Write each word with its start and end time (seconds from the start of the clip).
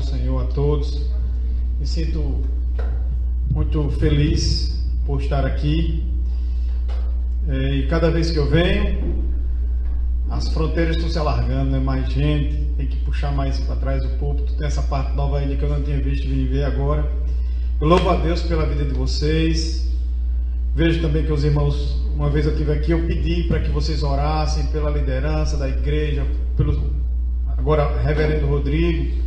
do 0.00 0.06
Senhor 0.06 0.42
a 0.42 0.46
todos. 0.46 1.06
Me 1.78 1.86
sinto 1.86 2.42
muito 3.50 3.90
feliz 3.90 4.84
por 5.06 5.20
estar 5.20 5.44
aqui. 5.44 6.04
É, 7.48 7.74
e 7.76 7.86
cada 7.86 8.10
vez 8.10 8.30
que 8.30 8.38
eu 8.38 8.48
venho, 8.48 9.24
as 10.30 10.48
fronteiras 10.48 10.96
estão 10.96 11.10
se 11.10 11.18
alargando, 11.18 11.70
né? 11.70 11.78
Mais 11.78 12.10
gente, 12.10 12.64
tem 12.76 12.86
que 12.86 12.96
puxar 12.98 13.32
mais 13.32 13.58
para 13.60 13.76
trás 13.76 14.04
o 14.04 14.08
púlpito. 14.18 14.54
Tem 14.54 14.66
essa 14.66 14.82
parte 14.82 15.14
nova 15.14 15.38
ainda 15.38 15.56
que 15.56 15.62
eu 15.62 15.68
não 15.68 15.82
tinha 15.82 16.00
visto 16.00 16.26
vir 16.26 16.48
ver 16.48 16.64
agora. 16.64 17.10
Eu 17.80 17.88
louvo 17.88 18.08
a 18.10 18.16
Deus 18.16 18.42
pela 18.42 18.66
vida 18.66 18.84
de 18.84 18.94
vocês. 18.94 19.90
Vejo 20.74 21.02
também 21.02 21.24
que 21.24 21.32
os 21.32 21.44
irmãos, 21.44 22.00
uma 22.14 22.30
vez 22.30 22.46
eu 22.46 22.52
estive 22.52 22.72
aqui, 22.72 22.92
eu 22.92 23.06
pedi 23.06 23.44
para 23.44 23.60
que 23.60 23.70
vocês 23.70 24.02
orassem 24.02 24.66
pela 24.66 24.88
liderança 24.90 25.56
da 25.56 25.68
igreja, 25.68 26.24
pelo 26.56 26.90
agora 27.58 28.00
Reverendo 28.02 28.46
Rodrigo, 28.46 29.20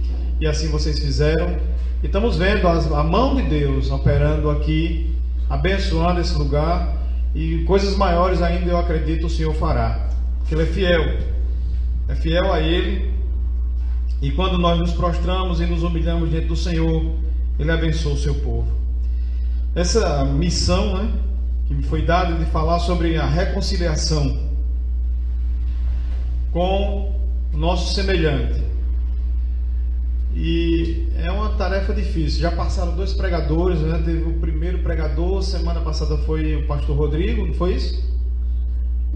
e 0.43 0.47
assim 0.47 0.67
vocês 0.67 0.99
fizeram. 0.99 1.55
E 2.03 2.07
estamos 2.07 2.35
vendo 2.35 2.67
a 2.67 3.01
mão 3.01 3.33
de 3.33 3.43
Deus 3.43 3.89
operando 3.89 4.49
aqui, 4.49 5.15
abençoando 5.49 6.19
esse 6.19 6.37
lugar, 6.37 6.97
e 7.33 7.63
coisas 7.63 7.95
maiores 7.95 8.41
ainda 8.41 8.69
eu 8.69 8.77
acredito 8.77 9.27
o 9.27 9.29
Senhor 9.29 9.55
fará, 9.55 10.09
porque 10.39 10.53
Ele 10.53 10.63
é 10.63 10.65
fiel, 10.65 11.17
é 12.09 12.15
fiel 12.15 12.51
a 12.51 12.59
Ele, 12.59 13.13
e 14.21 14.31
quando 14.31 14.57
nós 14.57 14.77
nos 14.77 14.91
prostramos 14.91 15.61
e 15.61 15.65
nos 15.65 15.81
humilhamos 15.81 16.29
diante 16.29 16.47
do 16.47 16.57
Senhor, 16.57 17.15
Ele 17.57 17.71
abençoa 17.71 18.13
o 18.13 18.17
seu 18.17 18.35
povo. 18.35 18.67
Essa 19.73 20.25
missão, 20.25 20.97
né, 20.97 21.09
que 21.67 21.73
me 21.73 21.83
foi 21.83 22.01
dada 22.01 22.35
de 22.35 22.43
falar 22.51 22.79
sobre 22.79 23.15
a 23.15 23.25
reconciliação 23.25 24.49
com 26.51 27.15
o 27.53 27.57
nosso 27.57 27.93
semelhante. 27.93 28.72
E 30.35 31.07
é 31.15 31.31
uma 31.31 31.49
tarefa 31.49 31.93
difícil. 31.93 32.41
Já 32.41 32.51
passaram 32.51 32.95
dois 32.95 33.13
pregadores, 33.13 33.79
né? 33.79 34.01
Teve 34.03 34.23
o 34.23 34.33
primeiro 34.39 34.79
pregador, 34.79 35.43
semana 35.43 35.81
passada 35.81 36.17
foi 36.19 36.55
o 36.55 36.65
pastor 36.65 36.97
Rodrigo, 36.97 37.45
não 37.45 37.53
foi 37.53 37.75
isso? 37.75 38.03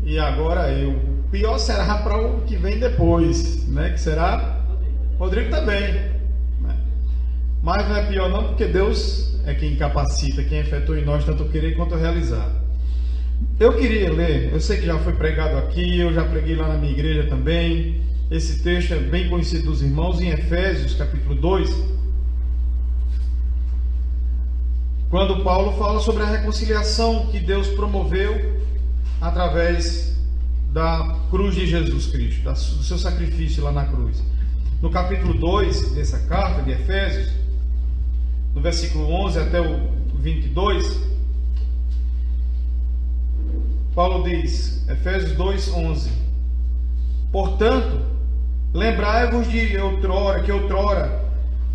E 0.03 0.19
agora 0.19 0.71
eu. 0.71 0.91
O 0.91 1.29
pior 1.29 1.57
será 1.57 1.97
para 1.97 2.17
o 2.17 2.41
que 2.41 2.55
vem 2.55 2.79
depois, 2.79 3.67
né? 3.67 3.89
Que 3.89 3.99
será 3.99 4.63
Rodrigo 5.17 5.49
também. 5.49 5.93
Né? 6.61 6.77
Mas 7.61 7.87
não 7.89 7.95
é 7.97 8.05
pior 8.05 8.29
não, 8.29 8.43
porque 8.49 8.65
Deus 8.65 9.37
é 9.45 9.53
quem 9.53 9.75
capacita, 9.75 10.43
quem 10.43 10.59
efetua 10.59 10.99
em 10.99 11.05
nós 11.05 11.25
tanto 11.25 11.49
querer 11.49 11.75
quanto 11.75 11.95
realizar. 11.95 12.49
Eu 13.59 13.75
queria 13.75 14.11
ler, 14.11 14.53
eu 14.53 14.59
sei 14.59 14.77
que 14.77 14.85
já 14.85 14.97
foi 14.99 15.13
pregado 15.13 15.57
aqui, 15.57 15.99
eu 15.99 16.13
já 16.13 16.23
preguei 16.23 16.55
lá 16.55 16.67
na 16.67 16.77
minha 16.77 16.91
igreja 16.91 17.27
também. 17.27 18.01
Esse 18.29 18.61
texto 18.61 18.93
é 18.93 18.99
bem 18.99 19.29
conhecido 19.29 19.67
dos 19.67 19.81
irmãos 19.81 20.19
em 20.19 20.27
Efésios, 20.27 20.93
capítulo 20.95 21.33
2. 21.35 21.69
Quando 25.09 25.45
Paulo 25.45 25.77
fala 25.77 26.01
sobre 26.01 26.23
a 26.23 26.25
reconciliação 26.25 27.27
que 27.27 27.39
Deus 27.39 27.69
promoveu 27.69 28.61
através 29.21 30.17
da 30.73 31.17
cruz 31.29 31.55
de 31.55 31.65
Jesus 31.65 32.07
Cristo, 32.07 32.43
do 32.43 32.83
seu 32.83 32.97
sacrifício 32.97 33.63
lá 33.63 33.71
na 33.71 33.85
cruz. 33.85 34.21
No 34.81 34.89
capítulo 34.89 35.33
2 35.33 35.93
dessa 35.93 36.19
carta 36.27 36.61
de 36.63 36.71
Efésios, 36.71 37.31
no 38.53 38.59
versículo 38.59 39.09
11 39.09 39.39
até 39.39 39.61
o 39.61 39.89
22, 40.15 40.99
Paulo 43.95 44.29
diz, 44.29 44.85
Efésios 44.89 45.31
2, 45.31 45.69
11: 45.69 46.11
Portanto, 47.31 48.16
Lembrai-vos 48.77 49.49
de 49.49 49.75
outrora, 49.79 50.43
que 50.43 50.51
outrora 50.51 51.19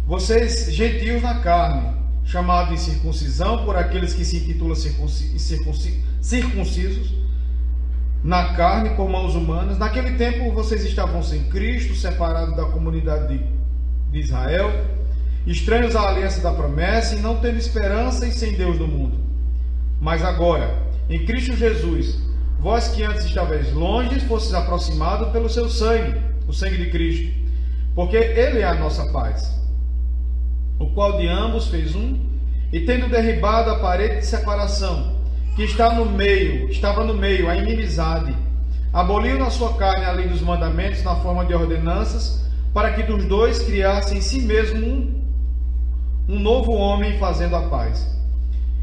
vocês, 0.07 0.73
gentios 0.73 1.21
na 1.21 1.41
carne, 1.41 1.97
chamados 2.25 2.71
de 2.71 2.79
circuncisão 2.79 3.65
por 3.65 3.77
aqueles 3.77 4.15
que 4.15 4.25
se 4.25 4.37
intitulam 4.37 4.77
circuncisos, 6.21 7.13
na 8.23 8.55
carne 8.55 8.91
por 8.91 9.09
mãos 9.11 9.35
humanas, 9.35 9.79
naquele 9.79 10.13
tempo 10.13 10.53
vocês 10.53 10.85
estavam 10.85 11.25
sem 11.25 11.43
Cristo, 11.49 11.93
separados 11.97 12.55
da 12.55 12.67
comunidade 12.67 13.37
de, 13.37 13.45
de 14.13 14.21
Israel, 14.21 14.71
estranhos 15.45 15.97
à 15.97 16.09
aliança 16.09 16.41
da 16.41 16.53
promessa 16.53 17.17
e 17.17 17.19
não 17.19 17.41
tendo 17.41 17.59
esperança 17.59 18.29
e 18.29 18.31
sem 18.31 18.53
Deus 18.53 18.79
no 18.79 18.87
mundo. 18.87 19.19
Mas 20.01 20.25
agora, 20.25 20.79
em 21.11 21.27
Cristo 21.27 21.57
Jesus, 21.57 22.17
vós 22.61 22.87
que 22.87 23.03
antes 23.03 23.25
estavais 23.25 23.73
longe, 23.73 24.21
fostes 24.21 24.55
aproximados 24.55 25.31
pelo 25.31 25.51
seu 25.51 25.69
sangue 25.69 26.31
o 26.47 26.53
sangue 26.53 26.79
de 26.79 26.91
Cristo, 26.91 27.33
porque 27.95 28.17
Ele 28.17 28.61
é 28.61 28.65
a 28.65 28.75
nossa 28.75 29.07
paz, 29.13 29.61
o 30.79 30.87
qual 30.91 31.19
de 31.19 31.29
ambos 31.29 31.69
fez 31.69 31.95
um, 31.95 32.19
e 32.73 32.81
tendo 32.81 33.09
derribado 33.09 33.71
a 33.71 33.79
parede 33.79 34.17
de 34.17 34.27
separação, 34.27 35.17
que 35.55 35.65
está 35.65 35.95
no 35.95 36.07
meio, 36.07 36.71
estava 36.71 37.05
no 37.05 37.15
meio, 37.15 37.49
a 37.49 37.57
inimizade, 37.57 38.35
aboliu 38.93 39.39
na 39.39 39.51
sua 39.51 39.75
carne 39.75 40.05
a 40.05 40.13
lei 40.13 40.29
dos 40.29 40.41
mandamentos 40.41 41.03
na 41.03 41.17
forma 41.17 41.45
de 41.45 41.55
ordenanças, 41.55 42.43
para 42.73 42.93
que 42.93 43.03
dos 43.03 43.25
dois 43.27 43.63
criasse 43.63 44.17
em 44.17 44.23
si 44.23 44.41
mesmo 44.41 44.87
um, 44.87 45.23
um 46.29 46.39
novo 46.39 46.73
homem 46.73 47.19
fazendo 47.19 47.55
a 47.55 47.69
paz. 47.69 48.11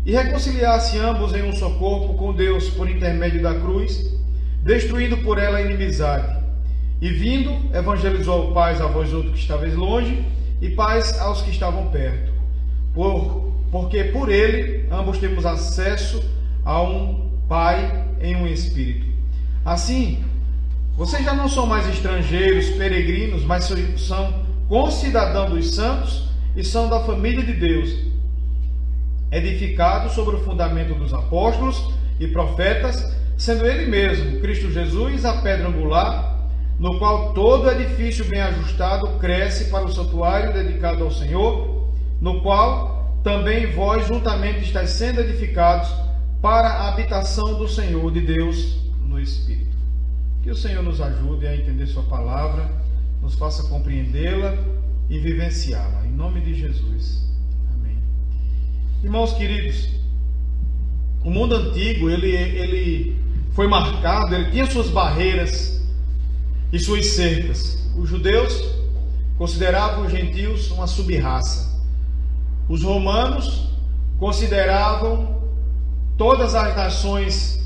E 0.05 0.11
reconciliasse 0.11 0.97
ambos 0.99 1.33
em 1.33 1.43
um 1.43 1.51
só 1.53 1.71
corpo 1.71 2.13
com 2.13 2.33
Deus 2.33 2.69
por 2.69 2.89
intermédio 2.89 3.41
da 3.41 3.55
cruz, 3.55 4.15
destruindo 4.63 5.17
por 5.17 5.39
ela 5.39 5.57
a 5.57 5.61
inimizade 5.61 6.38
e 7.01 7.09
vindo, 7.09 7.51
evangelizou 7.75 8.53
paz 8.53 8.81
a 8.81 8.87
vós 8.87 9.13
outros 9.13 9.33
que 9.33 9.39
estavais 9.39 9.75
longe, 9.75 10.25
e 10.61 10.69
paz 10.69 11.17
aos 11.19 11.41
que 11.41 11.49
estavam 11.49 11.87
perto. 11.87 12.33
Por, 12.93 13.53
porque 13.71 14.03
por 14.05 14.29
ele 14.29 14.85
ambos 14.91 15.17
temos 15.17 15.45
acesso 15.45 16.21
a 16.65 16.81
um 16.81 17.29
Pai 17.47 18.05
em 18.21 18.35
um 18.35 18.45
Espírito. 18.45 19.07
Assim, 19.65 20.23
vocês 20.95 21.23
já 21.23 21.33
não 21.33 21.47
são 21.47 21.65
mais 21.65 21.87
estrangeiros, 21.87 22.69
peregrinos, 22.71 23.43
mas 23.43 23.71
são 23.97 24.45
concidadãos 24.67 25.49
dos 25.49 25.73
santos 25.73 26.29
e 26.55 26.63
são 26.63 26.89
da 26.89 26.99
família 26.99 27.43
de 27.43 27.53
Deus, 27.53 27.95
edificados 29.31 30.11
sobre 30.11 30.35
o 30.35 30.43
fundamento 30.43 30.93
dos 30.93 31.13
apóstolos 31.13 31.93
e 32.19 32.27
profetas, 32.27 33.15
sendo 33.37 33.65
ele 33.65 33.89
mesmo, 33.89 34.41
Cristo 34.41 34.69
Jesus, 34.69 35.23
a 35.23 35.41
pedra 35.41 35.69
angular 35.69 36.28
no 36.79 36.97
qual 36.97 37.33
todo 37.33 37.69
edifício 37.69 38.23
bem 38.25 38.39
ajustado 38.39 39.19
cresce 39.19 39.65
para 39.65 39.85
o 39.85 39.91
santuário 39.91 40.53
dedicado 40.53 41.03
ao 41.03 41.11
Senhor, 41.11 41.89
no 42.21 42.41
qual 42.41 43.19
também 43.21 43.67
vós 43.73 44.07
juntamente 44.07 44.59
estáis 44.61 44.91
sendo 44.91 45.19
edificados 45.19 45.89
para 46.41 46.69
a 46.69 46.87
habitação 46.87 47.55
do 47.55 47.67
Senhor 47.67 48.09
de 48.13 48.21
Deus 48.21 48.79
no 49.05 49.19
Espírito. 49.19 49.75
Que 50.41 50.49
o 50.49 50.55
Senhor 50.55 50.81
nos 50.81 51.01
ajude 51.01 51.45
a 51.45 51.53
entender 51.53 51.85
Sua 51.87 52.03
palavra, 52.03 52.71
nos 53.21 53.35
faça 53.35 53.67
compreendê-la 53.67 54.57
e 55.09 55.19
vivenciá-la. 55.19 56.05
Em 56.05 56.11
nome 56.11 56.39
de 56.39 56.53
Jesus. 56.53 57.27
Amém. 57.73 57.97
Irmãos 59.03 59.33
queridos, 59.33 59.89
o 61.25 61.29
mundo 61.29 61.55
antigo 61.55 62.09
ele, 62.09 62.33
ele 62.33 63.21
foi 63.51 63.67
marcado, 63.67 64.33
ele 64.33 64.49
tinha 64.51 64.65
suas 64.65 64.87
barreiras 64.89 65.79
e 66.71 66.79
suas 66.79 67.05
cercas. 67.07 67.77
Os 67.97 68.09
judeus 68.09 68.79
consideravam 69.37 70.05
os 70.05 70.11
gentios 70.11 70.69
uma 70.71 70.87
subraça. 70.87 71.79
Os 72.67 72.83
romanos 72.83 73.69
consideravam 74.19 75.39
todas 76.17 76.53
as 76.53 76.75
nações 76.75 77.59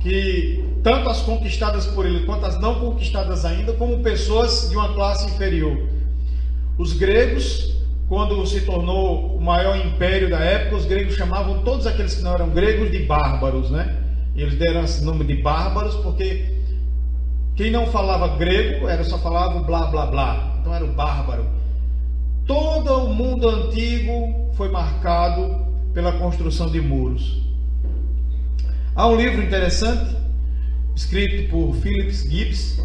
que 0.00 0.64
tanto 0.82 1.08
as 1.10 1.20
conquistadas 1.20 1.86
por 1.86 2.06
ele 2.06 2.24
quanto 2.24 2.46
as 2.46 2.58
não 2.58 2.80
conquistadas 2.80 3.44
ainda 3.44 3.72
como 3.74 4.02
pessoas 4.02 4.70
de 4.70 4.76
uma 4.76 4.94
classe 4.94 5.26
inferior. 5.26 5.76
Os 6.78 6.94
gregos, 6.94 7.76
quando 8.08 8.46
se 8.46 8.62
tornou 8.62 9.36
o 9.36 9.40
maior 9.40 9.76
império 9.76 10.30
da 10.30 10.38
época, 10.38 10.76
os 10.76 10.86
gregos 10.86 11.14
chamavam 11.14 11.62
todos 11.62 11.86
aqueles 11.86 12.14
que 12.14 12.22
não 12.22 12.32
eram 12.32 12.48
gregos 12.48 12.90
de 12.90 13.00
bárbaros, 13.00 13.70
né? 13.70 13.98
E 14.34 14.40
eles 14.40 14.54
deram 14.54 14.84
esse 14.84 15.04
nome 15.04 15.24
de 15.24 15.34
bárbaros 15.42 15.96
porque 15.96 16.59
quem 17.60 17.70
não 17.70 17.88
falava 17.88 18.38
grego 18.38 18.88
era 18.88 19.04
só 19.04 19.18
falava 19.18 19.60
blá 19.60 19.88
blá 19.88 20.06
blá. 20.06 20.56
Então 20.58 20.74
era 20.74 20.82
o 20.82 20.94
bárbaro. 20.94 21.44
Todo 22.46 23.04
o 23.04 23.12
mundo 23.12 23.46
antigo 23.46 24.50
foi 24.54 24.70
marcado 24.70 25.66
pela 25.92 26.12
construção 26.12 26.70
de 26.70 26.80
muros. 26.80 27.42
Há 28.96 29.06
um 29.06 29.14
livro 29.14 29.42
interessante 29.42 30.16
escrito 30.96 31.50
por 31.50 31.74
Phillips 31.76 32.22
Gibbs, 32.22 32.82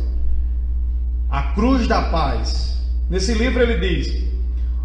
A 1.29 1.53
Cruz 1.53 1.87
da 1.87 2.01
Paz. 2.09 2.77
Nesse 3.09 3.33
livro 3.33 3.63
ele 3.63 3.77
diz: 3.77 4.25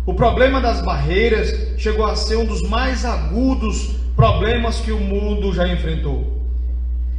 o 0.07 0.15
problema 0.15 0.61
das 0.61 0.81
barreiras 0.83 1.53
chegou 1.77 2.07
a 2.07 2.15
ser 2.15 2.37
um 2.37 2.45
dos 2.45 2.63
mais 2.63 3.05
agudos 3.05 3.97
problemas 4.15 4.79
que 4.79 4.93
o 4.93 5.01
mundo 5.01 5.53
já 5.53 5.67
enfrentou. 5.67 6.30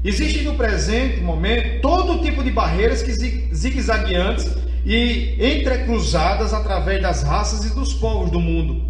Existe 0.04 0.44
no 0.44 0.56
presente 0.56 1.22
momento 1.22 1.82
todo 1.82 2.24
tipo 2.24 2.44
de 2.44 2.50
barreiras 2.50 3.04
que 3.04 3.12
zigue-zagueantes 3.54 4.50
e 4.84 5.36
entrecruzadas 5.40 6.54
através 6.54 7.02
das 7.02 7.22
raças 7.22 7.66
e 7.66 7.76
dos 7.76 7.94
povos 7.94 8.32
do 8.32 8.40
mundo. 8.40 8.84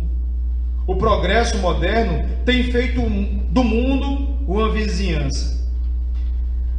O 0.87 0.95
progresso 0.95 1.57
moderno 1.57 2.25
tem 2.45 2.71
feito 2.71 3.01
do 3.01 3.63
mundo 3.63 4.37
uma 4.47 4.71
vizinhança. 4.71 5.59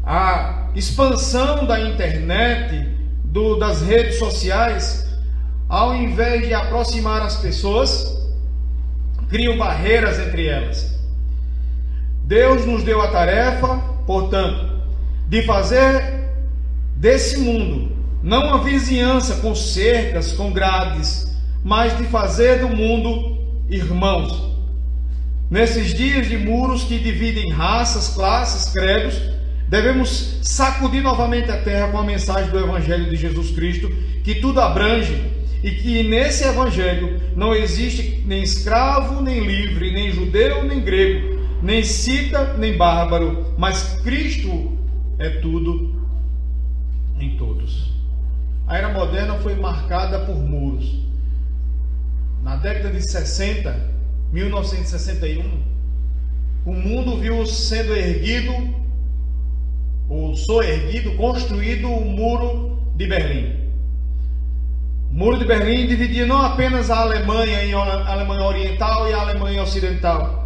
A 0.03 0.71
expansão 0.75 1.67
da 1.67 1.81
internet, 1.81 2.89
do, 3.25 3.59
das 3.59 3.83
redes 3.83 4.19
sociais, 4.19 5.07
ao 5.69 5.95
invés 5.95 6.47
de 6.47 6.55
aproximar 6.55 7.21
as 7.21 7.37
pessoas, 7.37 8.19
criam 9.29 9.59
barreiras 9.59 10.19
entre 10.19 10.47
elas. 10.47 10.99
Deus 12.25 12.65
nos 12.67 12.83
deu 12.83 13.01
a 13.01 13.09
tarefa, 13.09 13.92
portanto, 14.07 14.71
de 15.29 15.43
fazer 15.43 16.31
desse 16.97 17.39
mundo 17.39 17.93
não 18.23 18.47
uma 18.47 18.63
vizinhança 18.63 19.37
com 19.37 19.55
cercas, 19.55 20.33
com 20.33 20.53
grades, 20.53 21.37
mas 21.65 21.97
de 21.99 22.05
fazer 22.05 22.61
do 22.61 22.69
mundo 22.69 23.39
irmãos. 23.69 24.53
Nesses 25.51 25.93
dias 25.93 26.29
de 26.29 26.39
muros 26.39 26.85
que 26.85 26.99
dividem 26.99 27.51
raças, 27.51 28.15
classes, 28.15 28.73
credos, 28.73 29.21
devemos 29.69 30.39
sacudir 30.43 31.03
novamente 31.03 31.51
a 31.51 31.59
terra 31.59 31.89
com 31.89 31.99
a 31.99 32.05
mensagem 32.05 32.51
do 32.51 32.59
Evangelho 32.59 33.11
de 33.11 33.17
Jesus 33.17 33.51
Cristo, 33.51 33.91
que 34.23 34.37
tudo 34.37 34.61
abrange 34.61 35.31
e 35.63 35.71
que 35.71 36.03
nesse 36.03 36.45
Evangelho 36.45 37.21
não 37.37 37.55
existe 37.55 38.23
nem 38.27 38.43
escravo, 38.43 39.21
nem 39.21 39.41
livre, 39.41 39.93
nem 39.93 40.11
judeu, 40.11 40.65
nem 40.65 40.81
grego, 40.81 41.32
nem 41.63 41.85
cita, 41.85 42.55
nem 42.55 42.77
bárbaro, 42.77 43.55
mas 43.57 44.01
Cristo 44.01 44.77
é 45.19 45.31
tudo 45.31 45.95
em 47.19 47.37
todos. 47.37 47.93
A 48.67 48.77
era 48.77 48.93
moderna 48.93 49.35
foi 49.37 49.55
marcada 49.55 50.19
por 50.21 50.37
muros. 50.37 51.01
Na 52.43 52.57
década 52.57 52.91
de 52.91 53.01
60, 53.01 53.91
1961, 54.33 55.63
o 56.67 56.73
mundo 56.73 57.19
viu 57.19 57.47
sendo 57.47 57.95
erguido, 57.95 58.53
ou 60.09 60.35
soerguido, 60.35 61.17
construído 61.17 61.89
o 61.89 62.05
muro 62.05 62.79
de 62.97 63.07
Berlim. 63.07 63.63
O 65.11 65.15
muro 65.15 65.39
de 65.39 65.45
Berlim 65.45 65.87
dividia 65.87 66.27
não 66.27 66.43
apenas 66.43 66.91
a 66.91 67.01
Alemanha 67.01 67.65
em 67.65 67.73
Alemanha 67.73 68.43
Oriental 68.43 69.09
e 69.09 69.13
a 69.13 69.21
Alemanha 69.21 69.63
Ocidental. 69.63 70.42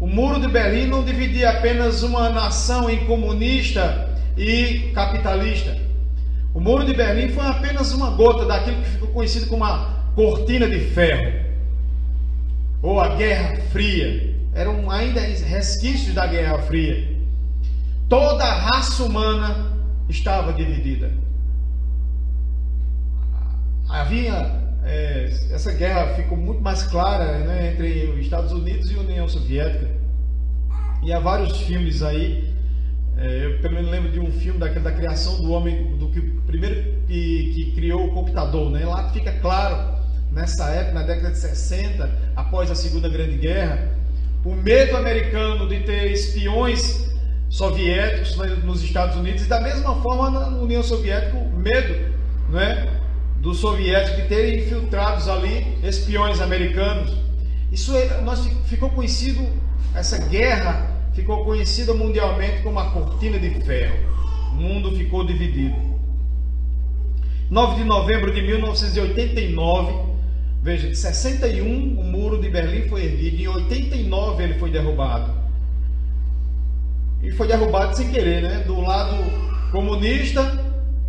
O 0.00 0.06
muro 0.06 0.40
de 0.40 0.48
Berlim 0.48 0.86
não 0.86 1.04
dividia 1.04 1.50
apenas 1.50 2.02
uma 2.02 2.28
nação 2.28 2.90
em 2.90 3.06
comunista 3.06 4.10
e 4.36 4.90
capitalista. 4.94 5.76
O 6.52 6.60
muro 6.60 6.84
de 6.84 6.94
Berlim 6.94 7.28
foi 7.28 7.46
apenas 7.46 7.92
uma 7.92 8.10
gota 8.10 8.44
daquilo 8.44 8.82
que 8.82 8.90
ficou 8.90 9.08
conhecido 9.08 9.46
como 9.46 9.64
a 9.64 10.04
cortina 10.14 10.68
de 10.68 10.80
ferro 10.80 11.44
ou 12.82 13.00
a 13.00 13.14
Guerra 13.16 13.56
Fria. 13.72 14.34
Eram 14.52 14.90
ainda 14.90 15.20
resquícios 15.20 16.14
da 16.14 16.26
Guerra 16.26 16.58
Fria. 16.62 17.14
Toda 18.08 18.44
a 18.44 18.54
raça 18.54 19.02
humana 19.02 19.72
estava 20.08 20.52
dividida. 20.52 21.12
Havia 23.88 24.63
é, 24.84 25.24
essa 25.50 25.72
guerra 25.72 26.14
ficou 26.14 26.36
muito 26.36 26.60
mais 26.60 26.82
clara 26.84 27.38
né, 27.38 27.72
entre 27.72 28.10
os 28.10 28.18
Estados 28.18 28.52
Unidos 28.52 28.90
e 28.90 28.94
a 28.94 29.00
União 29.00 29.28
Soviética. 29.28 29.88
E 31.02 31.12
há 31.12 31.18
vários 31.18 31.60
filmes 31.62 32.02
aí 32.02 32.54
é, 33.16 33.46
eu 33.46 33.58
pelo 33.58 33.74
menos 33.74 33.90
lembro 33.90 34.10
de 34.10 34.18
um 34.18 34.30
filme 34.32 34.58
daquele 34.58 34.84
da 34.84 34.92
criação 34.92 35.36
do 35.36 35.52
homem, 35.52 35.96
do 35.98 36.08
que 36.08 36.20
primeiro 36.20 37.00
que, 37.06 37.52
que 37.54 37.72
criou 37.72 38.06
o 38.06 38.12
computador, 38.12 38.70
né? 38.70 38.84
Lá 38.84 39.08
fica 39.10 39.32
claro, 39.40 40.02
nessa 40.32 40.68
época, 40.70 40.94
na 40.94 41.02
década 41.04 41.30
de 41.30 41.38
60, 41.38 42.10
após 42.34 42.70
a 42.70 42.74
Segunda 42.74 43.08
Grande 43.08 43.36
Guerra, 43.36 43.88
o 44.44 44.52
medo 44.52 44.96
americano 44.96 45.68
de 45.68 45.80
ter 45.80 46.10
espiões 46.10 47.14
soviéticos 47.48 48.36
nos 48.64 48.82
Estados 48.82 49.16
Unidos 49.16 49.44
e 49.44 49.48
da 49.48 49.60
mesma 49.60 49.94
forma 50.02 50.30
na 50.30 50.48
União 50.58 50.82
Soviética 50.82 51.36
o 51.36 51.56
medo, 51.56 52.12
não 52.50 52.58
é, 52.58 52.88
dos 53.44 53.58
soviéticos 53.58 54.22
de 54.22 54.28
terem 54.28 54.58
infiltrados 54.58 55.28
ali 55.28 55.78
espiões 55.84 56.40
americanos. 56.40 57.14
Isso 57.70 57.94
é, 57.94 58.20
nós 58.22 58.44
ficou 58.66 58.90
conhecido 58.90 59.46
essa 59.94 60.18
guerra 60.18 60.92
ficou 61.14 61.44
conhecida 61.44 61.94
mundialmente 61.94 62.62
como 62.62 62.78
a 62.80 62.90
cortina 62.90 63.38
de 63.38 63.50
ferro. 63.60 63.96
O 64.50 64.56
mundo 64.56 64.96
ficou 64.96 65.24
dividido. 65.24 65.76
9 67.50 67.76
de 67.76 67.84
novembro 67.84 68.32
de 68.32 68.42
1989, 68.42 69.92
veja, 70.62 70.88
de 70.88 70.96
61 70.96 72.00
o 72.00 72.02
muro 72.02 72.40
de 72.40 72.48
Berlim 72.48 72.88
foi 72.88 73.04
erguido, 73.04 73.42
em 73.42 73.46
89 73.46 74.42
ele 74.42 74.54
foi 74.54 74.70
derrubado. 74.70 75.32
E 77.22 77.30
foi 77.30 77.46
derrubado 77.46 77.96
sem 77.96 78.10
querer, 78.10 78.42
né? 78.42 78.64
Do 78.66 78.80
lado 78.80 79.14
comunista, 79.70 80.42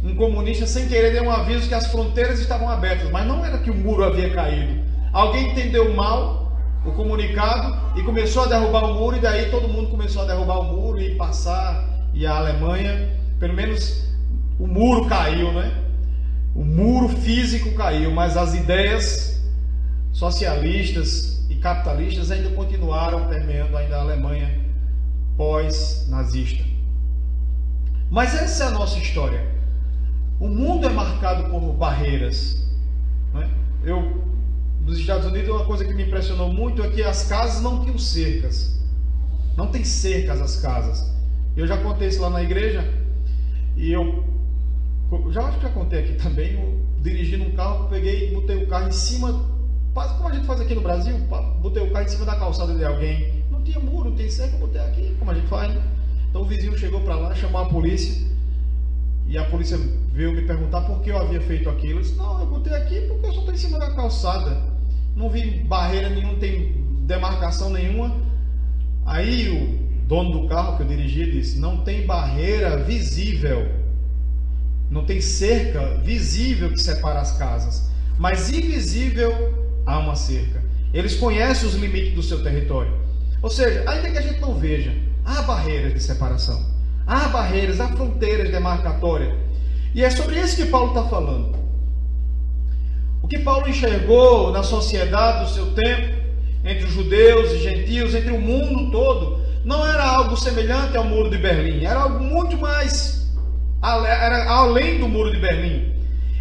um 0.06 0.16
comunista 0.16 0.68
sem 0.68 0.88
querer 0.88 1.12
deu 1.12 1.24
um 1.24 1.32
aviso 1.32 1.68
que 1.68 1.74
as 1.74 1.88
fronteiras 1.88 2.40
estavam 2.40 2.70
abertas, 2.70 3.10
mas 3.10 3.26
não 3.26 3.44
era 3.44 3.58
que 3.58 3.72
o 3.72 3.76
muro 3.76 4.04
havia 4.04 4.30
caído. 4.30 4.86
Alguém 5.12 5.52
entendeu 5.52 5.96
mal 5.96 6.56
o 6.86 6.92
comunicado 6.92 8.00
e 8.00 8.04
começou 8.04 8.44
a 8.44 8.48
derrubar 8.48 8.86
o 8.86 8.94
muro, 8.94 9.18
e 9.18 9.20
daí 9.20 9.50
todo 9.50 9.68
mundo 9.68 9.90
começou 9.90 10.22
a 10.22 10.26
derrubar 10.26 10.60
o 10.60 10.64
muro 10.64 11.02
e 11.02 11.16
passar, 11.16 11.84
e 12.14 12.24
a 12.28 12.38
Alemanha, 12.38 13.18
pelo 13.40 13.56
menos 13.56 14.06
o 14.60 14.68
muro 14.68 15.06
caiu, 15.08 15.52
né? 15.52 15.84
O 16.54 16.64
muro 16.64 17.10
físico 17.10 17.74
caiu, 17.74 18.12
mas 18.12 18.38
as 18.38 18.54
ideias 18.54 19.44
socialistas 20.14 21.46
e 21.50 21.56
capitalistas 21.56 22.30
ainda 22.30 22.50
continuaram 22.50 23.28
permeando 23.28 23.76
ainda 23.76 23.98
a 23.98 24.02
Alemanha 24.02 24.64
pós-nazista. 25.36 26.64
Mas 28.12 28.36
essa 28.36 28.66
é 28.66 28.68
a 28.68 28.72
nossa 28.72 29.00
história. 29.00 29.55
O 30.40 30.48
mundo 30.48 30.86
é 30.86 30.90
marcado 30.90 31.50
por 31.50 31.74
barreiras. 31.74 32.68
Né? 33.34 33.50
Eu 33.84 34.26
dos 34.86 35.00
Estados 35.00 35.26
Unidos, 35.26 35.50
uma 35.50 35.66
coisa 35.66 35.84
que 35.84 35.94
me 35.94 36.04
impressionou 36.04 36.54
muito 36.54 36.84
é 36.84 36.90
que 36.90 37.02
as 37.02 37.24
casas 37.24 37.62
não 37.64 37.84
tinham 37.84 37.98
cercas. 37.98 38.80
Não 39.58 39.68
tem 39.68 39.84
cercas 39.84 40.40
as 40.40 40.58
casas. 40.58 41.12
Eu 41.58 41.66
já 41.66 41.78
contei 41.78 42.10
isso 42.10 42.22
lá 42.22 42.30
na 42.30 42.44
igreja 42.44 42.88
e 43.76 43.92
eu 43.92 44.24
já 45.32 45.44
acho 45.46 45.58
que 45.58 45.64
já 45.64 45.72
contei 45.72 46.00
aqui 46.00 46.14
também, 46.14 46.54
eu, 46.54 46.80
dirigindo 47.02 47.46
um 47.46 47.56
carro, 47.56 47.88
peguei, 47.90 48.34
botei 48.34 48.58
o 48.58 48.68
carro 48.68 48.88
em 48.88 48.92
cima, 48.92 49.50
como 49.94 50.30
a 50.30 50.34
gente 50.34 50.46
faz 50.46 50.60
aqui 50.62 50.76
no 50.76 50.82
Brasil, 50.82 51.18
botei 51.62 51.82
o 51.82 51.92
carro 51.92 52.06
em 52.06 52.10
cima 52.10 52.26
da 52.26 52.36
calçada 52.36 52.76
de 52.76 52.84
alguém. 52.84 53.44
Não 53.50 53.64
tinha 53.64 53.80
muro, 53.80 54.10
não 54.10 54.18
tem 54.18 54.30
cerca, 54.30 54.58
botei 54.58 54.82
aqui, 54.82 55.16
como 55.18 55.32
a 55.32 55.34
gente 55.34 55.48
faz, 55.48 55.74
né? 55.74 55.82
Então 56.30 56.42
o 56.42 56.46
vizinho 56.46 56.78
chegou 56.78 57.02
para 57.02 57.16
lá, 57.16 57.34
chamou 57.34 57.62
a 57.62 57.66
polícia. 57.66 58.24
E 59.28 59.38
a 59.38 59.46
polícia 59.46 59.78
veio 60.14 60.34
me 60.34 60.44
perguntar 60.44 60.82
por 60.82 61.02
que 61.02 61.10
eu 61.10 61.18
havia 61.18 61.42
feito 61.42 61.70
aquilo. 61.70 62.00
Eu 62.00 62.02
disse, 62.04 62.16
não, 62.16 62.40
eu 62.40 62.46
botei 62.46 62.74
aqui 62.74 63.02
porque 63.08 63.26
eu 63.26 63.34
só 63.34 63.40
estou 63.40 63.54
em 63.54 63.58
cima 63.58 63.80
da 63.80 63.92
calçada 63.92 64.76
não 65.16 65.30
vi 65.30 65.64
barreira 65.64 66.10
nenhuma, 66.10 66.36
tem 66.36 66.74
demarcação 67.06 67.70
nenhuma. 67.70 68.16
Aí 69.06 69.50
o 69.50 70.06
dono 70.06 70.42
do 70.42 70.48
carro 70.48 70.76
que 70.76 70.84
eu 70.84 70.88
dirigi 70.88 71.32
disse: 71.32 71.58
não 71.58 71.78
tem 71.78 72.06
barreira 72.06 72.78
visível, 72.84 73.72
não 74.90 75.06
tem 75.06 75.22
cerca 75.22 75.98
visível 76.00 76.70
que 76.70 76.80
separa 76.80 77.22
as 77.22 77.38
casas, 77.38 77.90
mas 78.18 78.50
invisível 78.50 79.82
há 79.86 80.00
uma 80.00 80.16
cerca. 80.16 80.62
Eles 80.94 81.16
conhecem 81.16 81.68
os 81.68 81.76
limites 81.76 82.14
do 82.14 82.24
seu 82.24 82.44
território. 82.44 82.94
Ou 83.42 83.50
seja, 83.50 83.84
ainda 83.88 84.12
que 84.12 84.18
a 84.18 84.22
gente 84.22 84.40
não 84.40 84.58
veja, 84.58 84.94
há 85.24 85.42
barreiras 85.44 85.94
de 85.94 86.00
separação, 86.00 86.66
há 87.06 87.28
barreiras, 87.30 87.80
há 87.80 87.88
fronteiras 87.90 88.50
demarcatórias. 88.50 89.34
E 89.94 90.04
é 90.04 90.10
sobre 90.10 90.40
isso 90.40 90.58
que 90.58 90.66
Paulo 90.66 90.90
está 90.90 91.04
falando. 91.04 91.56
O 93.22 93.28
que 93.28 93.40
Paulo 93.40 93.68
enxergou 93.68 94.52
na 94.52 94.62
sociedade 94.62 95.46
do 95.46 95.50
seu 95.52 95.74
tempo, 95.74 96.16
entre 96.64 96.86
os 96.86 96.92
judeus 96.92 97.52
e 97.52 97.60
gentios, 97.60 98.14
entre 98.14 98.32
o 98.32 98.40
mundo 98.40 98.92
todo, 98.92 99.40
não 99.64 99.86
era 99.86 100.04
algo 100.04 100.36
semelhante 100.38 100.96
ao 100.96 101.04
muro 101.04 101.30
de 101.30 101.38
Berlim, 101.38 101.86
era 101.86 102.02
algo 102.02 102.24
muito 102.24 102.58
mais 102.58 103.16
era 103.82 104.50
além 104.50 105.00
do 105.00 105.08
muro 105.08 105.32
de 105.32 105.40
Berlim. 105.40 105.94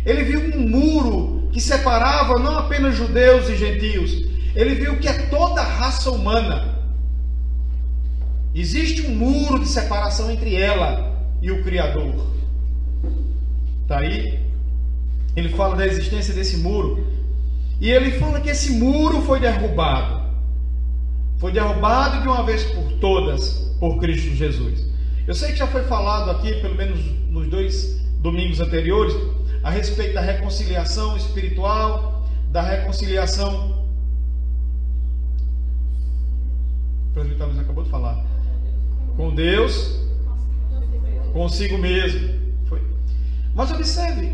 Ele 0.05 0.25
viu 0.25 0.41
um 0.57 0.69
muro 0.69 1.49
que 1.53 1.61
separava 1.61 2.35
não 2.39 2.59
apenas 2.59 2.97
judeus 2.97 3.49
e 3.49 3.57
gentios, 3.57 4.13
ele 4.55 4.75
viu 4.75 4.99
que 4.99 5.09
é 5.09 5.13
toda 5.29 5.61
a 5.61 5.65
raça 5.65 6.11
humana. 6.11 6.74
Existe 8.55 9.07
um 9.07 9.15
muro 9.15 9.59
de 9.59 9.67
separação 9.67 10.31
entre 10.31 10.55
ela 10.55 11.13
e 11.43 11.51
o 11.51 11.63
Criador. 11.65 12.27
Está 13.83 13.99
aí 13.99 14.45
ele 15.37 15.49
fala 15.51 15.77
da 15.77 15.87
existência 15.87 16.33
desse 16.33 16.59
muro. 16.59 17.07
E 17.81 17.91
ele 17.91 18.13
fala 18.19 18.41
que 18.41 18.49
esse 18.49 18.73
muro 18.73 19.23
foi 19.23 19.41
derrubado. 19.41 20.25
Foi 21.39 21.53
derrubado 21.53 22.23
de 22.23 22.29
uma 22.29 22.45
vez 22.45 22.63
por 22.65 22.93
todas 23.01 23.75
por 23.81 23.99
Cristo 23.99 24.35
Jesus. 24.35 24.87
Eu 25.27 25.35
sei 25.35 25.51
que 25.51 25.59
já 25.59 25.67
foi 25.67 25.83
falado 25.85 26.31
aqui, 26.31 26.55
pelo 26.61 26.77
menos 26.77 27.01
nos 27.29 27.49
dois 27.49 28.01
domingos 28.21 28.61
anteriores, 28.61 29.15
a 29.63 29.71
respeito 29.71 30.15
da 30.15 30.21
reconciliação 30.21 31.17
espiritual, 31.17 32.27
da 32.51 32.63
reconciliação. 32.63 33.85
O 37.11 37.15
presbítero 37.15 37.61
acabou 37.61 37.85
de 37.85 37.91
falar. 37.91 38.34
Com 39.17 39.35
Deus, 39.35 40.01
consigo 41.33 41.79
mesmo. 41.79 42.35
Foi. 42.69 42.81
Mas 43.55 43.71
observe, 43.71 44.33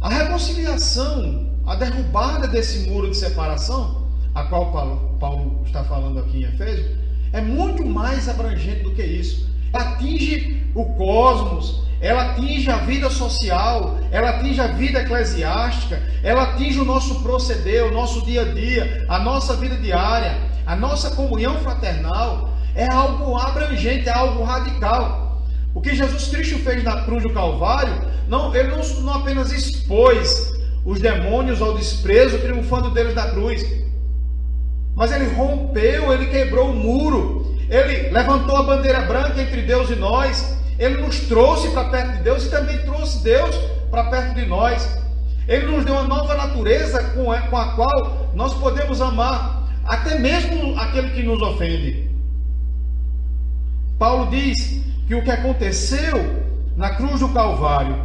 a 0.00 0.08
reconciliação, 0.08 1.50
a 1.66 1.74
derrubada 1.74 2.48
desse 2.48 2.88
muro 2.88 3.10
de 3.10 3.16
separação, 3.16 4.08
a 4.34 4.44
qual 4.44 4.72
Paulo, 4.72 5.16
Paulo 5.18 5.62
está 5.64 5.84
falando 5.84 6.18
aqui 6.20 6.38
em 6.38 6.44
Efésios, 6.44 6.96
é 7.32 7.40
muito 7.40 7.84
mais 7.84 8.28
abrangente 8.28 8.82
do 8.82 8.94
que 8.94 9.02
isso. 9.02 9.48
Ela 9.72 9.90
atinge 9.90 10.66
o 10.74 10.84
cosmos, 10.94 11.82
ela 12.00 12.30
atinge 12.30 12.70
a 12.70 12.78
vida 12.78 13.10
social, 13.10 13.98
ela 14.10 14.30
atinge 14.30 14.60
a 14.60 14.68
vida 14.68 15.00
eclesiástica, 15.00 16.00
ela 16.22 16.44
atinge 16.44 16.78
o 16.78 16.84
nosso 16.84 17.22
proceder, 17.22 17.84
o 17.84 17.92
nosso 17.92 18.24
dia 18.24 18.42
a 18.42 18.54
dia, 18.54 19.04
a 19.08 19.18
nossa 19.18 19.56
vida 19.56 19.76
diária, 19.76 20.36
a 20.64 20.76
nossa 20.76 21.10
comunhão 21.10 21.56
fraternal. 21.58 22.56
É 22.78 22.86
algo 22.92 23.36
abrangente, 23.36 24.08
é 24.08 24.12
algo 24.12 24.44
radical. 24.44 25.42
O 25.74 25.80
que 25.80 25.96
Jesus 25.96 26.28
Cristo 26.28 26.60
fez 26.60 26.84
na 26.84 27.02
cruz 27.02 27.24
do 27.24 27.34
Calvário, 27.34 27.92
não, 28.28 28.54
ele 28.54 28.68
não, 28.68 28.80
não 29.00 29.14
apenas 29.14 29.50
expôs 29.50 30.52
os 30.84 31.00
demônios 31.00 31.60
ao 31.60 31.76
desprezo, 31.76 32.38
triunfando 32.38 32.92
deles 32.92 33.16
na 33.16 33.30
cruz, 33.30 33.66
mas 34.94 35.10
ele 35.10 35.26
rompeu, 35.34 36.12
ele 36.12 36.26
quebrou 36.26 36.70
o 36.70 36.76
muro, 36.76 37.56
ele 37.68 38.10
levantou 38.10 38.56
a 38.56 38.62
bandeira 38.62 39.00
branca 39.00 39.42
entre 39.42 39.62
Deus 39.62 39.90
e 39.90 39.96
nós, 39.96 40.56
ele 40.78 40.98
nos 40.98 41.18
trouxe 41.22 41.70
para 41.70 41.88
perto 41.88 42.18
de 42.18 42.22
Deus 42.22 42.46
e 42.46 42.50
também 42.50 42.78
trouxe 42.78 43.24
Deus 43.24 43.56
para 43.90 44.04
perto 44.04 44.36
de 44.36 44.46
nós. 44.46 44.88
Ele 45.48 45.66
nos 45.66 45.84
deu 45.84 45.94
uma 45.94 46.04
nova 46.04 46.34
natureza 46.36 47.02
com 47.14 47.32
a, 47.32 47.40
qual 47.40 48.30
nós 48.34 48.54
podemos 48.54 49.00
amar 49.00 49.68
até 49.84 50.16
mesmo 50.16 50.78
aquele 50.78 51.10
que 51.10 51.24
nos 51.24 51.42
ofende. 51.42 52.07
Paulo 53.98 54.30
diz 54.30 54.80
que 55.06 55.14
o 55.14 55.22
que 55.22 55.30
aconteceu 55.30 56.46
na 56.76 56.90
cruz 56.94 57.20
do 57.20 57.30
Calvário 57.30 57.96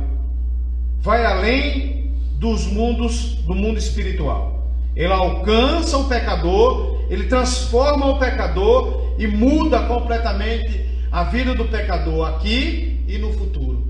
vai 1.00 1.26
além 1.26 2.12
dos 2.40 2.66
mundos 2.66 3.36
do 3.44 3.54
mundo 3.54 3.78
espiritual. 3.78 4.70
Ele 4.96 5.14
alcança 5.14 5.98
o 5.98 6.08
pecador, 6.08 7.06
ele 7.10 7.26
transforma 7.26 8.08
o 8.08 8.18
pecador 8.18 9.14
e 9.20 9.28
muda 9.28 9.84
completamente 9.84 10.86
a 11.12 11.24
vida 11.26 11.54
do 11.54 11.66
pecador 11.66 12.28
aqui 12.28 13.04
e 13.08 13.18
no 13.18 13.32
futuro. 13.34 13.86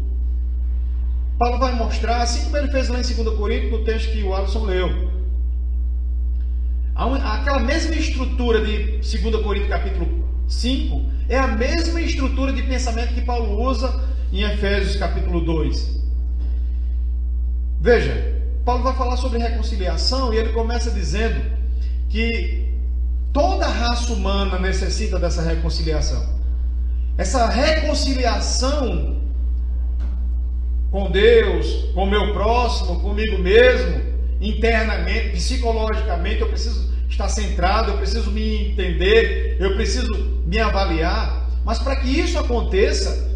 Paulo 1.39 1.57
vai 1.59 1.73
mostrar, 1.73 2.21
assim 2.21 2.43
como 2.45 2.57
ele 2.57 2.71
fez 2.71 2.89
lá 2.89 2.99
em 2.99 3.01
2 3.01 3.37
Coríntios, 3.37 3.71
no 3.71 3.85
texto 3.85 4.11
que 4.11 4.23
o 4.23 4.35
Alisson 4.35 4.65
leu. 4.65 5.11
Aquela 6.95 7.59
mesma 7.59 7.95
estrutura 7.95 8.63
de 8.63 8.97
2 8.97 9.43
Coríntios 9.43 9.69
capítulo 9.69 10.22
5 10.47 11.05
é 11.29 11.37
a 11.37 11.47
mesma 11.47 12.01
estrutura 12.01 12.51
de 12.51 12.63
pensamento 12.63 13.13
que 13.13 13.21
Paulo 13.21 13.61
usa 13.61 14.03
em 14.31 14.41
Efésios 14.41 14.95
capítulo 14.95 15.41
2. 15.41 16.01
Veja, 17.79 18.41
Paulo 18.63 18.83
vai 18.83 18.93
falar 18.95 19.17
sobre 19.17 19.39
reconciliação 19.39 20.33
e 20.33 20.37
ele 20.37 20.53
começa 20.53 20.89
dizendo 20.89 21.41
que 22.09 22.69
toda 23.33 23.67
raça 23.67 24.13
humana 24.13 24.59
necessita 24.59 25.19
dessa 25.19 25.41
reconciliação. 25.41 26.41
Essa 27.17 27.47
reconciliação 27.47 29.21
com 30.89 31.09
Deus, 31.09 31.91
com 31.93 32.05
meu 32.05 32.33
próximo, 32.33 32.99
comigo 32.99 33.39
mesmo, 33.39 34.01
internamente, 34.39 35.29
psicologicamente, 35.31 36.41
eu 36.41 36.49
preciso 36.49 36.92
estar 37.13 37.29
centrado, 37.29 37.91
eu 37.91 37.97
preciso 37.97 38.31
me 38.31 38.71
entender, 38.71 39.57
eu 39.59 39.75
preciso 39.75 40.11
me 40.45 40.59
avaliar. 40.59 41.47
Mas 41.63 41.79
para 41.79 41.95
que 41.95 42.07
isso 42.07 42.37
aconteça, 42.37 43.31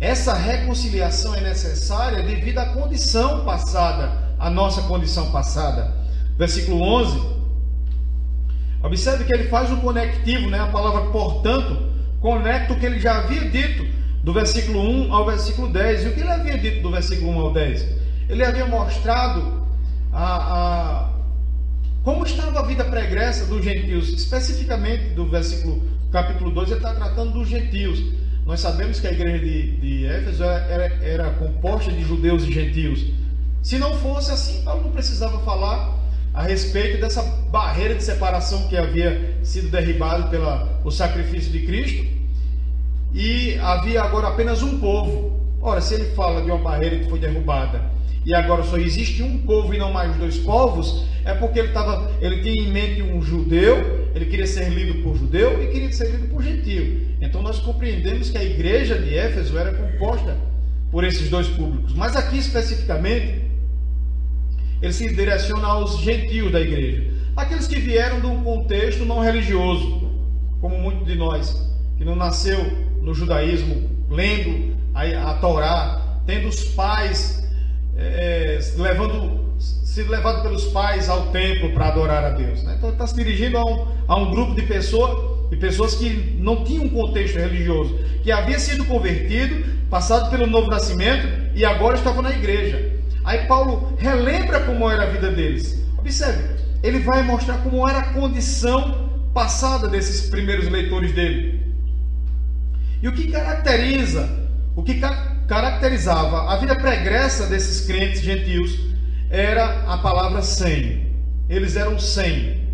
essa 0.00 0.34
reconciliação 0.34 1.34
é 1.34 1.40
necessária 1.40 2.22
devido 2.22 2.58
à 2.58 2.66
condição 2.66 3.44
passada, 3.44 4.34
à 4.38 4.48
nossa 4.48 4.82
condição 4.82 5.30
passada. 5.30 5.94
Versículo 6.38 6.82
11. 6.82 7.32
Observe 8.82 9.24
que 9.24 9.34
ele 9.34 9.48
faz 9.48 9.70
um 9.70 9.76
conectivo, 9.76 10.50
né? 10.50 10.58
A 10.58 10.66
palavra 10.66 11.12
portanto 11.12 11.90
conecta 12.20 12.72
o 12.72 12.78
que 12.78 12.86
ele 12.86 12.98
já 12.98 13.18
havia 13.18 13.48
dito 13.48 13.86
do 14.24 14.32
versículo 14.32 14.80
1 14.80 15.14
ao 15.14 15.26
versículo 15.26 15.68
10. 15.68 16.04
E 16.04 16.08
o 16.08 16.14
que 16.14 16.20
ele 16.20 16.30
havia 16.30 16.58
dito 16.58 16.82
do 16.82 16.90
versículo 16.90 17.30
1 17.32 17.40
ao 17.40 17.52
10? 17.52 17.86
Ele 18.28 18.44
havia 18.44 18.66
mostrado 18.66 19.66
a, 20.12 20.24
a, 20.24 21.11
como 22.04 22.24
estava 22.26 22.60
a 22.60 22.62
vida 22.62 22.84
pregressa 22.84 23.46
dos 23.46 23.64
gentios, 23.64 24.08
especificamente 24.08 25.10
do 25.10 25.24
versículo 25.26 25.82
capítulo 26.10 26.50
2, 26.50 26.70
ele 26.70 26.78
está 26.78 26.94
tratando 26.94 27.32
dos 27.32 27.48
gentios. 27.48 28.02
Nós 28.44 28.58
sabemos 28.58 28.98
que 28.98 29.06
a 29.06 29.12
igreja 29.12 29.38
de, 29.38 29.76
de 29.76 30.06
Éfeso 30.06 30.42
era, 30.42 30.86
era 31.00 31.30
composta 31.34 31.92
de 31.92 32.02
judeus 32.02 32.42
e 32.42 32.52
gentios. 32.52 33.06
Se 33.62 33.78
não 33.78 33.94
fosse 33.98 34.32
assim, 34.32 34.62
Paulo 34.62 34.82
não 34.82 34.90
precisava 34.90 35.38
falar 35.40 35.96
a 36.34 36.42
respeito 36.42 37.00
dessa 37.00 37.22
barreira 37.52 37.94
de 37.94 38.02
separação 38.02 38.66
que 38.66 38.76
havia 38.76 39.36
sido 39.44 39.70
derribada 39.70 40.26
pelo 40.28 40.90
sacrifício 40.90 41.52
de 41.52 41.64
Cristo 41.64 42.04
e 43.14 43.56
havia 43.60 44.02
agora 44.02 44.26
apenas 44.26 44.60
um 44.60 44.80
povo. 44.80 45.40
Ora, 45.60 45.80
se 45.80 45.94
ele 45.94 46.06
fala 46.16 46.42
de 46.42 46.50
uma 46.50 46.58
barreira 46.58 46.98
que 46.98 47.08
foi 47.08 47.20
derrubada 47.20 47.91
e 48.24 48.34
agora 48.34 48.62
só 48.62 48.76
existe 48.76 49.22
um 49.22 49.38
povo 49.38 49.74
e 49.74 49.78
não 49.78 49.92
mais 49.92 50.14
dois 50.16 50.38
povos, 50.38 51.06
é 51.24 51.34
porque 51.34 51.58
ele, 51.58 51.68
tava, 51.68 52.12
ele 52.20 52.40
tinha 52.40 52.62
em 52.62 52.70
mente 52.70 53.02
um 53.02 53.20
judeu, 53.20 54.10
ele 54.14 54.26
queria 54.26 54.46
ser 54.46 54.68
lido 54.68 55.02
por 55.02 55.16
judeu 55.16 55.62
e 55.62 55.68
queria 55.68 55.92
ser 55.92 56.10
lido 56.10 56.28
por 56.28 56.42
gentio. 56.42 57.06
Então 57.20 57.42
nós 57.42 57.58
compreendemos 57.58 58.30
que 58.30 58.38
a 58.38 58.44
igreja 58.44 58.98
de 58.98 59.16
Éfeso 59.16 59.58
era 59.58 59.72
composta 59.74 60.36
por 60.90 61.04
esses 61.04 61.28
dois 61.28 61.48
públicos. 61.48 61.94
Mas 61.94 62.14
aqui 62.14 62.38
especificamente, 62.38 63.42
ele 64.80 64.92
se 64.92 65.14
direciona 65.14 65.66
aos 65.68 66.00
gentios 66.00 66.52
da 66.52 66.60
igreja, 66.60 67.10
aqueles 67.36 67.66
que 67.66 67.76
vieram 67.76 68.20
de 68.20 68.26
um 68.26 68.42
contexto 68.42 69.04
não 69.04 69.20
religioso, 69.20 70.10
como 70.60 70.78
muitos 70.78 71.06
de 71.06 71.16
nós, 71.16 71.72
que 71.96 72.04
não 72.04 72.14
nasceu 72.14 72.58
no 73.00 73.14
judaísmo, 73.14 73.90
lendo 74.08 74.76
a, 74.94 75.30
a 75.30 75.34
Torá, 75.34 76.20
tendo 76.26 76.48
os 76.48 76.64
pais, 76.64 77.41
é, 77.96 78.58
levando, 78.76 79.54
sido 79.58 80.10
levado 80.10 80.42
pelos 80.42 80.64
pais 80.66 81.08
ao 81.08 81.26
templo 81.26 81.72
para 81.72 81.88
adorar 81.88 82.24
a 82.24 82.30
Deus. 82.30 82.62
Né? 82.62 82.74
Então 82.78 82.90
está 82.90 83.06
se 83.06 83.14
dirigindo 83.14 83.58
a 83.58 83.64
um, 83.64 83.86
a 84.08 84.16
um 84.16 84.30
grupo 84.30 84.54
de 84.54 84.62
pessoas, 84.62 85.50
de 85.50 85.56
pessoas 85.56 85.94
que 85.94 86.36
não 86.38 86.64
tinham 86.64 86.84
um 86.84 86.88
contexto 86.88 87.36
religioso, 87.36 87.98
que 88.22 88.30
havia 88.30 88.58
sido 88.58 88.84
convertido, 88.84 89.64
passado 89.90 90.30
pelo 90.30 90.46
novo 90.46 90.70
nascimento 90.70 91.26
e 91.54 91.64
agora 91.64 91.96
estavam 91.96 92.22
na 92.22 92.30
igreja. 92.30 92.92
Aí 93.24 93.46
Paulo 93.46 93.94
relembra 93.98 94.60
como 94.60 94.90
era 94.90 95.04
a 95.04 95.06
vida 95.06 95.30
deles. 95.30 95.84
Observe, 95.98 96.42
ele 96.82 96.98
vai 97.00 97.22
mostrar 97.22 97.58
como 97.58 97.88
era 97.88 97.98
a 97.98 98.12
condição 98.12 99.10
passada 99.32 99.88
desses 99.88 100.28
primeiros 100.28 100.68
leitores 100.68 101.12
dele. 101.12 101.62
E 103.02 103.08
o 103.08 103.12
que 103.12 103.30
caracteriza, 103.30 104.28
o 104.74 104.82
que 104.82 104.94
ca 104.94 105.31
caracterizava 105.46 106.52
a 106.52 106.56
vida 106.56 106.74
pregressa 106.74 107.46
desses 107.46 107.86
crentes 107.86 108.20
gentios 108.20 108.78
era 109.30 109.92
a 109.92 109.98
palavra 109.98 110.42
sem. 110.42 111.10
Eles 111.48 111.76
eram 111.76 111.98
sem. 111.98 112.68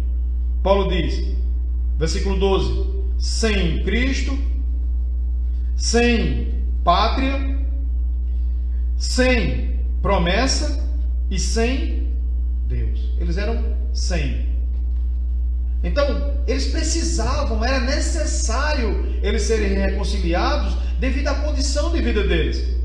Paulo 0.63 0.89
diz, 0.89 1.37
versículo 1.97 2.39
12: 2.39 2.99
sem 3.19 3.83
Cristo, 3.85 4.37
sem 5.77 6.65
pátria, 6.85 7.59
sem 8.97 9.81
promessa 10.03 10.85
e 11.31 11.39
sem 11.39 12.13
Deus. 12.67 13.13
Eles 13.21 13.37
eram 13.37 13.77
sem. 13.93 14.49
Então, 15.83 16.35
eles 16.47 16.67
precisavam, 16.67 17.65
era 17.65 17.81
necessário 17.81 19.17
eles 19.23 19.43
serem 19.43 19.75
reconciliados 19.75 20.77
devido 20.99 21.28
à 21.28 21.35
condição 21.35 21.90
de 21.93 22.00
vida 22.00 22.23
deles. 22.25 22.76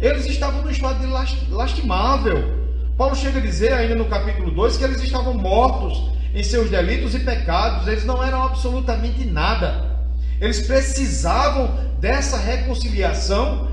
Eles 0.00 0.26
estavam 0.26 0.62
no 0.62 0.70
estado 0.70 1.00
de 1.00 1.52
lastimável. 1.52 2.66
Paulo 2.96 3.14
chega 3.14 3.38
a 3.38 3.42
dizer 3.42 3.72
ainda 3.72 3.94
no 3.94 4.06
capítulo 4.06 4.50
2 4.50 4.76
que 4.76 4.84
eles 4.84 5.02
estavam 5.02 5.34
mortos 5.34 6.10
em 6.34 6.42
seus 6.42 6.68
delitos 6.68 7.14
e 7.14 7.20
pecados, 7.20 7.88
eles 7.88 8.04
não 8.04 8.22
eram 8.22 8.42
absolutamente 8.42 9.24
nada. 9.24 9.96
Eles 10.38 10.66
precisavam 10.66 11.74
dessa 11.98 12.36
reconciliação 12.36 13.68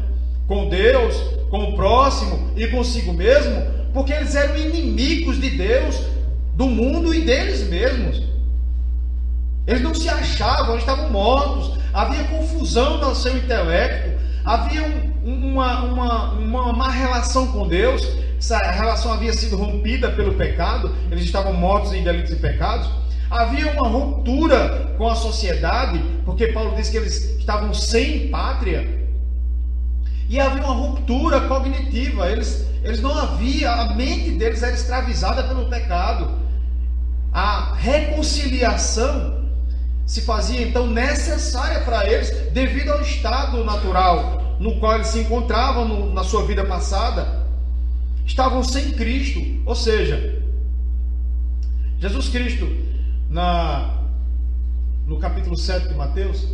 com 0.47 0.69
Deus, 0.69 1.15
com 1.49 1.63
o 1.63 1.75
próximo 1.75 2.51
e 2.55 2.67
consigo 2.67 3.11
mesmo, 3.13 3.65
porque 3.93 4.13
eles 4.13 4.33
eram 4.33 4.57
inimigos 4.57 5.39
de 5.41 5.49
Deus, 5.49 5.99
do 6.55 6.65
mundo 6.65 7.13
e 7.13 7.21
deles 7.21 7.67
mesmos. 7.67 8.32
Eles 9.65 9.81
não 9.81 9.93
se 9.95 10.09
achavam, 10.09 10.71
eles 10.71 10.83
estavam 10.83 11.09
mortos, 11.09 11.79
havia 11.93 12.23
confusão 12.25 12.97
no 12.97 13.15
seu 13.15 13.37
intelecto, 13.37 14.11
havia 14.43 14.83
um, 14.83 15.51
uma, 15.51 15.83
uma, 15.83 16.31
uma 16.33 16.73
má 16.73 16.89
relação 16.89 17.47
com 17.47 17.67
Deus, 17.67 18.05
essa 18.37 18.57
relação 18.57 19.13
havia 19.13 19.31
sido 19.31 19.55
rompida 19.55 20.11
pelo 20.11 20.33
pecado, 20.33 20.93
eles 21.09 21.23
estavam 21.23 21.53
mortos 21.53 21.93
em 21.93 22.03
delitos 22.03 22.31
e 22.31 22.35
pecados. 22.35 22.89
Havia 23.31 23.71
uma 23.71 23.87
ruptura 23.87 24.93
com 24.97 25.07
a 25.07 25.15
sociedade, 25.15 26.03
porque 26.25 26.47
Paulo 26.47 26.75
diz 26.75 26.89
que 26.89 26.97
eles 26.97 27.37
estavam 27.39 27.73
sem 27.73 28.27
pátria. 28.27 29.07
E 30.29 30.39
havia 30.39 30.61
uma 30.61 30.73
ruptura 30.73 31.39
cognitiva, 31.41 32.29
eles, 32.29 32.67
eles 32.83 33.01
não 33.01 33.17
havia, 33.17 33.71
a 33.71 33.93
mente 33.95 34.31
deles 34.31 34.61
era 34.61 34.73
escravizada 34.73 35.43
pelo 35.43 35.69
pecado. 35.69 36.31
A 37.31 37.73
reconciliação 37.75 39.42
se 40.05 40.21
fazia 40.21 40.61
então 40.61 40.87
necessária 40.87 41.81
para 41.81 42.09
eles 42.09 42.29
devido 42.51 42.89
ao 42.91 43.01
estado 43.01 43.63
natural 43.63 44.43
no 44.59 44.79
qual 44.79 44.95
eles 44.95 45.07
se 45.07 45.19
encontravam 45.19 45.87
no, 45.87 46.13
na 46.13 46.23
sua 46.23 46.45
vida 46.45 46.63
passada. 46.63 47.43
Estavam 48.25 48.63
sem 48.63 48.91
Cristo, 48.91 49.41
ou 49.65 49.75
seja, 49.75 50.41
Jesus 51.99 52.29
Cristo, 52.29 52.67
na, 53.29 54.01
no 55.05 55.17
capítulo 55.19 55.57
7 55.57 55.89
de 55.89 55.95
Mateus, 55.95 56.47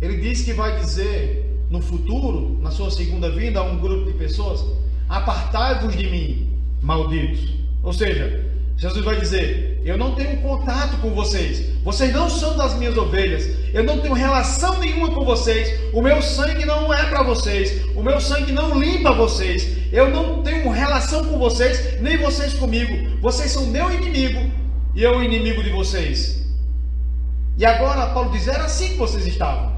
ele 0.00 0.20
diz 0.20 0.42
que 0.42 0.52
vai 0.52 0.78
dizer 0.78 1.66
no 1.68 1.80
futuro, 1.80 2.58
na 2.60 2.70
sua 2.70 2.90
segunda 2.90 3.30
vinda, 3.30 3.60
a 3.60 3.62
um 3.62 3.78
grupo 3.78 4.10
de 4.10 4.16
pessoas: 4.16 4.64
Apartai-vos 5.08 5.96
de 5.96 6.08
mim, 6.08 6.58
malditos. 6.80 7.54
Ou 7.82 7.92
seja, 7.92 8.49
Jesus 8.80 9.04
vai 9.04 9.20
dizer: 9.20 9.78
Eu 9.84 9.98
não 9.98 10.14
tenho 10.14 10.40
contato 10.40 10.96
com 11.02 11.10
vocês, 11.10 11.66
vocês 11.84 12.10
não 12.14 12.30
são 12.30 12.56
das 12.56 12.72
minhas 12.78 12.96
ovelhas, 12.96 13.46
eu 13.74 13.84
não 13.84 14.00
tenho 14.00 14.14
relação 14.14 14.80
nenhuma 14.80 15.10
com 15.10 15.22
vocês, 15.22 15.78
o 15.92 16.00
meu 16.00 16.22
sangue 16.22 16.64
não 16.64 16.92
é 16.92 17.04
para 17.10 17.22
vocês, 17.22 17.84
o 17.94 18.02
meu 18.02 18.18
sangue 18.18 18.52
não 18.52 18.80
limpa 18.80 19.12
vocês, 19.12 19.76
eu 19.92 20.10
não 20.10 20.42
tenho 20.42 20.70
relação 20.70 21.22
com 21.26 21.38
vocês, 21.38 22.00
nem 22.00 22.16
vocês 22.16 22.54
comigo, 22.54 23.20
vocês 23.20 23.50
são 23.50 23.66
meu 23.66 23.92
inimigo 23.92 24.50
e 24.94 25.02
eu 25.02 25.18
o 25.18 25.22
inimigo 25.22 25.62
de 25.62 25.68
vocês. 25.68 26.40
E 27.58 27.66
agora 27.66 28.14
Paulo 28.14 28.30
diz: 28.30 28.48
Era 28.48 28.64
assim 28.64 28.92
que 28.92 28.96
vocês 28.96 29.26
estavam, 29.26 29.76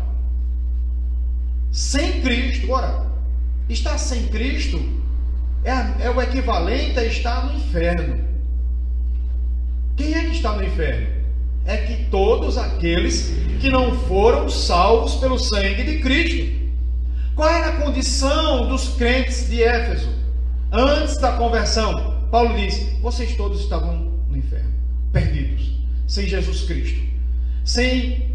sem 1.72 2.22
Cristo. 2.22 2.70
Ora, 2.70 3.04
estar 3.68 3.98
sem 3.98 4.28
Cristo 4.28 4.80
é, 5.64 6.04
é 6.04 6.08
o 6.08 6.22
equivalente 6.22 7.00
a 7.00 7.04
estar 7.04 7.46
no 7.46 7.58
inferno. 7.58 8.31
Quem 9.96 10.14
é 10.14 10.24
que 10.24 10.36
está 10.36 10.52
no 10.52 10.64
inferno? 10.64 11.06
É 11.64 11.76
que 11.76 12.04
todos 12.06 12.58
aqueles 12.58 13.32
que 13.60 13.70
não 13.70 13.96
foram 14.06 14.48
salvos 14.48 15.14
pelo 15.14 15.38
sangue 15.38 15.84
de 15.84 15.98
Cristo. 16.00 16.60
Qual 17.36 17.48
era 17.48 17.68
a 17.68 17.80
condição 17.80 18.68
dos 18.68 18.88
crentes 18.96 19.48
de 19.48 19.62
Éfeso? 19.62 20.10
Antes 20.70 21.16
da 21.18 21.32
conversão, 21.32 22.26
Paulo 22.30 22.54
diz: 22.56 22.98
vocês 23.00 23.36
todos 23.36 23.60
estavam 23.60 24.12
no 24.28 24.36
inferno, 24.36 24.72
perdidos, 25.12 25.78
sem 26.08 26.26
Jesus 26.26 26.62
Cristo, 26.62 27.00
sem 27.64 28.30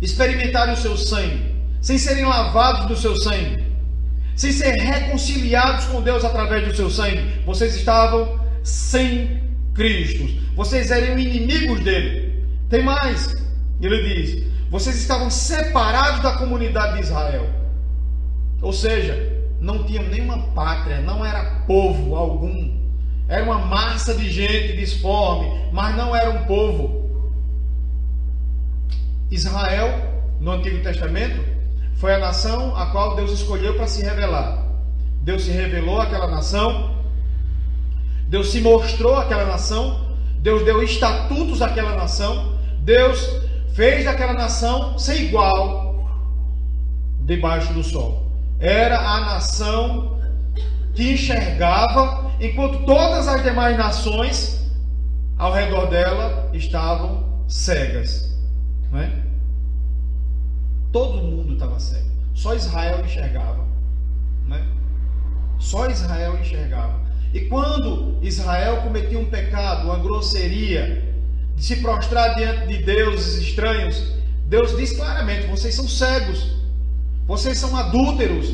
experimentarem 0.00 0.74
o 0.74 0.76
seu 0.76 0.96
sangue, 0.96 1.54
sem 1.80 1.98
serem 1.98 2.24
lavados 2.24 2.86
do 2.86 2.96
seu 2.96 3.14
sangue, 3.16 3.62
sem 4.34 4.50
ser 4.50 4.72
reconciliados 4.72 5.84
com 5.86 6.00
Deus 6.00 6.24
através 6.24 6.66
do 6.66 6.74
seu 6.74 6.88
sangue. 6.88 7.42
Vocês 7.44 7.76
estavam 7.76 8.40
sem 8.62 9.41
Cristo. 9.74 10.26
Vocês 10.54 10.90
eram 10.90 11.18
inimigos 11.18 11.80
dele. 11.80 12.44
Tem 12.68 12.82
mais. 12.82 13.34
Ele 13.80 14.02
diz: 14.02 14.46
vocês 14.70 14.96
estavam 14.96 15.28
separados 15.28 16.22
da 16.22 16.38
comunidade 16.38 16.94
de 16.94 17.02
Israel. 17.02 17.46
Ou 18.60 18.72
seja, 18.72 19.42
não 19.60 19.84
tinham 19.84 20.04
nenhuma 20.04 20.38
pátria, 20.54 21.00
não 21.00 21.24
era 21.24 21.62
povo 21.66 22.14
algum. 22.16 22.80
Era 23.28 23.44
uma 23.44 23.58
massa 23.58 24.14
de 24.14 24.30
gente 24.30 24.76
disforme, 24.76 25.68
mas 25.72 25.96
não 25.96 26.14
era 26.14 26.30
um 26.30 26.44
povo. 26.44 27.02
Israel, 29.30 29.88
no 30.40 30.52
Antigo 30.52 30.82
Testamento, 30.82 31.42
foi 31.94 32.14
a 32.14 32.18
nação 32.18 32.76
a 32.76 32.86
qual 32.86 33.14
Deus 33.14 33.30
escolheu 33.30 33.74
para 33.74 33.86
se 33.86 34.02
revelar. 34.02 34.66
Deus 35.22 35.42
se 35.42 35.50
revelou 35.50 36.00
àquela 36.00 36.28
nação, 36.28 36.91
Deus 38.32 38.50
se 38.50 38.62
mostrou 38.62 39.14
àquela 39.14 39.44
nação, 39.44 40.16
Deus 40.38 40.64
deu 40.64 40.82
estatutos 40.82 41.60
àquela 41.60 41.94
nação, 41.94 42.56
Deus 42.78 43.28
fez 43.74 44.06
daquela 44.06 44.32
nação 44.32 44.98
sem 44.98 45.26
igual 45.26 46.08
debaixo 47.20 47.74
do 47.74 47.84
sol. 47.84 48.32
Era 48.58 48.98
a 48.98 49.20
nação 49.20 50.18
que 50.94 51.12
enxergava, 51.12 52.32
enquanto 52.40 52.86
todas 52.86 53.28
as 53.28 53.42
demais 53.42 53.76
nações 53.76 54.66
ao 55.36 55.52
redor 55.52 55.90
dela 55.90 56.48
estavam 56.54 57.44
cegas. 57.46 58.34
Não 58.90 58.98
é? 58.98 59.12
Todo 60.90 61.22
mundo 61.22 61.52
estava 61.52 61.78
cego. 61.78 62.08
Só 62.32 62.54
Israel 62.54 63.04
enxergava. 63.04 63.62
Né? 64.46 64.66
Só 65.58 65.90
Israel 65.90 66.38
enxergava. 66.40 67.01
E 67.32 67.40
quando 67.42 68.18
Israel 68.20 68.82
cometia 68.82 69.18
um 69.18 69.24
pecado, 69.24 69.86
uma 69.86 69.98
grosseria, 69.98 71.02
de 71.56 71.64
se 71.64 71.76
prostrar 71.76 72.34
diante 72.34 72.66
de 72.66 72.82
deuses 72.82 73.42
estranhos, 73.42 74.14
Deus 74.46 74.76
diz 74.76 74.92
claramente: 74.92 75.46
vocês 75.46 75.74
são 75.74 75.88
cegos, 75.88 76.56
vocês 77.26 77.58
são 77.58 77.74
adúlteros, 77.76 78.52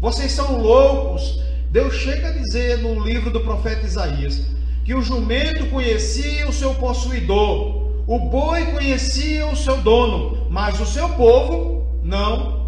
vocês 0.00 0.30
são 0.32 0.60
loucos. 0.60 1.40
Deus 1.70 1.94
chega 1.94 2.28
a 2.28 2.32
dizer 2.32 2.78
no 2.78 3.00
livro 3.02 3.30
do 3.30 3.40
profeta 3.40 3.86
Isaías 3.86 4.42
que 4.84 4.94
o 4.94 5.02
jumento 5.02 5.66
conhecia 5.66 6.48
o 6.48 6.52
seu 6.52 6.74
possuidor, 6.74 7.90
o 8.06 8.18
boi 8.18 8.66
conhecia 8.66 9.46
o 9.46 9.56
seu 9.56 9.76
dono, 9.78 10.46
mas 10.50 10.80
o 10.80 10.86
seu 10.86 11.08
povo 11.10 11.86
não 12.02 12.60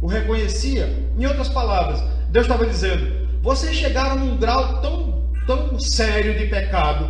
o 0.00 0.06
reconhecia. 0.06 0.94
Em 1.18 1.26
outras 1.26 1.48
palavras, 1.48 2.02
Deus 2.30 2.46
estava 2.46 2.66
dizendo: 2.66 3.15
vocês 3.46 3.76
chegaram 3.76 4.16
num 4.18 4.36
grau 4.36 4.80
tão, 4.80 5.22
tão 5.46 5.78
sério 5.78 6.36
de 6.36 6.46
pecado. 6.46 7.06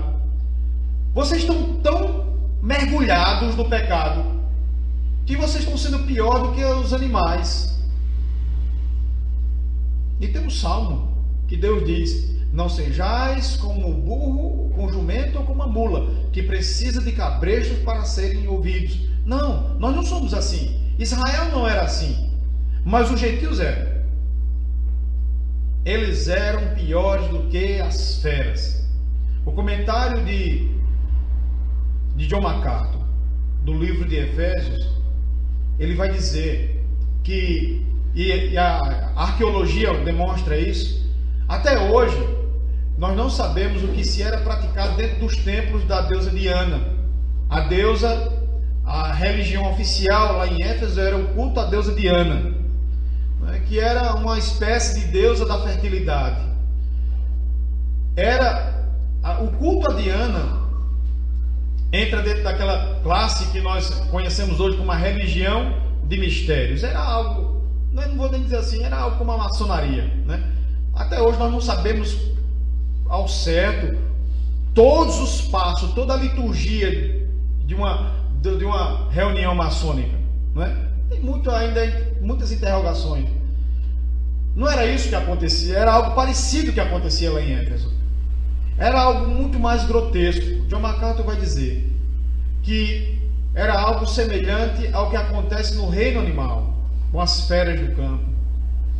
Vocês 1.14 1.40
estão 1.40 1.76
tão 1.76 2.36
mergulhados 2.62 3.56
no 3.56 3.64
pecado 3.64 4.22
que 5.24 5.34
vocês 5.34 5.64
estão 5.64 5.78
sendo 5.78 6.00
pior 6.00 6.40
do 6.40 6.52
que 6.52 6.62
os 6.62 6.92
animais. 6.92 7.80
E 10.20 10.28
tem 10.28 10.46
um 10.46 10.50
salmo 10.50 11.16
que 11.48 11.56
Deus 11.56 11.86
diz: 11.86 12.30
Não 12.52 12.68
sejais 12.68 13.56
como 13.56 13.88
o 13.88 13.94
burro, 13.94 14.70
com 14.74 14.92
jumento 14.92 15.38
ou 15.38 15.44
como 15.46 15.62
a 15.62 15.66
mula, 15.66 16.06
que 16.34 16.42
precisa 16.42 17.00
de 17.00 17.12
cabrechos 17.12 17.78
para 17.78 18.04
serem 18.04 18.46
ouvidos. 18.46 19.08
Não, 19.24 19.74
nós 19.78 19.96
não 19.96 20.02
somos 20.02 20.34
assim. 20.34 20.78
Israel 20.98 21.50
não 21.50 21.66
era 21.66 21.80
assim, 21.80 22.30
mas 22.84 23.10
os 23.10 23.18
gentios 23.18 23.58
eram 23.58 23.96
eles 25.86 26.26
eram 26.26 26.74
piores 26.74 27.28
do 27.28 27.44
que 27.48 27.80
as 27.80 28.20
feras. 28.20 28.84
O 29.44 29.52
comentário 29.52 30.24
de, 30.24 30.68
de 32.16 32.26
John 32.26 32.40
MacArthur, 32.40 33.02
do 33.62 33.72
livro 33.72 34.04
de 34.04 34.16
Efésios, 34.16 34.90
ele 35.78 35.94
vai 35.94 36.10
dizer 36.10 36.84
que, 37.22 37.86
e, 38.16 38.32
e 38.32 38.58
a 38.58 39.12
arqueologia 39.14 39.94
demonstra 40.00 40.58
isso, 40.58 41.08
até 41.48 41.78
hoje, 41.78 42.18
nós 42.98 43.16
não 43.16 43.30
sabemos 43.30 43.84
o 43.84 43.88
que 43.88 44.02
se 44.02 44.22
era 44.24 44.38
praticado 44.38 44.96
dentro 44.96 45.20
dos 45.20 45.36
templos 45.36 45.84
da 45.84 46.00
deusa 46.00 46.32
Diana. 46.32 46.80
A 47.48 47.60
deusa, 47.60 48.32
a 48.84 49.12
religião 49.12 49.70
oficial 49.70 50.38
lá 50.38 50.48
em 50.48 50.64
Éfeso 50.64 51.00
era 51.00 51.16
o 51.16 51.28
culto 51.28 51.60
à 51.60 51.66
deusa 51.66 51.94
Diana 51.94 52.56
que 53.68 53.78
era 53.80 54.14
uma 54.14 54.38
espécie 54.38 55.00
de 55.00 55.06
deusa 55.06 55.44
da 55.44 55.60
fertilidade. 55.62 56.40
Era 58.16 58.74
o 59.40 59.48
culto 59.58 59.90
a 59.90 59.94
Diana 59.94 60.66
entra 61.92 62.22
dentro 62.22 62.42
daquela 62.42 63.00
classe 63.02 63.46
que 63.46 63.60
nós 63.60 63.90
conhecemos 64.10 64.60
hoje 64.60 64.76
como 64.76 64.90
a 64.90 64.96
religião 64.96 65.74
de 66.04 66.18
mistérios. 66.18 66.82
Era 66.82 66.98
algo, 66.98 67.62
não 67.92 68.16
vou 68.16 68.30
nem 68.30 68.42
dizer 68.42 68.56
assim, 68.56 68.82
era 68.82 68.96
algo 68.96 69.18
como 69.18 69.32
a 69.32 69.38
maçonaria, 69.38 70.04
né? 70.24 70.52
Até 70.94 71.20
hoje 71.20 71.38
nós 71.38 71.52
não 71.52 71.60
sabemos 71.60 72.16
ao 73.08 73.28
certo 73.28 73.98
todos 74.74 75.18
os 75.18 75.42
passos, 75.42 75.92
toda 75.92 76.14
a 76.14 76.16
liturgia 76.16 77.26
de 77.64 77.74
uma, 77.74 78.12
de 78.40 78.64
uma 78.64 79.10
reunião 79.10 79.54
maçônica. 79.54 80.16
Não 80.54 80.62
é? 80.62 80.86
Tem 81.08 81.20
muito 81.20 81.50
ainda, 81.50 81.80
muitas 82.20 82.50
interrogações. 82.50 83.28
Não 84.56 84.66
era 84.66 84.86
isso 84.86 85.10
que 85.10 85.14
acontecia, 85.14 85.76
era 85.76 85.92
algo 85.92 86.14
parecido 86.14 86.72
que 86.72 86.80
acontecia 86.80 87.30
lá 87.30 87.42
em 87.42 87.52
Éfeso. 87.52 87.92
Era 88.78 89.02
algo 89.02 89.28
muito 89.28 89.60
mais 89.60 89.84
grotesco. 89.84 90.66
John 90.66 90.80
MacArthur 90.80 91.26
vai 91.26 91.36
dizer 91.36 91.92
que 92.62 93.20
era 93.54 93.78
algo 93.78 94.06
semelhante 94.06 94.88
ao 94.94 95.10
que 95.10 95.16
acontece 95.16 95.74
no 95.76 95.90
reino 95.90 96.20
animal, 96.20 96.74
com 97.12 97.20
as 97.20 97.42
feras 97.42 97.78
do 97.78 97.94
campo. 97.94 98.24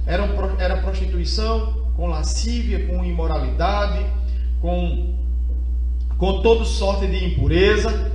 era, 0.06 0.24
era 0.58 0.76
prostituição, 0.82 1.86
com 1.96 2.06
lascívia, 2.06 2.86
com 2.86 3.02
imoralidade, 3.02 4.04
com, 4.60 5.14
com 6.18 6.42
toda 6.42 6.66
sorte 6.66 7.06
de 7.06 7.24
impureza. 7.24 8.12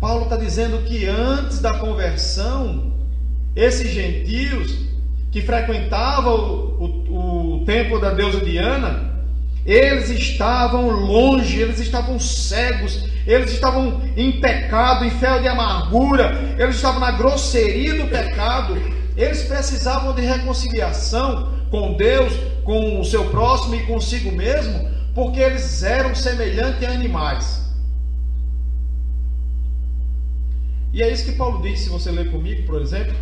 Paulo 0.00 0.24
está 0.24 0.36
dizendo 0.36 0.84
que 0.84 1.04
antes 1.06 1.60
da 1.60 1.78
conversão, 1.78 2.94
esses 3.54 3.90
gentios 3.90 4.83
que 5.34 5.42
frequentavam 5.42 6.76
o, 6.78 6.84
o, 7.10 7.56
o 7.56 7.64
templo 7.64 8.00
da 8.00 8.12
deusa 8.12 8.38
Diana, 8.38 9.24
eles 9.66 10.08
estavam 10.08 10.88
longe, 10.90 11.60
eles 11.60 11.80
estavam 11.80 12.20
cegos, 12.20 13.08
eles 13.26 13.50
estavam 13.50 14.00
em 14.16 14.40
pecado, 14.40 15.04
em 15.04 15.10
fel 15.10 15.42
de 15.42 15.48
amargura, 15.48 16.54
eles 16.56 16.76
estavam 16.76 17.00
na 17.00 17.10
grosseria 17.10 17.96
do 17.96 18.08
pecado, 18.08 18.80
eles 19.16 19.42
precisavam 19.42 20.14
de 20.14 20.22
reconciliação 20.22 21.52
com 21.68 21.94
Deus, 21.94 22.32
com 22.62 23.00
o 23.00 23.04
seu 23.04 23.24
próximo 23.30 23.74
e 23.74 23.86
consigo 23.86 24.30
mesmo, 24.30 24.88
porque 25.16 25.40
eles 25.40 25.82
eram 25.82 26.14
semelhantes 26.14 26.88
a 26.88 26.92
animais. 26.92 27.74
E 30.92 31.02
é 31.02 31.12
isso 31.12 31.24
que 31.24 31.32
Paulo 31.32 31.60
diz, 31.60 31.80
se 31.80 31.88
você 31.88 32.12
ler 32.12 32.30
comigo, 32.30 32.64
por 32.68 32.80
exemplo, 32.80 33.16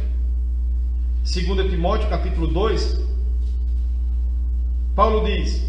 2 1.25 1.71
Timóteo 1.71 2.09
capítulo 2.09 2.49
2, 2.49 3.01
Paulo 4.95 5.25
diz, 5.25 5.63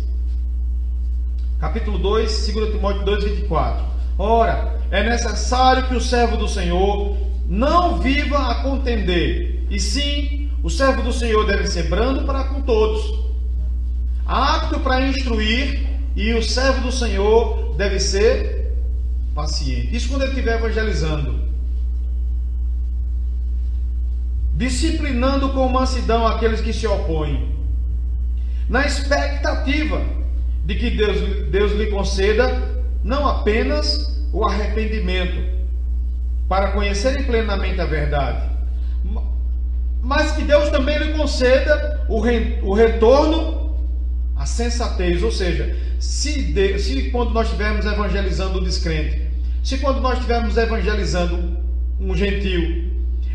capítulo 1.59 1.99
2, 1.99 2.47
2 2.47 2.71
Timóteo 2.71 3.05
2, 3.05 3.23
24. 3.23 3.85
Ora, 4.17 4.79
é 4.89 5.03
necessário 5.03 5.87
que 5.87 5.95
o 5.95 6.01
servo 6.01 6.37
do 6.37 6.47
Senhor 6.47 7.15
não 7.47 7.99
viva 7.99 8.49
a 8.49 8.63
contender, 8.63 9.65
e 9.69 9.79
sim, 9.79 10.49
o 10.63 10.69
servo 10.69 11.03
do 11.03 11.13
Senhor 11.13 11.45
deve 11.45 11.67
ser 11.67 11.83
brando 11.83 12.25
para 12.25 12.45
com 12.45 12.61
todos, 12.61 13.23
apto 14.25 14.79
para 14.79 15.07
instruir, 15.07 15.87
e 16.15 16.33
o 16.33 16.41
servo 16.41 16.81
do 16.81 16.91
Senhor 16.91 17.75
deve 17.75 17.99
ser 17.99 18.73
paciente. 19.35 19.95
Isso 19.95 20.09
quando 20.09 20.23
ele 20.23 20.31
estiver 20.31 20.57
evangelizando. 20.57 21.52
Disciplinando 24.53 25.49
com 25.49 25.67
mansidão 25.67 26.27
aqueles 26.27 26.61
que 26.61 26.71
se 26.71 26.85
opõem, 26.85 27.53
na 28.69 28.85
expectativa 28.85 30.01
de 30.65 30.75
que 30.75 30.91
Deus, 30.91 31.49
Deus 31.49 31.71
lhe 31.73 31.87
conceda 31.87 32.61
não 33.03 33.27
apenas 33.27 34.23
o 34.31 34.45
arrependimento, 34.45 35.43
para 36.47 36.71
conhecerem 36.71 37.23
plenamente 37.23 37.81
a 37.81 37.85
verdade, 37.85 38.49
mas 40.01 40.33
que 40.33 40.43
Deus 40.43 40.69
também 40.69 40.97
lhe 40.97 41.13
conceda 41.13 42.05
o, 42.07 42.19
re, 42.19 42.59
o 42.61 42.73
retorno 42.73 43.77
à 44.35 44.45
sensatez, 44.45 45.23
ou 45.23 45.31
seja, 45.31 45.75
se, 45.99 46.53
de, 46.53 46.77
se 46.79 47.09
quando 47.09 47.31
nós 47.31 47.47
estivermos 47.47 47.85
evangelizando 47.85 48.59
o 48.59 48.63
descrente, 48.63 49.21
se 49.63 49.77
quando 49.77 50.01
nós 50.01 50.15
estivermos 50.15 50.57
evangelizando 50.57 51.57
um 51.99 52.15
gentil, 52.15 52.92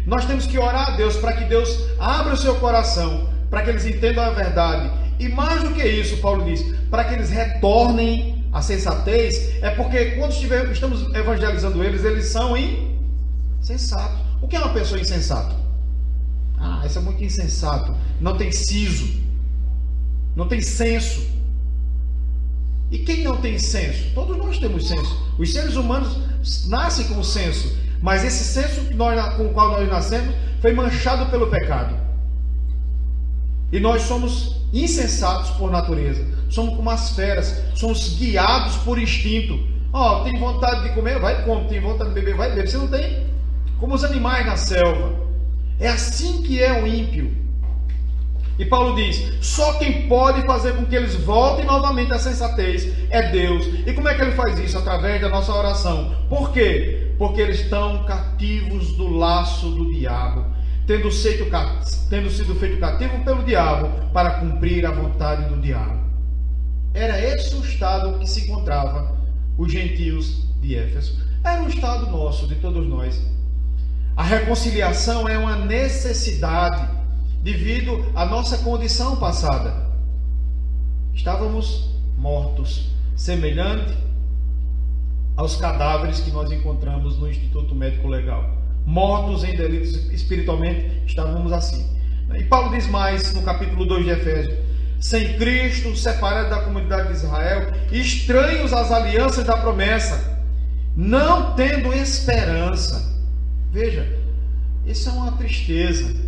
nós 0.08 0.24
temos 0.24 0.44
que 0.46 0.58
orar 0.58 0.88
a 0.88 0.96
Deus 0.96 1.16
para 1.16 1.34
que 1.34 1.44
Deus 1.44 1.68
abra 2.00 2.34
o 2.34 2.36
seu 2.36 2.56
coração, 2.56 3.28
para 3.48 3.62
que 3.62 3.70
eles 3.70 3.86
entendam 3.86 4.24
a 4.24 4.30
verdade 4.30 4.90
e 5.18 5.28
mais 5.28 5.62
do 5.62 5.74
que 5.74 5.84
isso, 5.84 6.18
Paulo 6.18 6.44
diz, 6.44 6.62
para 6.88 7.04
que 7.04 7.14
eles 7.14 7.28
retornem 7.28 8.44
à 8.52 8.62
sensatez, 8.62 9.60
é 9.62 9.70
porque 9.70 10.12
quando 10.12 10.30
estiver, 10.30 10.70
estamos 10.70 11.12
evangelizando 11.14 11.82
eles, 11.82 12.04
eles 12.04 12.26
são 12.26 12.56
insensatos. 12.56 14.18
O 14.40 14.46
que 14.46 14.54
é 14.54 14.60
uma 14.60 14.72
pessoa 14.72 15.00
insensata? 15.00 15.56
Ah, 16.56 16.82
isso 16.86 16.98
é 16.98 17.02
muito 17.02 17.22
insensato. 17.22 17.94
Não 18.20 18.36
tem 18.36 18.52
siso. 18.52 19.20
Não 20.36 20.46
tem 20.46 20.60
senso. 20.60 21.26
E 22.90 22.98
quem 22.98 23.24
não 23.24 23.36
tem 23.38 23.58
senso? 23.58 24.14
Todos 24.14 24.36
nós 24.36 24.58
temos 24.58 24.86
senso. 24.86 25.34
Os 25.36 25.52
seres 25.52 25.74
humanos 25.74 26.16
nascem 26.68 27.08
com 27.08 27.22
senso. 27.24 27.76
Mas 28.00 28.24
esse 28.24 28.44
senso 28.44 28.82
com 29.36 29.46
o 29.46 29.52
qual 29.52 29.72
nós 29.72 29.88
nascemos 29.88 30.34
foi 30.60 30.72
manchado 30.72 31.30
pelo 31.30 31.48
pecado. 31.48 31.94
E 33.70 33.78
nós 33.78 34.02
somos 34.02 34.62
insensatos 34.72 35.50
por 35.50 35.70
natureza. 35.70 36.24
Somos 36.48 36.76
como 36.76 36.88
as 36.90 37.10
feras, 37.10 37.62
somos 37.74 38.16
guiados 38.18 38.76
por 38.78 38.98
instinto. 38.98 39.58
Ó, 39.92 40.20
oh, 40.20 40.24
tem 40.24 40.38
vontade 40.38 40.82
de 40.84 40.94
comer, 40.94 41.18
vai 41.18 41.44
comer. 41.44 41.68
Tem 41.68 41.80
vontade 41.80 42.10
de 42.10 42.14
beber, 42.14 42.36
vai 42.36 42.50
beber. 42.50 42.68
Você 42.68 42.78
não 42.78 42.88
tem? 42.88 43.26
Como 43.78 43.94
os 43.94 44.04
animais 44.04 44.46
na 44.46 44.56
selva. 44.56 45.12
É 45.78 45.88
assim 45.88 46.42
que 46.42 46.62
é 46.62 46.82
o 46.82 46.86
ímpio. 46.86 47.47
E 48.58 48.64
Paulo 48.64 48.96
diz: 48.96 49.38
só 49.40 49.74
quem 49.74 50.08
pode 50.08 50.42
fazer 50.42 50.74
com 50.74 50.84
que 50.84 50.96
eles 50.96 51.14
voltem 51.14 51.64
novamente 51.64 52.12
à 52.12 52.18
sensatez 52.18 52.92
é 53.10 53.30
Deus. 53.30 53.66
E 53.86 53.92
como 53.92 54.08
é 54.08 54.14
que 54.14 54.22
ele 54.22 54.32
faz 54.32 54.58
isso? 54.58 54.76
Através 54.76 55.20
da 55.20 55.28
nossa 55.28 55.52
oração. 55.52 56.14
Por 56.28 56.52
quê? 56.52 57.14
Porque 57.18 57.40
eles 57.40 57.60
estão 57.60 58.04
cativos 58.04 58.92
do 58.92 59.08
laço 59.16 59.70
do 59.70 59.92
diabo 59.92 60.58
tendo, 60.88 61.12
sido, 61.12 61.46
tendo 62.08 62.30
sido 62.30 62.54
feito 62.54 62.80
cativo 62.80 63.22
pelo 63.22 63.44
diabo 63.44 64.10
para 64.10 64.40
cumprir 64.40 64.86
a 64.86 64.90
vontade 64.90 65.46
do 65.50 65.60
diabo. 65.60 66.00
Era 66.94 67.22
esse 67.22 67.54
o 67.54 67.60
estado 67.60 68.18
que 68.18 68.26
se 68.26 68.44
encontrava 68.44 69.14
os 69.58 69.70
gentios 69.70 70.48
de 70.62 70.76
Éfeso. 70.76 71.22
Era 71.44 71.62
um 71.62 71.68
estado 71.68 72.10
nosso, 72.10 72.48
de 72.48 72.54
todos 72.54 72.86
nós. 72.88 73.22
A 74.16 74.22
reconciliação 74.22 75.28
é 75.28 75.36
uma 75.36 75.56
necessidade 75.56 76.97
devido 77.42 78.04
à 78.14 78.26
nossa 78.26 78.58
condição 78.58 79.16
passada. 79.16 79.88
Estávamos 81.14 81.90
mortos, 82.16 82.90
semelhante 83.16 83.96
aos 85.36 85.56
cadáveres 85.56 86.20
que 86.20 86.30
nós 86.30 86.50
encontramos 86.50 87.16
no 87.18 87.28
Instituto 87.28 87.74
Médico 87.74 88.08
Legal 88.08 88.58
mortos 88.88 89.44
em 89.44 89.54
delitos 89.54 90.10
espiritualmente, 90.10 91.02
estávamos 91.06 91.52
assim. 91.52 91.86
E 92.34 92.44
Paulo 92.44 92.70
diz 92.70 92.86
mais 92.86 93.34
no 93.34 93.42
capítulo 93.42 93.84
2 93.84 94.04
de 94.04 94.10
Efésios: 94.10 94.58
sem 94.98 95.36
Cristo, 95.36 95.94
separados 95.94 96.50
da 96.50 96.62
comunidade 96.62 97.08
de 97.08 97.14
Israel, 97.14 97.70
estranhos 97.92 98.72
às 98.72 98.90
alianças 98.90 99.44
da 99.44 99.58
promessa, 99.58 100.42
não 100.96 101.54
tendo 101.54 101.92
esperança. 101.92 103.14
Veja, 103.70 104.08
isso 104.86 105.10
é 105.10 105.12
uma 105.12 105.32
tristeza. 105.32 106.26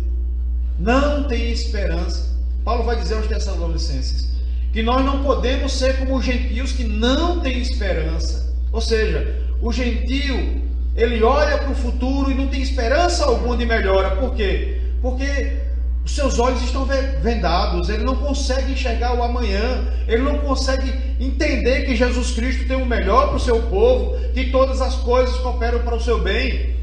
Não 0.79 1.23
tem 1.23 1.51
esperança. 1.51 2.31
Paulo 2.63 2.83
vai 2.83 2.95
dizer 2.95 3.15
aos 3.15 3.27
Tessalonicenses 3.27 4.31
que 4.71 4.81
nós 4.81 5.03
não 5.03 5.23
podemos 5.23 5.73
ser 5.73 5.97
como 5.97 6.17
os 6.17 6.25
gentios 6.25 6.71
que 6.71 6.83
não 6.83 7.41
têm 7.41 7.59
esperança. 7.59 8.53
Ou 8.71 8.79
seja, 8.79 9.41
o 9.61 9.71
gentio 9.71 10.61
ele 10.95 11.23
olha 11.23 11.57
para 11.57 11.71
o 11.71 11.75
futuro 11.75 12.31
e 12.31 12.33
não 12.33 12.47
tem 12.47 12.61
esperança 12.61 13.25
alguma 13.25 13.57
de 13.57 13.65
melhora. 13.65 14.15
Por 14.15 14.33
quê? 14.35 14.81
Porque 15.01 15.57
os 16.03 16.15
seus 16.15 16.39
olhos 16.39 16.61
estão 16.63 16.85
vendados, 17.21 17.87
ele 17.89 18.03
não 18.03 18.15
consegue 18.15 18.71
enxergar 18.71 19.13
o 19.13 19.23
amanhã, 19.23 19.87
ele 20.07 20.23
não 20.23 20.39
consegue 20.39 20.91
entender 21.19 21.85
que 21.85 21.95
Jesus 21.95 22.31
Cristo 22.31 22.67
tem 22.67 22.75
o 22.75 22.85
melhor 22.85 23.27
para 23.27 23.35
o 23.35 23.39
seu 23.39 23.61
povo, 23.63 24.17
que 24.33 24.49
todas 24.49 24.81
as 24.81 24.95
coisas 24.95 25.37
cooperam 25.37 25.79
para 25.79 25.95
o 25.95 26.01
seu 26.01 26.19
bem. 26.19 26.75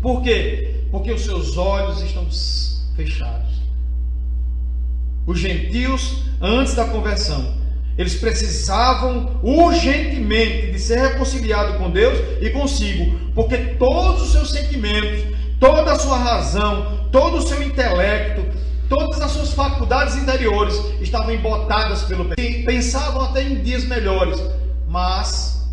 Por 0.00 0.22
quê? 0.22 0.77
Porque 0.90 1.12
os 1.12 1.22
seus 1.22 1.56
olhos 1.56 2.00
estão 2.00 2.26
fechados. 2.96 3.58
Os 5.26 5.38
gentios, 5.38 6.22
antes 6.40 6.74
da 6.74 6.86
conversão, 6.86 7.54
eles 7.98 8.14
precisavam 8.14 9.40
urgentemente 9.42 10.72
de 10.72 10.78
ser 10.78 11.00
reconciliados 11.00 11.76
com 11.76 11.90
Deus 11.90 12.16
e 12.40 12.48
consigo, 12.50 13.18
porque 13.34 13.56
todos 13.78 14.22
os 14.22 14.32
seus 14.32 14.52
sentimentos, 14.52 15.36
toda 15.58 15.92
a 15.92 15.98
sua 15.98 16.16
razão, 16.16 17.08
todo 17.10 17.38
o 17.38 17.42
seu 17.42 17.62
intelecto, 17.62 18.42
todas 18.88 19.20
as 19.20 19.32
suas 19.32 19.52
faculdades 19.52 20.16
interiores 20.16 20.80
estavam 21.00 21.34
embotadas 21.34 22.04
pelo 22.04 22.24
pecado. 22.24 22.64
Pensavam 22.64 23.22
até 23.22 23.42
em 23.42 23.62
dias 23.62 23.84
melhores, 23.84 24.40
mas 24.86 25.68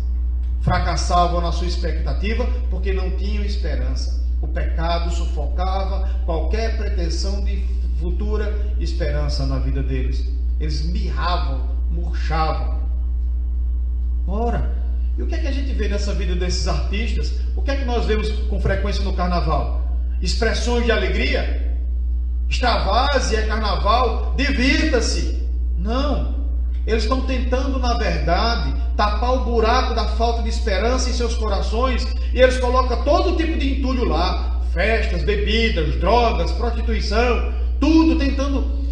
fracassavam 0.62 1.40
na 1.40 1.52
sua 1.52 1.66
expectativa 1.66 2.46
porque 2.68 2.92
não 2.92 3.10
tinham 3.12 3.44
esperança. 3.44 4.25
O 4.46 4.48
pecado 4.48 5.10
sufocava 5.10 6.08
qualquer 6.24 6.76
pretensão 6.76 7.44
de 7.44 7.64
futura 8.00 8.56
esperança 8.78 9.44
na 9.44 9.58
vida 9.58 9.82
deles. 9.82 10.24
Eles 10.60 10.84
mirravam 10.86 11.76
murchavam. 11.90 12.80
Ora, 14.26 14.70
e 15.18 15.22
o 15.22 15.26
que 15.26 15.34
é 15.34 15.38
que 15.38 15.46
a 15.48 15.52
gente 15.52 15.72
vê 15.72 15.88
nessa 15.88 16.14
vida 16.14 16.36
desses 16.36 16.68
artistas? 16.68 17.40
O 17.56 17.62
que 17.62 17.72
é 17.72 17.76
que 17.76 17.84
nós 17.84 18.04
vemos 18.04 18.30
com 18.48 18.60
frequência 18.60 19.02
no 19.02 19.14
carnaval? 19.14 19.82
Expressões 20.20 20.84
de 20.84 20.92
alegria? 20.92 21.76
Extravase 22.48 23.34
é 23.34 23.46
carnaval, 23.46 24.34
divirta-se. 24.36 25.42
Não. 25.76 26.35
Eles 26.86 27.02
estão 27.02 27.22
tentando, 27.22 27.78
na 27.78 27.94
verdade, 27.94 28.74
tapar 28.96 29.34
o 29.34 29.44
buraco 29.44 29.94
da 29.94 30.04
falta 30.10 30.42
de 30.42 30.48
esperança 30.48 31.10
em 31.10 31.12
seus 31.12 31.34
corações 31.34 32.06
e 32.32 32.40
eles 32.40 32.58
colocam 32.58 33.02
todo 33.02 33.36
tipo 33.36 33.58
de 33.58 33.78
entulho 33.78 34.04
lá: 34.04 34.60
festas, 34.72 35.24
bebidas, 35.24 35.96
drogas, 35.96 36.52
prostituição, 36.52 37.52
tudo, 37.80 38.16
tentando 38.16 38.86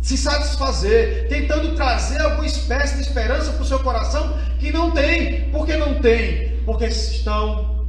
se 0.00 0.16
satisfazer, 0.16 1.28
tentando 1.28 1.74
trazer 1.74 2.20
alguma 2.20 2.46
espécie 2.46 2.96
de 2.96 3.02
esperança 3.02 3.52
para 3.52 3.62
o 3.62 3.66
seu 3.66 3.78
coração 3.78 4.36
que 4.58 4.70
não 4.70 4.90
tem. 4.90 5.50
Por 5.50 5.66
que 5.66 5.76
não 5.76 5.94
tem? 5.94 6.60
Porque 6.64 6.86
estão 6.86 7.86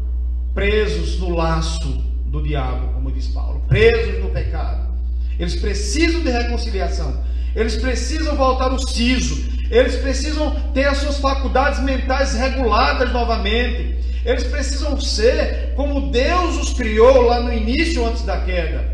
presos 0.54 1.20
no 1.20 1.36
laço 1.36 1.88
do 2.26 2.42
diabo, 2.42 2.94
como 2.94 3.12
diz 3.12 3.28
Paulo, 3.28 3.62
presos 3.68 4.24
no 4.24 4.30
pecado. 4.30 4.96
Eles 5.38 5.56
precisam 5.58 6.22
de 6.22 6.32
reconciliação. 6.32 7.22
Eles 7.56 7.76
precisam 7.76 8.36
voltar 8.36 8.74
o 8.74 8.80
siso. 8.80 9.56
Eles 9.72 9.96
precisam 9.96 10.56
ter 10.74 10.86
as 10.86 10.98
suas 10.98 11.18
faculdades 11.18 11.82
mentais 11.82 12.34
reguladas 12.34 13.12
novamente. 13.12 13.96
Eles 14.26 14.44
precisam 14.44 15.00
ser 15.00 15.74
como 15.76 16.12
Deus 16.12 16.58
os 16.58 16.74
criou 16.74 17.22
lá 17.22 17.40
no 17.40 17.54
início, 17.54 18.06
antes 18.06 18.24
da 18.24 18.42
queda. 18.42 18.94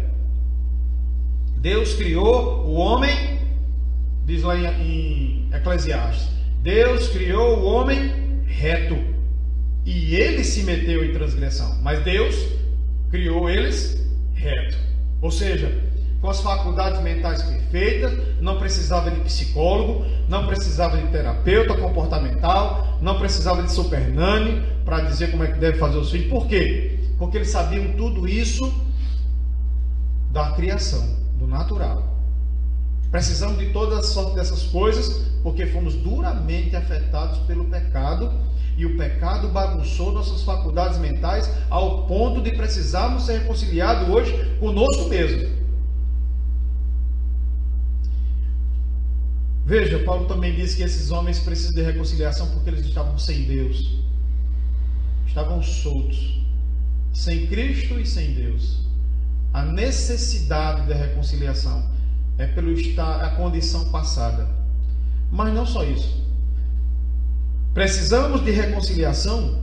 Deus 1.58 1.94
criou 1.94 2.66
o 2.66 2.74
homem, 2.74 3.40
diz 4.26 4.44
lá 4.44 4.56
em 4.58 5.50
Eclesiastes: 5.54 6.28
Deus 6.62 7.08
criou 7.10 7.60
o 7.60 7.66
homem 7.66 8.44
reto. 8.46 8.98
E 9.86 10.16
ele 10.16 10.44
se 10.44 10.64
meteu 10.64 11.04
em 11.04 11.12
transgressão. 11.12 11.80
Mas 11.82 12.04
Deus 12.04 12.36
criou 13.10 13.50
eles 13.50 14.06
reto. 14.34 14.78
Ou 15.22 15.32
seja, 15.32 15.91
com 16.22 16.30
as 16.30 16.40
faculdades 16.40 17.02
mentais 17.02 17.42
perfeitas, 17.42 18.14
não 18.40 18.60
precisava 18.60 19.10
de 19.10 19.20
psicólogo, 19.22 20.06
não 20.30 20.46
precisava 20.46 20.96
de 20.98 21.08
terapeuta 21.08 21.74
comportamental, 21.74 23.00
não 23.02 23.18
precisava 23.18 23.64
de 23.64 23.72
supernani 23.72 24.64
para 24.86 25.02
dizer 25.02 25.32
como 25.32 25.44
é 25.44 25.48
que 25.48 25.58
deve 25.58 25.80
fazer 25.80 25.98
os 25.98 26.12
filhos. 26.12 26.30
Por 26.30 26.46
quê? 26.46 27.00
Porque 27.18 27.38
eles 27.38 27.50
sabiam 27.50 27.94
tudo 27.94 28.28
isso 28.28 28.72
da 30.32 30.52
criação, 30.52 31.18
do 31.40 31.48
natural. 31.48 32.04
Precisamos 33.10 33.58
de 33.58 33.74
toda 33.74 33.98
a 33.98 34.04
sorte 34.04 34.36
dessas 34.36 34.64
coisas, 34.64 35.34
porque 35.42 35.66
fomos 35.66 35.96
duramente 35.96 36.76
afetados 36.76 37.40
pelo 37.40 37.66
pecado 37.66 38.32
e 38.78 38.86
o 38.86 38.96
pecado 38.96 39.50
bagunçou 39.50 40.14
nossas 40.14 40.44
faculdades 40.44 41.00
mentais 41.00 41.52
ao 41.70 42.06
ponto 42.06 42.42
de 42.42 42.52
precisarmos 42.52 43.26
ser 43.26 43.40
reconciliados 43.40 44.08
hoje 44.08 44.56
conosco 44.60 45.10
mesmo. 45.10 45.61
Veja, 49.66 50.00
Paulo 50.00 50.26
também 50.26 50.56
diz 50.56 50.76
que 50.76 50.84
esses 50.84 51.12
homens 51.12 51.40
precisam 51.40 51.74
de 51.74 51.82
reconciliação 51.82 52.48
porque 52.48 52.70
eles 52.70 52.86
estavam 52.86 53.18
sem 53.18 53.44
Deus, 53.44 54.00
estavam 55.28 55.62
soltos, 55.62 56.42
sem 57.14 57.48
Cristo 57.48 58.00
e 58.00 58.06
sem 58.06 58.34
Deus. 58.34 58.86
A 59.54 59.64
necessidade 59.64 60.88
da 60.88 60.96
reconciliação 60.96 61.90
é 62.38 62.48
pelo 62.48 62.72
estar 62.72 63.22
a 63.22 63.30
condição 63.32 63.86
passada. 63.90 64.50
Mas 65.32 65.54
não 65.54 65.66
só 65.66 65.84
isso. 65.84 66.22
Precisamos 67.74 68.44
de 68.44 68.52
reconciliação 68.52 69.62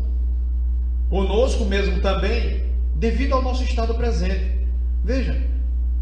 conosco 1.10 1.64
mesmo 1.64 2.00
também, 2.00 2.64
devido 2.94 3.34
ao 3.34 3.42
nosso 3.42 3.62
estado 3.62 3.94
presente. 3.94 4.58
Veja, 5.04 5.42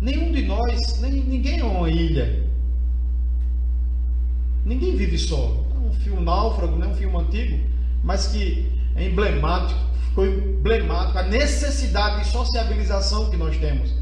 nenhum 0.01 0.33
de 0.33 0.43
nós, 0.43 1.01
nem, 1.01 1.13
ninguém 1.13 1.61
é 1.61 1.65
uma 1.65 1.89
ilha. 1.91 2.46
Ninguém 4.67 4.97
vive 4.97 5.17
só. 5.17 5.65
É 5.73 5.79
um 5.79 5.93
filme 5.93 6.21
náufrago, 6.23 6.77
né? 6.77 6.89
um 6.89 6.95
filme 6.95 7.17
antigo, 7.17 7.61
mas 8.03 8.27
que 8.27 8.69
é 8.97 9.05
emblemático, 9.05 9.79
ficou 10.09 10.27
emblemático 10.27 11.19
a 11.19 11.23
necessidade 11.23 12.25
de 12.25 12.31
sociabilização 12.31 13.31
que 13.31 13.37
nós 13.37 13.57
temos. 13.59 13.95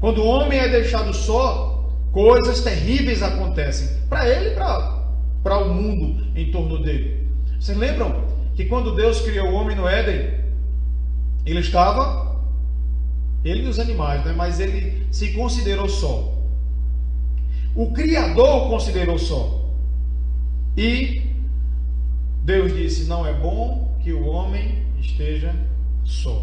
Quando 0.00 0.20
o 0.20 0.26
homem 0.26 0.58
é 0.58 0.68
deixado 0.68 1.14
só, 1.14 1.88
coisas 2.10 2.60
terríveis 2.60 3.22
acontecem 3.22 3.88
para 4.08 4.28
ele 4.28 4.50
e 4.50 4.54
para 5.44 5.58
o 5.58 5.72
mundo 5.72 6.26
em 6.34 6.50
torno 6.50 6.82
dele. 6.82 7.28
Vocês 7.60 7.78
lembram 7.78 8.24
que 8.56 8.64
quando 8.64 8.96
Deus 8.96 9.20
criou 9.20 9.50
o 9.50 9.54
homem 9.54 9.76
no 9.76 9.86
Éden, 9.86 10.40
ele 11.46 11.60
estava, 11.60 12.36
ele 13.44 13.62
e 13.62 13.68
os 13.68 13.78
animais, 13.78 14.24
né? 14.24 14.32
mas 14.36 14.58
ele 14.58 15.06
se 15.12 15.32
considerou 15.34 15.88
só. 15.88 16.34
O 17.76 17.92
Criador 17.92 18.66
o 18.66 18.70
considerou 18.70 19.16
só. 19.16 19.59
E 20.80 21.20
Deus 22.42 22.72
disse: 22.72 23.04
Não 23.04 23.26
é 23.26 23.34
bom 23.34 23.98
que 24.02 24.14
o 24.14 24.24
homem 24.24 24.82
esteja 24.98 25.54
só. 26.04 26.42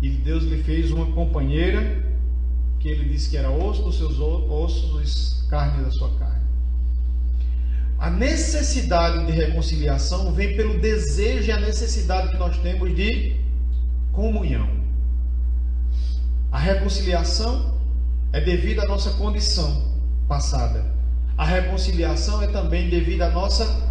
E 0.00 0.08
Deus 0.08 0.44
lhe 0.44 0.62
fez 0.62 0.90
uma 0.90 1.12
companheira 1.12 2.02
que 2.80 2.88
ele 2.88 3.10
disse 3.10 3.28
que 3.28 3.36
era 3.36 3.50
osso 3.50 3.82
dos 3.82 3.98
seus 3.98 4.18
ossos 4.18 5.46
carne 5.50 5.84
da 5.84 5.90
sua 5.90 6.08
carne. 6.18 6.46
A 7.98 8.08
necessidade 8.08 9.26
de 9.26 9.32
reconciliação 9.32 10.32
vem 10.32 10.56
pelo 10.56 10.80
desejo 10.80 11.48
e 11.48 11.52
a 11.52 11.60
necessidade 11.60 12.30
que 12.30 12.38
nós 12.38 12.56
temos 12.56 12.96
de 12.96 13.36
comunhão. 14.12 14.66
A 16.50 16.58
reconciliação 16.58 17.78
é 18.32 18.40
devido 18.40 18.80
à 18.80 18.86
nossa 18.86 19.10
condição 19.10 19.92
passada. 20.26 20.91
A 21.42 21.44
reconciliação 21.44 22.40
é 22.40 22.46
também 22.46 22.88
devido 22.88 23.22
à 23.22 23.28
nossa 23.28 23.82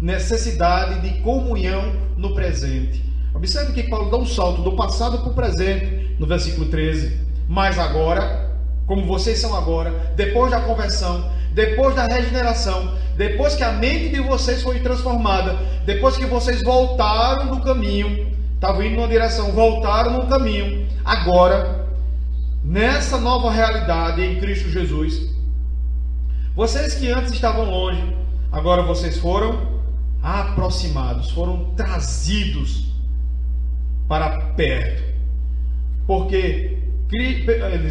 necessidade 0.00 1.00
de 1.00 1.20
comunhão 1.20 1.82
no 2.16 2.34
presente. 2.34 3.04
Observe 3.34 3.74
que 3.74 3.90
Paulo 3.90 4.10
dá 4.10 4.16
um 4.16 4.24
salto 4.24 4.62
do 4.62 4.74
passado 4.74 5.18
para 5.18 5.28
o 5.28 5.34
presente, 5.34 6.16
no 6.18 6.26
versículo 6.26 6.70
13. 6.70 7.20
Mas 7.46 7.78
agora, 7.78 8.56
como 8.86 9.04
vocês 9.04 9.38
são 9.38 9.54
agora, 9.54 10.14
depois 10.16 10.50
da 10.50 10.62
conversão, 10.62 11.30
depois 11.52 11.94
da 11.94 12.06
regeneração, 12.06 12.96
depois 13.18 13.54
que 13.54 13.62
a 13.62 13.72
mente 13.72 14.08
de 14.08 14.20
vocês 14.20 14.62
foi 14.62 14.80
transformada, 14.80 15.58
depois 15.84 16.16
que 16.16 16.24
vocês 16.24 16.62
voltaram 16.62 17.54
do 17.54 17.60
caminho, 17.60 18.34
estavam 18.54 18.82
indo 18.82 18.96
numa 18.96 19.08
direção, 19.08 19.52
voltaram 19.52 20.14
no 20.14 20.26
caminho, 20.26 20.88
agora, 21.04 21.86
nessa 22.64 23.18
nova 23.18 23.50
realidade 23.50 24.22
em 24.22 24.40
Cristo 24.40 24.70
Jesus, 24.70 25.41
vocês 26.54 26.94
que 26.94 27.10
antes 27.10 27.32
estavam 27.32 27.64
longe, 27.70 28.02
agora 28.50 28.82
vocês 28.82 29.16
foram 29.18 29.80
aproximados, 30.22 31.30
foram 31.30 31.72
trazidos 31.74 32.92
para 34.06 34.52
perto. 34.54 35.02
Porque 36.06 36.78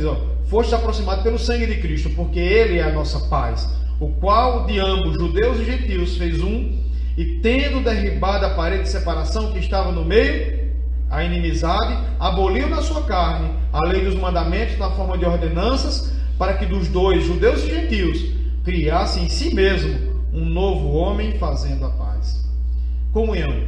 ó, 0.08 0.16
foste 0.46 0.76
aproximado 0.76 1.24
pelo 1.24 1.40
sangue 1.40 1.66
de 1.66 1.82
Cristo, 1.82 2.10
porque 2.12 2.40
ele 2.40 2.78
é 2.78 2.84
a 2.84 2.92
nossa 2.92 3.20
paz, 3.30 3.68
o 4.00 4.10
qual 4.10 4.66
de 4.66 4.80
ambos, 4.80 5.16
judeus 5.16 5.60
e 5.60 5.66
gentios, 5.66 6.18
fez 6.18 6.42
um, 6.42 6.80
e 7.18 7.40
tendo 7.42 7.84
derribado 7.84 8.46
a 8.46 8.52
parede 8.52 8.84
de 8.84 8.90
separação 8.90 9.52
que 9.52 9.60
estava 9.60 9.92
no 9.92 10.06
meio, 10.06 10.72
a 11.10 11.24
inimizade, 11.24 11.98
aboliu 12.20 12.70
na 12.70 12.82
sua 12.82 13.04
carne 13.04 13.52
a 13.74 13.86
lei 13.88 14.06
dos 14.06 14.16
mandamentos 14.16 14.78
na 14.78 14.92
forma 14.92 15.18
de 15.18 15.26
ordenanças, 15.26 16.14
para 16.38 16.54
que 16.54 16.66
dos 16.66 16.88
dois, 16.88 17.24
judeus 17.24 17.64
e 17.64 17.70
gentios, 17.70 18.41
criasse 18.64 19.20
em 19.20 19.30
si 19.30 19.54
mesmo 19.54 20.24
um 20.34 20.46
novo 20.46 20.92
homem 20.94 21.38
fazendo 21.38 21.86
a 21.86 21.90
paz. 21.90 22.46
Comunhão. 23.12 23.68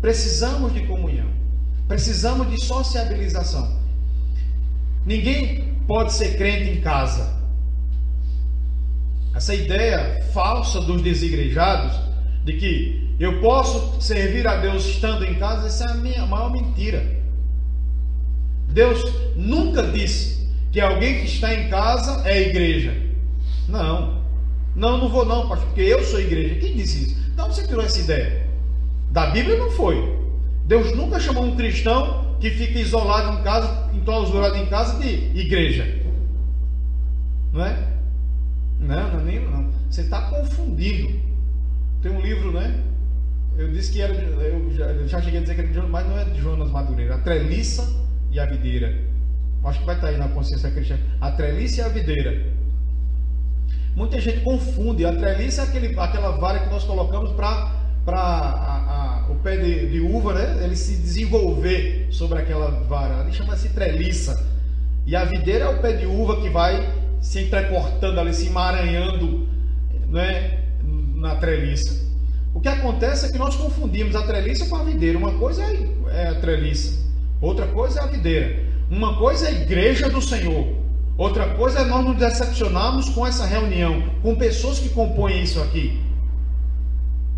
Precisamos 0.00 0.72
de 0.72 0.86
comunhão. 0.86 1.28
Precisamos 1.88 2.50
de 2.50 2.64
sociabilização. 2.64 3.80
Ninguém 5.04 5.76
pode 5.86 6.12
ser 6.12 6.36
crente 6.36 6.70
em 6.70 6.80
casa. 6.80 7.40
Essa 9.34 9.54
ideia 9.54 10.22
falsa 10.32 10.80
dos 10.80 11.02
desigrejados 11.02 11.98
de 12.44 12.54
que 12.54 13.16
eu 13.18 13.40
posso 13.40 14.00
servir 14.00 14.46
a 14.46 14.56
Deus 14.56 14.84
estando 14.86 15.24
em 15.24 15.34
casa, 15.34 15.68
essa 15.68 15.84
é 15.84 15.88
a 15.92 15.94
minha 15.94 16.26
maior 16.26 16.50
mentira. 16.50 17.04
Deus 18.68 19.00
nunca 19.36 19.82
disse 19.82 20.48
que 20.70 20.80
alguém 20.80 21.20
que 21.20 21.26
está 21.26 21.54
em 21.54 21.68
casa 21.68 22.26
é 22.28 22.48
igreja. 22.48 22.94
Não. 23.68 24.21
Não, 24.74 24.98
não 24.98 25.08
vou 25.08 25.24
não, 25.24 25.48
pastor, 25.48 25.66
porque 25.68 25.82
eu 25.82 26.02
sou 26.02 26.20
igreja. 26.20 26.54
Quem 26.56 26.76
disse 26.76 27.04
isso? 27.04 27.30
Então 27.32 27.46
você 27.46 27.66
tirou 27.66 27.84
essa 27.84 28.00
ideia? 28.00 28.46
Da 29.10 29.26
Bíblia 29.30 29.58
não 29.58 29.70
foi. 29.70 30.18
Deus 30.64 30.96
nunca 30.96 31.20
chamou 31.20 31.44
um 31.44 31.56
cristão 31.56 32.36
que 32.40 32.50
fica 32.50 32.78
isolado 32.78 33.38
em 33.38 33.42
casa, 33.42 33.90
enclausurado 33.94 34.56
em 34.56 34.66
casa 34.66 34.98
de 34.98 35.08
igreja. 35.38 36.00
Não 37.52 37.64
é? 37.64 37.92
Não, 38.80 39.12
não 39.12 39.20
é 39.20 39.22
nem 39.22 39.40
não. 39.40 39.70
Você 39.90 40.00
está 40.00 40.22
confundindo. 40.22 41.20
Tem 42.00 42.10
um 42.10 42.20
livro, 42.20 42.52
né? 42.52 42.82
Eu 43.56 43.70
disse 43.70 43.92
que 43.92 44.00
era, 44.00 44.14
eu 44.14 44.72
já, 44.72 44.86
eu 44.86 45.06
já 45.06 45.20
cheguei 45.20 45.40
a 45.40 45.42
dizer 45.42 45.54
que 45.54 45.60
era 45.60 45.68
de 45.68 45.74
Jonas, 45.74 45.90
mas 45.90 46.08
não 46.08 46.18
é 46.18 46.24
de 46.24 46.40
Jonas 46.40 46.70
Madureira. 46.70 47.16
A 47.16 47.18
treliça 47.18 47.86
e 48.30 48.40
a 48.40 48.46
videira. 48.46 48.98
Acho 49.64 49.78
que 49.80 49.86
vai 49.86 49.94
estar 49.94 50.08
aí 50.08 50.16
na 50.16 50.28
consciência 50.28 50.70
cristã. 50.70 50.98
A 51.20 51.30
treliça 51.30 51.82
e 51.82 51.84
a 51.84 51.88
videira. 51.88 52.44
Muita 53.94 54.20
gente 54.20 54.40
confunde. 54.40 55.04
A 55.04 55.14
treliça 55.14 55.62
é 55.62 55.64
aquele, 55.64 55.98
aquela 55.98 56.30
vara 56.32 56.60
que 56.60 56.70
nós 56.70 56.84
colocamos 56.84 57.32
para 57.32 59.26
o 59.28 59.34
pé 59.36 59.56
de, 59.56 59.90
de, 59.90 60.00
uva, 60.00 60.34
né? 60.34 60.64
Ele 60.64 60.76
se 60.76 60.96
desenvolver 60.96 62.08
sobre 62.10 62.38
aquela 62.38 62.70
vara. 62.88 63.20
Ali 63.20 63.32
chama-se 63.32 63.68
treliça. 63.70 64.50
E 65.06 65.14
a 65.14 65.24
videira 65.24 65.66
é 65.66 65.68
o 65.68 65.80
pé 65.80 65.92
de 65.92 66.06
uva 66.06 66.40
que 66.40 66.48
vai 66.48 66.88
se 67.20 67.40
entrecortando 67.40 68.18
ali, 68.18 68.34
se 68.34 68.46
emaranhando 68.46 69.46
né, 70.08 70.58
na 71.14 71.36
treliça. 71.36 72.02
O 72.54 72.60
que 72.60 72.68
acontece 72.68 73.26
é 73.26 73.32
que 73.32 73.38
nós 73.38 73.56
confundimos 73.56 74.14
a 74.14 74.22
treliça 74.22 74.66
com 74.66 74.76
a 74.76 74.84
videira. 74.84 75.18
Uma 75.18 75.32
coisa 75.32 75.62
é, 75.62 75.88
é 76.10 76.28
a 76.28 76.34
treliça, 76.34 76.98
outra 77.40 77.66
coisa 77.66 78.00
é 78.00 78.02
a 78.04 78.06
videira. 78.06 78.62
Uma 78.90 79.16
coisa 79.16 79.46
é 79.46 79.48
a 79.48 79.52
igreja 79.52 80.10
do 80.10 80.20
Senhor, 80.20 80.66
outra 81.22 81.54
coisa 81.54 81.80
é 81.80 81.84
nós 81.84 82.04
nos 82.04 82.16
decepcionarmos 82.16 83.08
com 83.10 83.26
essa 83.26 83.46
reunião, 83.46 84.02
com 84.22 84.34
pessoas 84.34 84.78
que 84.78 84.88
compõem 84.88 85.42
isso 85.42 85.60
aqui. 85.60 86.00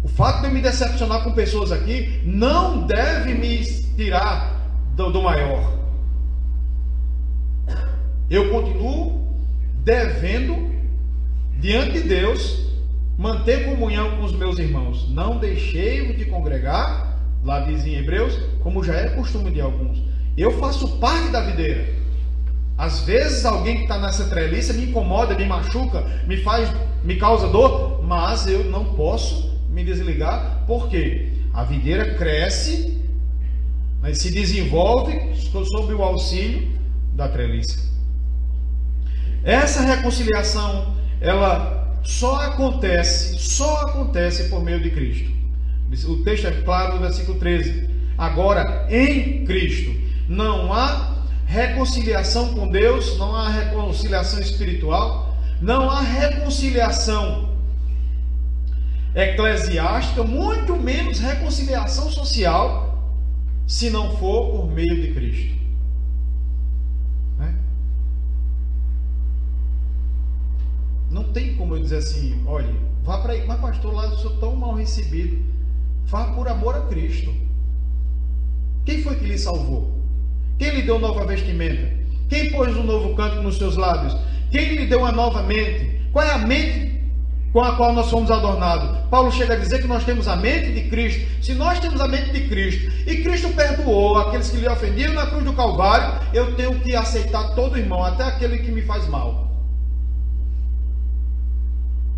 O 0.03 0.09
fato 0.09 0.41
de 0.41 0.47
eu 0.47 0.53
me 0.53 0.61
decepcionar 0.61 1.23
com 1.23 1.33
pessoas 1.33 1.73
aqui 1.73 2.21
não 2.25 2.87
deve 2.87 3.35
me 3.35 3.65
tirar 3.97 4.69
do, 4.95 5.11
do 5.11 5.23
maior. 5.23 5.73
Eu 8.31 8.51
continuo 8.51 9.35
devendo 9.83 10.75
diante 11.59 12.03
de 12.03 12.09
Deus 12.09 12.65
manter 13.19 13.65
comunhão 13.65 14.17
com 14.17 14.25
os 14.25 14.33
meus 14.33 14.59
irmãos. 14.59 15.09
Não 15.11 15.39
deixei 15.39 16.13
de 16.15 16.25
congregar, 16.27 17.19
lá 17.43 17.61
diz 17.61 17.87
em 17.87 17.95
Hebreus, 17.95 18.39
como 18.61 18.83
já 18.83 18.95
é 18.95 19.11
costume 19.11 19.51
de 19.51 19.61
alguns. 19.61 20.03
Eu 20.37 20.59
faço 20.59 20.99
parte 20.99 21.29
da 21.31 21.41
videira. 21.41 22.04
Às 22.77 23.01
vezes 23.03 23.45
alguém 23.45 23.77
que 23.77 23.83
está 23.83 23.99
nessa 23.99 24.25
treliça 24.25 24.73
me 24.73 24.87
incomoda, 24.87 25.35
me 25.35 25.47
machuca, 25.47 26.05
me 26.27 26.39
faz, 26.39 26.69
me 27.05 27.17
causa 27.17 27.49
dor, 27.49 28.03
mas 28.03 28.47
eu 28.47 28.65
não 28.65 28.85
posso 28.95 29.61
me 29.71 29.85
desligar, 29.85 30.65
porque 30.67 31.33
a 31.53 31.63
videira 31.63 32.15
cresce, 32.15 33.01
mas 34.01 34.19
se 34.19 34.31
desenvolve 34.31 35.35
sob 35.37 35.95
o 35.95 36.03
auxílio 36.03 36.69
da 37.13 37.29
treliça. 37.29 37.79
Essa 39.45 39.83
reconciliação, 39.83 40.97
ela 41.21 41.99
só 42.03 42.43
acontece, 42.43 43.39
só 43.39 43.83
acontece 43.83 44.49
por 44.49 44.63
meio 44.63 44.81
de 44.81 44.91
Cristo. 44.91 45.33
O 46.09 46.25
texto 46.25 46.47
é 46.47 46.51
claro 46.63 46.95
no 46.95 47.03
versículo 47.03 47.39
13. 47.39 47.89
Agora, 48.19 48.87
em 48.91 49.45
Cristo, 49.45 49.95
não 50.29 50.73
há 50.73 51.14
reconciliação 51.47 52.55
com 52.55 52.69
Deus, 52.69 53.19
não 53.19 53.35
há 53.35 53.49
reconciliação 53.49 54.41
espiritual, 54.41 55.37
não 55.61 55.91
há 55.91 56.01
reconciliação 56.01 57.55
eclesiástica, 59.15 60.25
muito 60.25 60.75
menos 60.77 61.21
reconciliação 61.21 62.11
social, 62.11 63.03
se 63.67 63.89
não 63.91 64.17
for 64.17 64.51
por 64.51 64.71
meio 64.71 65.01
de 65.01 65.15
Cristo. 65.15 65.55
Né? 67.39 67.57
Não 71.11 71.25
tem 71.25 71.55
como 71.55 71.77
eu 71.77 71.83
dizer 71.83 71.99
assim, 71.99 72.43
olha, 72.47 72.75
vá 73.03 73.19
para 73.19 73.35
aí, 73.35 73.47
mas 73.47 73.61
pastor, 73.61 73.95
lá 73.95 74.07
eu 74.07 74.17
sou 74.17 74.37
tão 74.39 74.57
mal 74.57 74.75
recebido. 74.75 75.55
Vá 76.07 76.33
por 76.35 76.49
amor 76.49 76.77
a 76.77 76.83
Cristo. 76.83 77.33
Quem 78.85 79.03
foi 79.03 79.17
que 79.17 79.25
lhe 79.25 79.39
salvou? 79.39 79.94
Quem 80.59 80.71
lhe 80.71 80.83
deu 80.83 80.99
nova 80.99 81.27
vestimenta? 81.27 81.89
Quem 82.29 82.51
pôs 82.51 82.77
um 82.77 82.83
novo 82.83 83.15
canto 83.15 83.43
nos 83.43 83.59
seus 83.59 83.77
lábios? 83.77 84.17
Quem 84.51 84.75
lhe 84.77 84.87
deu 84.87 85.01
uma 85.01 85.13
nova 85.13 85.43
mente? 85.43 86.01
Qual 86.13 86.25
é 86.25 86.33
a 86.33 86.39
mente 86.39 86.95
com 87.53 87.61
a 87.61 87.77
qual 87.77 87.93
nós 87.93 88.09
fomos 88.11 88.31
adornados? 88.31 89.09
Paulo 89.09 89.31
chega 89.31 89.55
a 89.55 89.57
dizer 89.57 89.81
que 89.81 89.89
nós 89.89 90.05
temos 90.05 90.29
a 90.29 90.37
mente 90.37 90.73
de 90.73 90.89
Cristo. 90.89 91.27
Se 91.43 91.55
nós 91.55 91.81
temos 91.81 92.01
a 92.01 92.09
mente 92.09 92.31
de 92.31 92.49
Cristo 92.49 92.93
e 93.07 93.17
Cristo 93.23 93.49
perdoou 93.51 94.17
aqueles 94.19 94.51
que 94.51 94.57
lhe 94.59 94.69
ofendiam 94.69 95.13
na 95.13 95.27
cruz 95.27 95.45
do 95.45 95.53
Calvário, 95.53 96.21
eu 96.33 96.55
tenho 96.55 96.79
que 96.81 96.95
aceitar 96.95 97.55
todo 97.55 97.79
irmão, 97.79 98.03
até 98.05 98.25
aquele 98.25 98.59
que 98.59 98.71
me 98.71 98.83
faz 98.83 99.07
mal. 99.09 99.51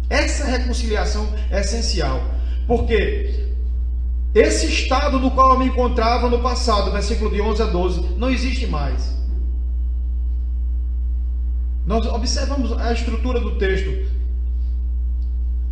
Essa 0.08 0.44
reconciliação 0.46 1.28
é 1.50 1.60
essencial, 1.60 2.22
porque 2.66 3.45
esse 4.38 4.66
estado 4.66 5.18
no 5.18 5.30
qual 5.30 5.54
eu 5.54 5.58
me 5.58 5.64
encontrava 5.64 6.28
no 6.28 6.40
passado, 6.40 6.92
versículo 6.92 7.30
de 7.30 7.40
11 7.40 7.62
a 7.62 7.66
12, 7.66 8.00
não 8.18 8.28
existe 8.28 8.66
mais. 8.66 9.16
Nós 11.86 12.04
observamos 12.04 12.70
a 12.72 12.92
estrutura 12.92 13.40
do 13.40 13.56
texto. 13.56 14.12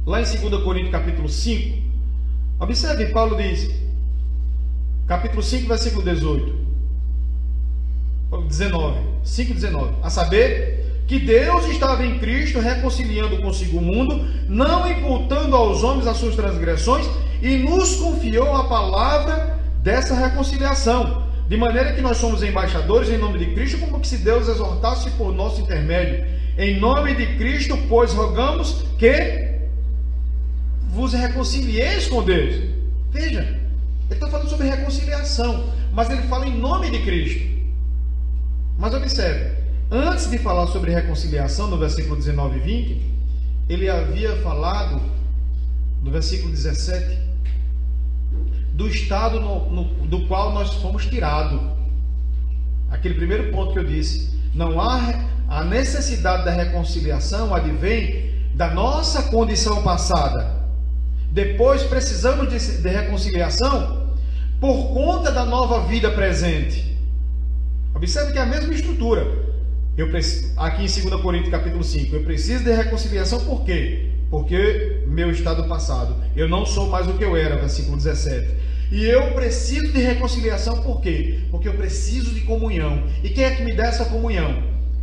Lá 0.06 0.22
em 0.22 0.24
2 0.24 0.64
Coríntios 0.64 0.92
capítulo 0.92 1.28
5, 1.28 1.76
observe, 2.58 3.06
Paulo 3.12 3.36
diz, 3.36 3.70
capítulo 5.06 5.42
5, 5.42 5.68
versículo 5.68 6.02
18, 6.02 6.54
19, 8.48 8.98
5, 9.24 9.54
19, 9.54 9.94
a 10.02 10.08
saber, 10.08 11.02
que 11.06 11.18
Deus 11.18 11.66
estava 11.66 12.04
em 12.06 12.18
Cristo 12.18 12.60
reconciliando 12.60 13.36
consigo 13.42 13.76
o 13.76 13.82
mundo, 13.82 14.24
não 14.48 14.90
imputando 14.90 15.54
aos 15.54 15.82
homens 15.82 16.06
as 16.06 16.16
suas 16.16 16.34
transgressões, 16.34 17.06
e 17.44 17.58
nos 17.58 17.96
confiou 17.96 18.56
a 18.56 18.64
palavra 18.64 19.58
dessa 19.82 20.14
reconciliação. 20.14 21.24
De 21.46 21.58
maneira 21.58 21.92
que 21.92 22.00
nós 22.00 22.16
somos 22.16 22.42
embaixadores 22.42 23.10
em 23.10 23.18
nome 23.18 23.38
de 23.38 23.52
Cristo, 23.52 23.76
como 23.76 24.00
que 24.00 24.08
se 24.08 24.16
Deus 24.16 24.48
exortasse 24.48 25.10
por 25.10 25.30
nosso 25.30 25.60
intermédio. 25.60 26.24
Em 26.56 26.80
nome 26.80 27.14
de 27.14 27.36
Cristo, 27.36 27.76
pois 27.86 28.14
rogamos 28.14 28.86
que 28.98 29.58
vos 30.88 31.12
reconcilieis 31.12 32.06
com 32.06 32.22
Deus. 32.22 32.70
Veja, 33.10 33.42
ele 33.42 34.14
está 34.14 34.26
falando 34.26 34.48
sobre 34.48 34.66
reconciliação, 34.66 35.68
mas 35.92 36.08
ele 36.08 36.22
fala 36.22 36.48
em 36.48 36.58
nome 36.58 36.90
de 36.90 37.00
Cristo. 37.00 37.46
Mas 38.78 38.94
observe, 38.94 39.54
antes 39.90 40.30
de 40.30 40.38
falar 40.38 40.66
sobre 40.68 40.92
reconciliação, 40.92 41.66
no 41.66 41.76
versículo 41.76 42.16
19 42.16 42.56
e 42.56 42.60
20, 42.60 43.02
ele 43.68 43.90
havia 43.90 44.34
falado, 44.36 44.98
no 46.02 46.10
versículo 46.10 46.50
17, 46.50 47.23
do 48.74 48.88
estado 48.88 49.40
no, 49.40 49.70
no, 49.70 49.84
do 50.08 50.26
qual 50.26 50.52
nós 50.52 50.74
fomos 50.74 51.06
tirados. 51.06 51.60
Aquele 52.90 53.14
primeiro 53.14 53.52
ponto 53.52 53.72
que 53.72 53.78
eu 53.78 53.84
disse, 53.84 54.36
não 54.52 54.80
há 54.80 55.00
a 55.48 55.62
necessidade 55.64 56.44
da 56.44 56.50
reconciliação 56.50 57.54
advém 57.54 58.32
da 58.54 58.74
nossa 58.74 59.22
condição 59.24 59.82
passada. 59.82 60.64
Depois 61.30 61.84
precisamos 61.84 62.48
de, 62.48 62.82
de 62.82 62.88
reconciliação 62.88 64.12
por 64.60 64.92
conta 64.92 65.30
da 65.30 65.44
nova 65.44 65.86
vida 65.86 66.10
presente. 66.10 66.98
Observe 67.94 68.32
que 68.32 68.38
é 68.38 68.42
a 68.42 68.46
mesma 68.46 68.74
estrutura. 68.74 69.44
Eu 69.96 70.08
aqui 70.56 70.82
em 70.82 71.08
2 71.10 71.22
Coríntios 71.22 71.50
capítulo 71.52 71.84
5, 71.84 72.16
eu 72.16 72.24
preciso 72.24 72.64
de 72.64 72.72
reconciliação 72.72 73.38
por 73.44 73.64
quê? 73.64 74.10
Porque 74.30 75.02
meu 75.06 75.30
estado 75.30 75.68
passado, 75.68 76.16
eu 76.34 76.48
não 76.48 76.66
sou 76.66 76.88
mais 76.88 77.06
o 77.06 77.14
que 77.14 77.24
eu 77.24 77.36
era, 77.36 77.56
versículo 77.56 77.96
17. 77.96 78.64
E 78.90 79.04
eu 79.04 79.32
preciso 79.32 79.92
de 79.92 80.00
reconciliação 80.00 80.82
por 80.82 81.00
quê? 81.00 81.40
Porque 81.50 81.68
eu 81.68 81.74
preciso 81.74 82.32
de 82.34 82.42
comunhão. 82.42 83.04
E 83.22 83.28
quem 83.30 83.44
é 83.44 83.54
que 83.54 83.62
me 83.62 83.74
dá 83.74 83.86
essa 83.86 84.04
comunhão? 84.04 84.62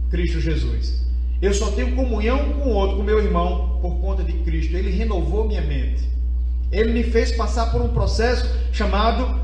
Cristo 0.09 0.39
Jesus. 0.39 1.01
Eu 1.41 1.53
só 1.53 1.71
tenho 1.71 1.95
comunhão 1.95 2.53
com 2.53 2.69
o 2.69 2.73
outro, 2.73 2.97
com 2.97 3.03
meu 3.03 3.19
irmão, 3.19 3.79
por 3.81 3.99
conta 3.99 4.23
de 4.23 4.33
Cristo. 4.33 4.75
Ele 4.75 4.91
renovou 4.91 5.47
minha 5.47 5.61
mente. 5.61 6.07
Ele 6.71 6.93
me 6.93 7.03
fez 7.03 7.31
passar 7.31 7.71
por 7.71 7.81
um 7.81 7.89
processo 7.89 8.45
chamado, 8.71 9.39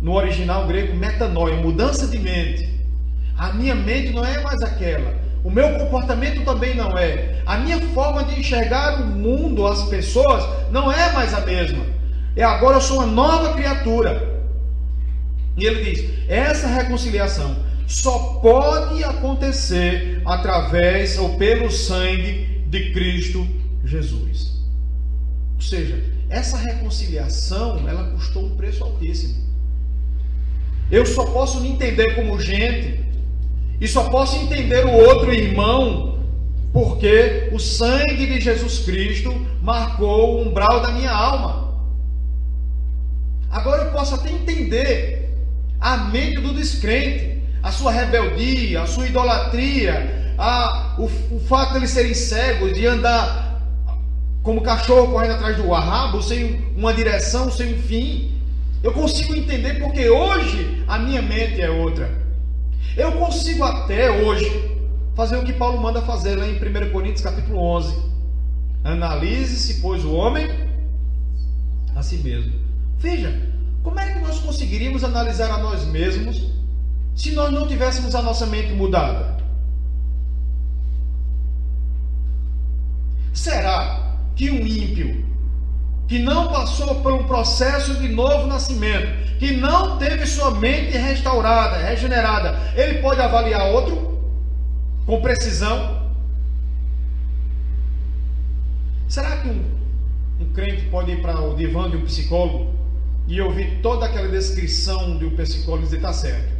no 0.00 0.14
original 0.14 0.66
grego, 0.66 0.96
metanoia, 0.96 1.56
mudança 1.56 2.06
de 2.06 2.18
mente. 2.18 2.68
A 3.36 3.52
minha 3.52 3.74
mente 3.74 4.12
não 4.12 4.24
é 4.24 4.42
mais 4.42 4.62
aquela. 4.62 5.14
O 5.46 5.50
meu 5.50 5.78
comportamento 5.78 6.44
também 6.44 6.74
não 6.74 6.98
é. 6.98 7.40
A 7.46 7.56
minha 7.58 7.80
forma 7.94 8.24
de 8.24 8.40
enxergar 8.40 9.00
o 9.00 9.06
mundo, 9.06 9.64
as 9.64 9.84
pessoas, 9.84 10.42
não 10.72 10.90
é 10.90 11.12
mais 11.12 11.32
a 11.32 11.40
mesma. 11.40 11.86
É 12.34 12.42
agora 12.42 12.78
eu 12.78 12.80
sou 12.80 12.96
uma 12.96 13.06
nova 13.06 13.54
criatura. 13.54 14.42
E 15.56 15.64
ele 15.64 15.84
diz: 15.84 16.28
essa 16.28 16.66
reconciliação 16.66 17.64
só 17.86 18.40
pode 18.42 19.04
acontecer 19.04 20.20
através 20.26 21.16
ou 21.16 21.36
pelo 21.36 21.70
sangue 21.70 22.64
de 22.66 22.90
Cristo 22.92 23.46
Jesus. 23.84 24.64
Ou 25.54 25.60
seja, 25.60 26.02
essa 26.28 26.56
reconciliação, 26.56 27.88
ela 27.88 28.10
custou 28.10 28.46
um 28.46 28.56
preço 28.56 28.82
altíssimo. 28.82 29.46
Eu 30.90 31.06
só 31.06 31.24
posso 31.26 31.60
me 31.60 31.68
entender 31.68 32.16
como 32.16 32.40
gente 32.40 33.05
e 33.80 33.86
só 33.86 34.04
posso 34.04 34.36
entender 34.36 34.84
o 34.86 34.92
outro 34.92 35.32
irmão 35.32 36.16
porque 36.72 37.48
o 37.52 37.58
sangue 37.58 38.26
de 38.26 38.40
Jesus 38.40 38.80
Cristo 38.80 39.32
marcou 39.62 40.36
o 40.36 40.42
umbral 40.42 40.80
da 40.80 40.90
minha 40.90 41.10
alma. 41.10 41.74
Agora 43.50 43.84
eu 43.84 43.92
posso 43.92 44.14
até 44.14 44.30
entender 44.30 45.30
a 45.80 45.96
mente 45.96 46.40
do 46.40 46.52
descrente, 46.52 47.42
a 47.62 47.72
sua 47.72 47.90
rebeldia, 47.92 48.82
a 48.82 48.86
sua 48.86 49.06
idolatria, 49.06 50.34
a, 50.36 50.96
o, 50.98 51.04
o 51.04 51.40
fato 51.40 51.72
de 51.72 51.78
eles 51.78 51.90
serem 51.90 52.12
cegos, 52.12 52.74
de 52.74 52.86
andar 52.86 53.62
como 54.42 54.60
cachorro 54.60 55.12
correndo 55.12 55.32
atrás 55.32 55.56
do 55.56 55.74
arrabo, 55.74 56.22
sem 56.22 56.72
uma 56.76 56.92
direção, 56.92 57.50
sem 57.50 57.74
um 57.74 57.78
fim. 57.82 58.32
Eu 58.82 58.92
consigo 58.92 59.34
entender 59.34 59.80
porque 59.80 60.08
hoje 60.08 60.84
a 60.86 60.98
minha 60.98 61.22
mente 61.22 61.60
é 61.60 61.70
outra. 61.70 62.25
Eu 62.96 63.12
consigo 63.12 63.62
até 63.62 64.10
hoje 64.10 64.48
fazer 65.14 65.36
o 65.36 65.44
que 65.44 65.52
Paulo 65.52 65.78
manda 65.80 66.00
fazer 66.00 66.36
lá 66.36 66.46
em 66.46 66.54
1 66.54 66.92
Coríntios 66.92 67.20
capítulo 67.20 67.58
11. 67.58 67.94
Analise-se, 68.82 69.82
pois, 69.82 70.02
o 70.02 70.14
homem 70.14 70.48
a 71.94 72.02
si 72.02 72.16
mesmo. 72.18 72.54
Veja, 72.98 73.38
como 73.82 74.00
é 74.00 74.12
que 74.12 74.20
nós 74.20 74.38
conseguiríamos 74.38 75.04
analisar 75.04 75.50
a 75.50 75.58
nós 75.58 75.84
mesmos 75.84 76.50
se 77.14 77.32
nós 77.32 77.52
não 77.52 77.68
tivéssemos 77.68 78.14
a 78.14 78.22
nossa 78.22 78.46
mente 78.46 78.72
mudada? 78.72 79.36
Será 83.34 84.16
que 84.34 84.50
um 84.50 84.66
ímpio 84.66 85.22
que 86.08 86.18
não 86.18 86.48
passou 86.48 87.02
por 87.02 87.12
um 87.12 87.24
processo 87.24 87.94
de 87.96 88.08
novo 88.08 88.46
nascimento, 88.46 89.38
que 89.38 89.56
não 89.56 89.98
teve 89.98 90.26
sua 90.26 90.52
mente 90.52 90.96
restaurada, 90.96 91.78
regenerada, 91.78 92.58
ele 92.74 93.00
pode 93.00 93.20
avaliar 93.20 93.70
outro 93.72 94.20
com 95.04 95.20
precisão? 95.20 96.06
Será 99.08 99.36
que 99.38 99.48
um, 99.48 99.64
um 100.40 100.52
crente 100.52 100.82
pode 100.90 101.12
ir 101.12 101.22
para 101.22 101.40
o 101.40 101.54
divã 101.54 101.88
de 101.90 101.96
um 101.96 102.04
psicólogo 102.04 102.74
e 103.26 103.40
ouvir 103.40 103.80
toda 103.82 104.06
aquela 104.06 104.28
descrição 104.28 105.18
de 105.18 105.26
um 105.26 105.36
psicólogo 105.36 105.84
e 105.84 105.86
dizer 105.86 105.96
está 105.96 106.12
certo? 106.12 106.56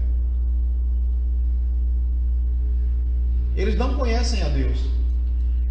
Eles 3.56 3.76
não 3.76 3.94
conhecem 3.94 4.42
a 4.42 4.48
Deus. 4.48 4.78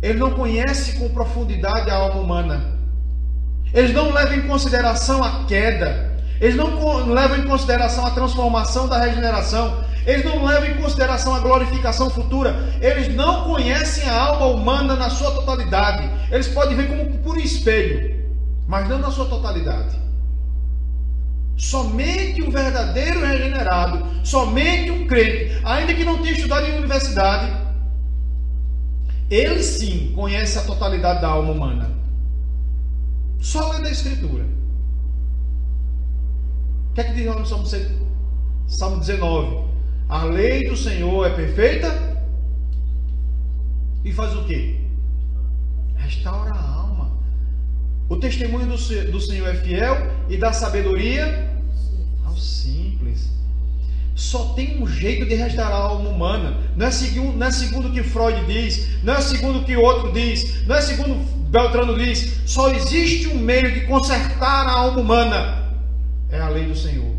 Eles 0.01 0.19
não 0.19 0.31
conhecem 0.31 0.99
com 0.99 1.09
profundidade 1.09 1.89
a 1.89 1.95
alma 1.95 2.19
humana. 2.19 2.74
Eles 3.75 3.93
não 3.93 4.13
levam 4.13 4.35
em 4.35 4.47
consideração 4.47 5.21
a 5.21 5.43
queda. 5.43 6.15
Eles 6.39 6.55
não 6.55 7.05
levam 7.07 7.37
em 7.37 7.43
consideração 7.43 8.05
a 8.05 8.11
transformação 8.11 8.87
da 8.87 9.03
regeneração. 9.03 9.83
Eles 10.05 10.23
não 10.23 10.45
levam 10.45 10.69
em 10.69 10.75
consideração 10.75 11.35
a 11.35 11.39
glorificação 11.39 12.09
futura. 12.09 12.55
Eles 12.79 13.13
não 13.13 13.43
conhecem 13.43 14.07
a 14.07 14.17
alma 14.17 14.45
humana 14.45 14.95
na 14.95 15.09
sua 15.09 15.31
totalidade. 15.31 16.09
Eles 16.31 16.47
podem 16.47 16.77
ver 16.77 16.87
como 16.87 17.17
por 17.17 17.37
espelho, 17.37 18.15
mas 18.65 18.87
não 18.87 18.97
na 18.97 19.11
sua 19.11 19.25
totalidade. 19.25 19.99
Somente 21.57 22.41
um 22.43 22.51
verdadeiro 22.51 23.25
regenerado, 23.25 24.05
somente 24.23 24.91
um 24.91 25.07
crente, 25.07 25.59
ainda 25.63 25.93
que 25.93 26.03
não 26.03 26.17
tenha 26.17 26.33
estudado 26.33 26.65
em 26.65 26.77
universidade, 26.77 27.51
ele 29.29 29.63
sim 29.63 30.13
conhece 30.13 30.59
a 30.59 30.61
totalidade 30.61 31.21
da 31.21 31.29
alma 31.29 31.51
humana. 31.51 32.04
Só 33.39 33.71
lendo 33.71 33.87
a 33.87 33.91
Escritura. 33.91 34.45
O 36.89 36.93
que 36.93 37.01
é 37.01 37.03
que 37.03 37.13
diz 37.13 37.25
lá 37.25 37.39
no 37.39 37.45
Salmo, 37.45 37.65
Salmo 38.67 38.99
19? 38.99 39.65
A 40.07 40.23
lei 40.23 40.69
do 40.69 40.77
Senhor 40.77 41.25
é 41.25 41.31
perfeita 41.31 42.15
e 44.03 44.13
faz 44.13 44.35
o 44.35 44.45
que? 44.45 44.79
Restaura 45.95 46.51
a 46.53 46.73
alma. 46.73 47.19
O 48.07 48.17
testemunho 48.17 48.67
do, 48.67 49.11
do 49.11 49.19
Senhor 49.19 49.47
é 49.47 49.55
fiel 49.55 49.95
e 50.29 50.37
dá 50.37 50.53
sabedoria 50.53 51.49
ao 52.23 52.37
simples. 52.37 53.31
Só 54.13 54.53
tem 54.53 54.81
um 54.81 54.87
jeito 54.87 55.25
de 55.25 55.35
restaurar 55.35 55.73
a 55.73 55.83
alma 55.83 56.09
humana. 56.09 56.57
Não 56.75 56.85
é, 56.85 56.91
segundo, 56.91 57.35
não 57.35 57.47
é 57.47 57.51
segundo 57.51 57.89
o 57.89 57.91
que 57.91 58.03
Freud 58.03 58.45
diz, 58.45 59.03
não 59.03 59.15
é 59.15 59.21
segundo 59.21 59.59
o 59.59 59.65
que 59.65 59.75
outro 59.75 60.13
diz, 60.13 60.65
não 60.65 60.75
é 60.75 60.81
segundo 60.81 61.34
Beltrano 61.49 61.97
diz: 61.97 62.41
só 62.45 62.69
existe 62.69 63.27
um 63.27 63.39
meio 63.39 63.71
de 63.71 63.81
consertar 63.87 64.67
a 64.67 64.71
alma 64.71 64.99
humana, 64.99 65.73
é 66.29 66.39
a 66.39 66.49
lei 66.49 66.65
do 66.65 66.75
Senhor. 66.75 67.15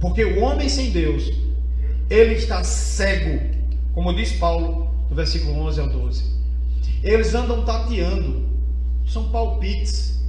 Porque 0.00 0.24
o 0.24 0.42
homem 0.42 0.68
sem 0.68 0.90
Deus, 0.90 1.32
ele 2.10 2.34
está 2.34 2.62
cego, 2.62 3.40
como 3.94 4.14
diz 4.14 4.32
Paulo 4.32 4.90
no 5.08 5.16
versículo 5.16 5.58
11 5.60 5.80
ao 5.80 5.88
12. 5.88 6.34
Eles 7.02 7.34
andam 7.34 7.64
tateando, 7.64 8.46
são 9.06 9.30
palpites. 9.30 10.22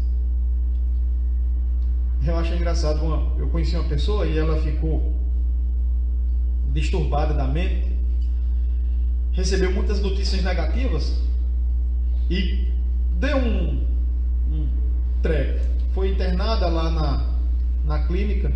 Eu 2.26 2.38
acho 2.38 2.54
engraçado, 2.54 3.04
uma, 3.04 3.38
eu 3.38 3.50
conheci 3.50 3.76
uma 3.76 3.88
pessoa 3.88 4.26
e 4.26 4.38
ela 4.38 4.62
ficou 4.62 5.14
disturbada 6.74 7.34
da 7.34 7.48
mente, 7.48 7.95
recebeu 9.36 9.72
muitas 9.72 10.02
notícias 10.02 10.42
negativas 10.42 11.14
e 12.30 12.72
deu 13.20 13.38
um, 13.38 13.86
um 14.50 14.70
treco. 15.22 15.60
Foi 15.94 16.12
internada 16.12 16.68
lá 16.68 16.90
na, 16.90 17.36
na 17.84 18.08
clínica. 18.08 18.52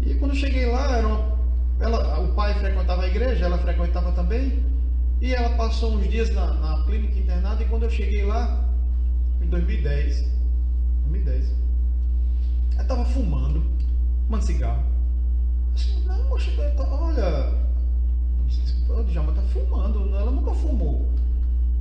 E 0.00 0.14
quando 0.14 0.30
eu 0.32 0.36
cheguei 0.36 0.66
lá, 0.66 0.96
era 0.96 1.06
uma, 1.06 1.38
ela, 1.80 2.20
o 2.20 2.34
pai 2.34 2.54
frequentava 2.54 3.02
a 3.02 3.08
igreja, 3.08 3.44
ela 3.44 3.58
frequentava 3.58 4.12
também. 4.12 4.64
E 5.20 5.34
ela 5.34 5.56
passou 5.56 5.94
uns 5.94 6.08
dias 6.08 6.30
na, 6.30 6.54
na 6.54 6.84
clínica 6.84 7.18
internada. 7.18 7.62
E 7.62 7.66
quando 7.66 7.84
eu 7.84 7.90
cheguei 7.90 8.24
lá, 8.24 8.64
em 9.42 9.48
2010, 9.48 10.22
2010, 11.08 11.54
ela 12.74 12.82
estava 12.82 13.04
fumando, 13.06 13.62
fumando 14.26 14.42
cigarro. 14.42 14.84
Eu 15.68 15.74
disse, 15.74 16.00
não, 16.06 16.24
moxa, 16.28 16.50
olha, 16.78 17.65
o 18.88 19.04
Djalma 19.04 19.30
está 19.30 19.42
fumando, 19.42 20.14
ela 20.14 20.30
nunca 20.30 20.54
fumou. 20.54 21.08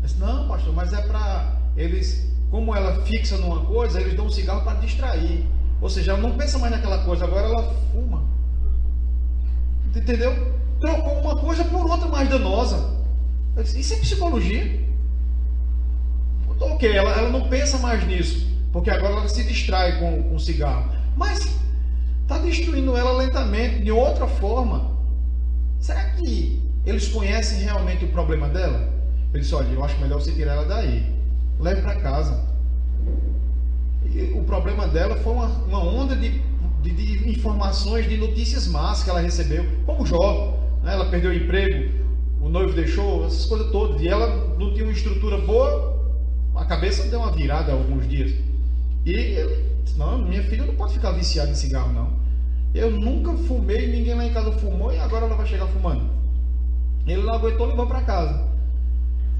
Disse, 0.01 0.17
não, 0.17 0.47
pastor, 0.47 0.73
mas 0.73 0.93
é 0.93 1.01
para 1.01 1.55
eles, 1.75 2.31
como 2.51 2.75
ela 2.75 3.01
fixa 3.05 3.37
numa 3.37 3.65
coisa, 3.65 4.01
eles 4.01 4.15
dão 4.15 4.25
um 4.25 4.29
cigarro 4.29 4.63
para 4.63 4.79
distrair. 4.79 5.45
Ou 5.81 5.89
seja, 5.89 6.11
ela 6.11 6.21
não 6.21 6.37
pensa 6.37 6.57
mais 6.59 6.71
naquela 6.71 7.03
coisa, 7.03 7.25
agora 7.25 7.47
ela 7.47 7.73
fuma. 7.91 8.23
Entendeu? 9.95 10.53
Trocou 10.79 11.19
uma 11.21 11.37
coisa 11.37 11.63
por 11.65 11.89
outra 11.89 12.07
mais 12.07 12.29
danosa. 12.29 12.95
Disse, 13.55 13.79
Isso 13.79 13.93
é 13.93 13.97
psicologia. 13.97 14.85
Ok, 16.59 16.89
ela, 16.89 17.11
ela 17.11 17.29
não 17.29 17.49
pensa 17.49 17.77
mais 17.79 18.05
nisso, 18.07 18.47
porque 18.71 18.89
agora 18.89 19.13
ela 19.13 19.27
se 19.27 19.43
distrai 19.43 19.99
com, 19.99 20.23
com 20.23 20.35
o 20.35 20.39
cigarro. 20.39 20.89
Mas 21.15 21.59
está 22.21 22.37
destruindo 22.39 22.95
ela 22.95 23.11
lentamente, 23.13 23.83
de 23.83 23.91
outra 23.91 24.27
forma. 24.27 24.95
Será 25.79 26.11
que 26.11 26.64
eles 26.85 27.07
conhecem 27.07 27.59
realmente 27.59 28.05
o 28.05 28.09
problema 28.09 28.47
dela? 28.47 28.89
Ele 29.33 29.41
disse: 29.41 29.55
Olha, 29.55 29.67
eu 29.67 29.83
acho 29.83 29.99
melhor 29.99 30.21
você 30.21 30.31
tirar 30.31 30.53
ela 30.53 30.65
daí. 30.65 31.05
Leve 31.59 31.81
para 31.81 31.95
casa. 31.95 32.55
E 34.05 34.33
o 34.33 34.43
problema 34.43 34.87
dela 34.87 35.15
foi 35.17 35.33
uma, 35.33 35.47
uma 35.47 35.79
onda 35.83 36.15
de, 36.15 36.41
de, 36.81 36.91
de, 36.91 37.29
informações, 37.29 38.07
de 38.07 38.17
notícias 38.17 38.67
más 38.67 39.03
que 39.03 39.09
ela 39.09 39.19
recebeu, 39.19 39.65
como 39.85 40.05
Jó. 40.05 40.57
Né? 40.83 40.93
Ela 40.93 41.09
perdeu 41.09 41.31
o 41.31 41.33
emprego, 41.33 41.91
o 42.39 42.47
noivo 42.47 42.73
deixou, 42.73 43.25
essas 43.25 43.45
coisas 43.45 43.71
todas. 43.71 44.01
E 44.01 44.07
ela 44.07 44.55
não 44.57 44.73
tinha 44.73 44.85
uma 44.85 44.93
estrutura 44.93 45.37
boa, 45.39 45.99
a 46.55 46.65
cabeça 46.65 47.09
deu 47.09 47.19
uma 47.19 47.31
virada 47.31 47.73
alguns 47.73 48.07
dias. 48.07 48.31
E 49.05 49.11
ele 49.11 49.65
disse: 49.83 49.97
Não, 49.97 50.19
minha 50.19 50.43
filha 50.43 50.65
não 50.65 50.75
pode 50.75 50.93
ficar 50.93 51.11
viciada 51.11 51.51
em 51.51 51.55
cigarro, 51.55 51.91
não. 51.91 52.13
Eu 52.73 52.91
nunca 52.91 53.33
fumei, 53.33 53.87
ninguém 53.87 54.13
lá 54.13 54.25
em 54.25 54.33
casa 54.33 54.51
fumou 54.53 54.93
e 54.93 54.99
agora 54.99 55.25
ela 55.25 55.35
vai 55.35 55.45
chegar 55.45 55.67
fumando. 55.67 56.14
Ele 57.05 57.23
não 57.23 57.33
aguentou, 57.33 57.67
levou 57.67 57.87
para 57.87 58.01
casa. 58.01 58.55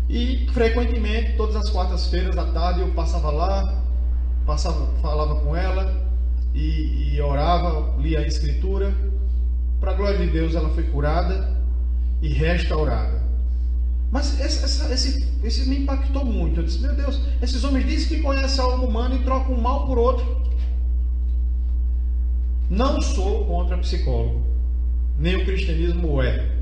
E 0.08 0.46
frequentemente, 0.54 1.36
todas 1.36 1.56
as 1.56 1.70
quartas-feiras 1.70 2.36
da 2.36 2.46
tarde, 2.46 2.82
eu 2.82 2.94
passava 2.94 3.32
lá, 3.32 3.84
passava, 4.46 4.88
falava 5.02 5.36
com 5.42 5.56
ela 5.56 6.06
e, 6.54 7.16
e 7.16 7.22
orava, 7.22 8.00
lia 8.00 8.20
a 8.20 8.28
Escritura. 8.28 8.96
Para 9.80 9.92
a 9.92 9.96
glória 9.96 10.20
de 10.20 10.32
Deus, 10.32 10.54
ela 10.54 10.70
foi 10.70 10.84
curada 10.84 11.56
e 12.22 12.30
restaurada. 12.30 13.24
Mas 14.12 14.40
esse, 14.40 14.64
esse, 14.94 15.28
esse, 15.44 15.68
me 15.68 15.80
impactou 15.80 16.24
muito. 16.24 16.60
Eu 16.60 16.64
disse: 16.64 16.80
Meu 16.80 16.96
Deus, 16.96 17.20
esses 17.42 17.64
homens 17.64 17.86
dizem 17.86 18.08
que 18.08 18.24
conhecem 18.24 18.64
a 18.64 18.68
alma 18.68 18.86
humana 18.86 19.16
e 19.16 19.24
trocam 19.24 19.56
um 19.56 19.62
mal 19.62 19.88
por 19.88 19.98
outro. 19.98 20.46
Não 22.70 23.02
sou 23.02 23.46
contra 23.46 23.78
psicólogo, 23.78 24.42
nem 25.20 25.36
o 25.36 25.46
cristianismo 25.46 26.22
é. 26.22 26.55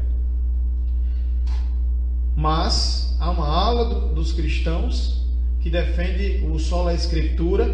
Mas 2.43 3.15
há 3.21 3.31
uma 3.31 3.47
ala 3.47 3.85
do, 3.85 4.13
dos 4.15 4.33
cristãos 4.33 5.25
que 5.61 5.69
defende 5.69 6.45
o 6.45 6.59
solo 6.59 6.89
a 6.89 6.93
escritura 6.93 7.73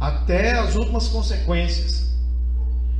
até 0.00 0.58
as 0.58 0.74
últimas 0.74 1.06
consequências. 1.06 2.18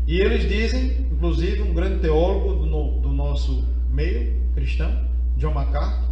E 0.06 0.20
eles 0.20 0.48
dizem, 0.48 1.08
inclusive 1.10 1.62
um 1.62 1.74
grande 1.74 1.98
teólogo 1.98 2.64
do, 2.64 3.00
do 3.00 3.08
nosso 3.08 3.64
meio 3.90 4.32
cristão, 4.54 4.96
John 5.36 5.54
MacArthur, 5.54 6.08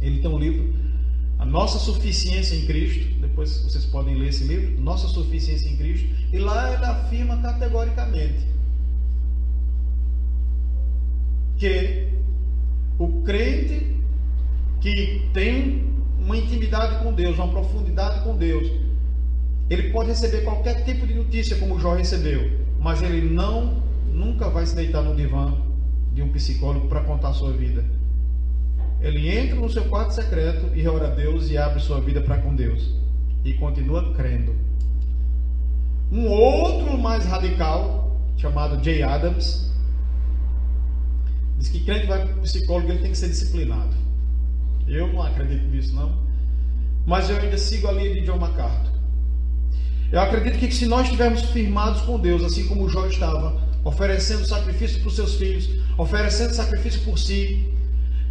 ele 0.00 0.20
tem 0.20 0.30
um 0.30 0.38
livro, 0.38 0.72
A 1.40 1.44
Nossa 1.44 1.80
Suficiência 1.80 2.54
em 2.54 2.66
Cristo. 2.66 3.20
Depois 3.20 3.64
vocês 3.64 3.84
podem 3.86 4.14
ler 4.14 4.28
esse 4.28 4.44
livro, 4.44 4.80
Nossa 4.80 5.08
Suficiência 5.08 5.68
em 5.68 5.76
Cristo. 5.76 6.08
E 6.32 6.38
lá 6.38 6.72
ele 6.72 6.84
afirma 6.84 7.36
categoricamente 7.38 8.46
que 11.56 12.11
o 13.02 13.22
crente 13.22 13.96
que 14.80 15.28
tem 15.32 15.92
uma 16.18 16.36
intimidade 16.36 17.02
com 17.02 17.12
Deus, 17.12 17.36
uma 17.36 17.48
profundidade 17.48 18.22
com 18.22 18.36
Deus, 18.36 18.70
ele 19.68 19.90
pode 19.90 20.10
receber 20.10 20.42
qualquer 20.42 20.84
tipo 20.84 21.06
de 21.06 21.14
notícia 21.14 21.56
como 21.56 21.80
Jó 21.80 21.94
recebeu, 21.94 22.60
mas 22.78 23.02
ele 23.02 23.28
não 23.28 23.82
nunca 24.06 24.48
vai 24.50 24.66
se 24.66 24.76
deitar 24.76 25.02
no 25.02 25.16
divã 25.16 25.54
de 26.12 26.22
um 26.22 26.30
psicólogo 26.30 26.88
para 26.88 27.02
contar 27.02 27.30
a 27.30 27.32
sua 27.32 27.52
vida. 27.52 27.84
Ele 29.00 29.28
entra 29.28 29.56
no 29.56 29.68
seu 29.68 29.84
quarto 29.86 30.12
secreto 30.12 30.70
e 30.76 30.86
ora 30.86 31.08
a 31.08 31.10
Deus 31.10 31.50
e 31.50 31.58
abre 31.58 31.80
sua 31.80 32.00
vida 32.00 32.20
para 32.20 32.38
com 32.38 32.54
Deus 32.54 32.94
e 33.44 33.54
continua 33.54 34.12
crendo. 34.14 34.54
Um 36.12 36.28
outro 36.28 36.96
mais 36.98 37.24
radical, 37.24 38.16
chamado 38.36 38.82
Jay 38.84 39.02
Adams, 39.02 39.71
diz 41.62 41.70
que 41.70 41.80
crente 41.80 42.06
vai 42.06 42.26
para 42.26 42.34
o 42.34 42.42
psicólogo 42.42 42.90
ele 42.90 42.98
tem 42.98 43.12
que 43.12 43.18
ser 43.18 43.28
disciplinado. 43.28 43.94
Eu 44.88 45.12
não 45.12 45.22
acredito 45.22 45.64
nisso 45.68 45.94
não, 45.94 46.12
mas 47.06 47.30
eu 47.30 47.36
ainda 47.36 47.56
sigo 47.56 47.86
a 47.86 47.92
linha 47.92 48.12
de 48.12 48.22
John 48.22 48.38
MacArthur. 48.38 48.90
Eu 50.10 50.20
acredito 50.20 50.58
que 50.58 50.74
se 50.74 50.86
nós 50.86 51.04
estivermos 51.04 51.42
firmados 51.42 52.02
com 52.02 52.18
Deus, 52.18 52.42
assim 52.42 52.66
como 52.66 52.88
Jó 52.88 53.06
estava, 53.06 53.62
oferecendo 53.84 54.44
sacrifício 54.44 54.98
para 55.00 55.08
os 55.08 55.14
seus 55.14 55.34
filhos, 55.36 55.70
oferecendo 55.96 56.52
sacrifício 56.52 57.00
por 57.02 57.18
si, 57.18 57.72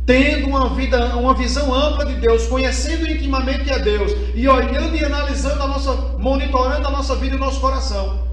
tendo 0.06 0.48
uma 0.48 0.70
vida, 0.76 1.16
uma 1.16 1.34
visão 1.34 1.74
ampla 1.74 2.06
de 2.06 2.16
Deus, 2.16 2.48
conhecendo 2.48 3.10
intimamente 3.10 3.72
a 3.72 3.78
Deus 3.78 4.12
e 4.36 4.48
olhando 4.48 4.96
e 4.96 5.06
analisando 5.06 5.64
a 5.64 5.68
nossa, 5.68 5.94
monitorando 6.20 6.86
a 6.86 6.92
nossa 6.92 7.16
vida 7.16 7.36
e 7.36 7.38
o 7.38 7.42
nosso 7.42 7.62
coração. 7.62 8.28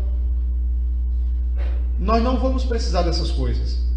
Nós 1.98 2.22
não 2.22 2.38
vamos 2.38 2.64
precisar 2.64 3.02
dessas 3.02 3.30
coisas. 3.30 3.87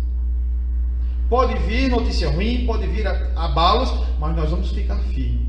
Pode 1.32 1.57
vir 1.59 1.89
notícia 1.89 2.29
ruim, 2.29 2.65
pode 2.65 2.86
vir 2.88 3.07
abalos, 3.07 3.89
mas 4.19 4.36
nós 4.36 4.49
vamos 4.49 4.69
ficar 4.71 4.97
firmes. 5.13 5.47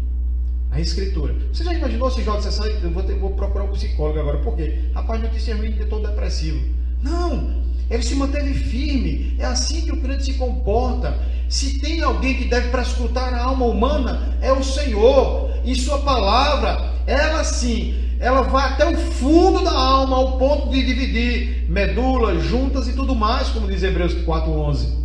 A 0.71 0.79
escritura. 0.79 1.35
Você 1.53 1.65
já 1.65 1.75
imaginou 1.75 2.09
se 2.09 2.23
Jó 2.23 2.37
dissesse, 2.37 2.79
eu 2.85 2.91
vou, 2.93 3.03
ter, 3.03 3.19
vou 3.19 3.31
procurar 3.31 3.65
um 3.65 3.73
psicólogo 3.73 4.21
agora? 4.21 4.39
Por 4.39 4.55
quê? 4.55 4.79
Rapaz, 4.95 5.21
notícia 5.21 5.57
ruim, 5.57 5.75
eu 5.77 5.83
estou 5.83 6.01
depressivo. 6.01 6.65
Não, 7.03 7.65
ele 7.91 8.01
se 8.05 8.15
manteve 8.15 8.55
firme. 8.55 9.35
É 9.41 9.45
assim 9.45 9.81
que 9.81 9.91
o 9.91 10.01
crente 10.01 10.27
se 10.27 10.35
comporta. 10.35 11.19
Se 11.49 11.81
tem 11.81 12.01
alguém 12.01 12.37
que 12.37 12.45
deve 12.45 12.69
prescrutar 12.69 13.35
a 13.35 13.43
alma 13.43 13.67
humana, 13.67 14.39
é 14.41 14.53
o 14.53 14.63
Senhor. 14.63 15.51
E 15.65 15.75
Sua 15.75 15.99
palavra, 15.99 16.93
ela 17.09 17.43
sim, 17.43 17.93
ela 18.21 18.43
vai 18.43 18.69
até 18.69 18.89
o 18.89 18.97
fundo 18.97 19.65
da 19.65 19.73
alma, 19.73 20.17
ao 20.17 20.39
ponto 20.39 20.71
de 20.71 20.81
dividir 20.87 21.69
medulas, 21.69 22.41
juntas 22.45 22.87
e 22.87 22.93
tudo 22.93 23.17
mais, 23.17 23.49
como 23.49 23.67
diz 23.67 23.83
Hebreus 23.83 24.15
4,11. 24.15 25.02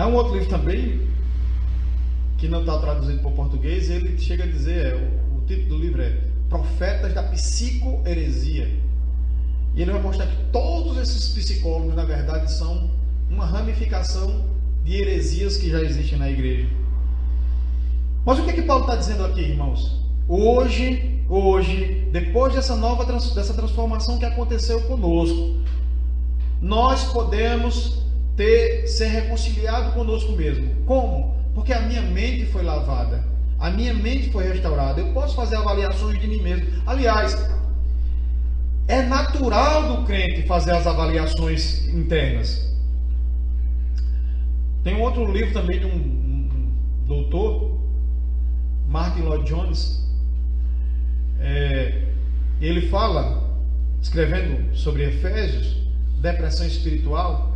Há 0.00 0.06
um 0.06 0.14
outro 0.14 0.32
livro 0.32 0.48
também, 0.48 1.06
que 2.38 2.48
não 2.48 2.60
está 2.60 2.78
traduzido 2.78 3.18
para 3.18 3.28
o 3.28 3.34
português, 3.34 3.90
ele 3.90 4.18
chega 4.18 4.44
a 4.44 4.46
dizer, 4.46 4.86
é, 4.86 4.94
o, 4.94 5.36
o 5.36 5.40
título 5.42 5.68
do 5.68 5.78
livro 5.78 6.00
é 6.00 6.18
Profetas 6.48 7.12
da 7.12 7.22
Psicoheresia. 7.24 8.66
E 9.74 9.82
ele 9.82 9.92
vai 9.92 10.00
mostrar 10.00 10.26
que 10.26 10.42
todos 10.50 10.96
esses 10.96 11.28
psicólogos, 11.28 11.94
na 11.94 12.06
verdade, 12.06 12.50
são 12.50 12.90
uma 13.28 13.44
ramificação 13.44 14.42
de 14.82 14.94
heresias 14.94 15.58
que 15.58 15.68
já 15.68 15.82
existem 15.82 16.18
na 16.18 16.30
igreja. 16.30 16.66
Mas 18.24 18.38
o 18.38 18.44
que, 18.44 18.50
é 18.50 18.52
que 18.54 18.62
Paulo 18.62 18.84
está 18.84 18.96
dizendo 18.96 19.22
aqui, 19.26 19.42
irmãos? 19.42 20.00
Hoje, 20.26 21.22
hoje, 21.28 22.08
depois 22.10 22.54
dessa 22.54 22.74
nova 22.74 23.04
dessa 23.04 23.52
transformação 23.52 24.18
que 24.18 24.24
aconteceu 24.24 24.80
conosco, 24.84 25.60
nós 26.62 27.04
podemos 27.12 28.00
ter 28.40 28.88
ser 28.88 29.08
reconciliado 29.08 29.92
conosco 29.92 30.32
mesmo. 30.32 30.74
Como? 30.86 31.36
Porque 31.54 31.74
a 31.74 31.82
minha 31.82 32.00
mente 32.00 32.46
foi 32.46 32.62
lavada, 32.62 33.22
a 33.58 33.68
minha 33.68 33.92
mente 33.92 34.30
foi 34.30 34.48
restaurada. 34.48 34.98
Eu 34.98 35.12
posso 35.12 35.36
fazer 35.36 35.56
avaliações 35.56 36.18
de 36.18 36.26
mim 36.26 36.40
mesmo. 36.40 36.66
Aliás, 36.86 37.36
é 38.88 39.02
natural 39.02 39.94
do 39.94 40.06
crente 40.06 40.46
fazer 40.46 40.70
as 40.70 40.86
avaliações 40.86 41.86
internas. 41.88 42.74
Tem 44.82 44.94
um 44.94 45.02
outro 45.02 45.30
livro 45.30 45.52
também 45.52 45.78
de 45.78 45.84
um, 45.84 45.90
um 45.90 46.72
doutor, 47.06 47.78
Martin 48.88 49.20
Lloyd 49.20 49.44
Jones. 49.44 50.02
É, 51.38 52.06
ele 52.58 52.88
fala, 52.88 53.60
escrevendo 54.00 54.74
sobre 54.74 55.04
Efésios, 55.04 55.76
depressão 56.22 56.66
espiritual. 56.66 57.49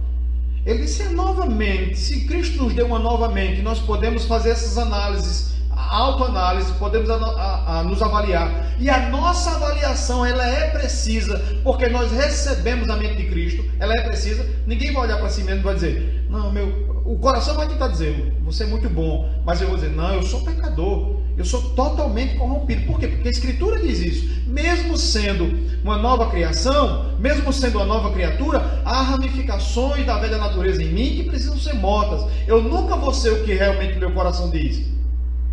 Ele 0.64 0.82
disse: 0.82 1.02
é 1.02 1.08
novamente, 1.08 1.98
se 1.98 2.26
Cristo 2.26 2.64
nos 2.64 2.74
deu 2.74 2.86
uma 2.86 2.98
nova 2.98 3.28
mente, 3.28 3.62
nós 3.62 3.80
podemos 3.80 4.24
fazer 4.24 4.50
essas 4.50 4.78
análises 4.78 5.54
autoanálise, 5.94 6.72
podemos 6.72 7.08
a, 7.08 7.16
a, 7.16 7.80
a 7.80 7.84
nos 7.84 8.02
avaliar. 8.02 8.74
E 8.78 8.90
a 8.90 9.08
nossa 9.10 9.50
avaliação, 9.52 10.24
ela 10.24 10.46
é 10.46 10.70
precisa, 10.70 11.38
porque 11.62 11.88
nós 11.88 12.10
recebemos 12.10 12.88
a 12.88 12.96
mente 12.96 13.16
de 13.16 13.28
Cristo, 13.28 13.64
ela 13.78 13.94
é 13.94 14.02
precisa. 14.02 14.46
Ninguém 14.66 14.92
vai 14.92 15.04
olhar 15.04 15.18
para 15.18 15.28
si 15.28 15.42
mesmo 15.42 15.60
e 15.60 15.64
vai 15.64 15.74
dizer, 15.74 16.26
não, 16.28 16.50
meu, 16.50 17.02
o 17.04 17.18
coração 17.18 17.54
vai 17.54 17.68
tentar 17.68 17.88
dizer, 17.88 18.34
você 18.42 18.64
é 18.64 18.66
muito 18.66 18.88
bom, 18.88 19.30
mas 19.44 19.60
eu 19.60 19.68
vou 19.68 19.76
dizer, 19.76 19.90
não, 19.90 20.14
eu 20.14 20.22
sou 20.22 20.40
pecador, 20.42 21.20
eu 21.36 21.44
sou 21.44 21.60
totalmente 21.70 22.36
corrompido. 22.36 22.86
Por 22.86 22.98
quê? 22.98 23.08
Porque 23.08 23.28
a 23.28 23.30
Escritura 23.30 23.80
diz 23.80 23.98
isso. 23.98 24.42
Mesmo 24.46 24.96
sendo 24.96 25.58
uma 25.82 25.98
nova 25.98 26.30
criação, 26.30 27.16
mesmo 27.18 27.52
sendo 27.52 27.78
uma 27.78 27.84
nova 27.84 28.12
criatura, 28.12 28.82
há 28.84 29.02
ramificações 29.02 30.06
da 30.06 30.16
velha 30.18 30.38
natureza 30.38 30.82
em 30.82 30.92
mim 30.92 31.16
que 31.16 31.24
precisam 31.24 31.58
ser 31.58 31.74
mortas. 31.74 32.30
Eu 32.46 32.62
nunca 32.62 32.94
vou 32.94 33.12
ser 33.12 33.30
o 33.30 33.44
que 33.44 33.52
realmente 33.52 33.98
meu 33.98 34.12
coração 34.12 34.48
diz. 34.50 34.86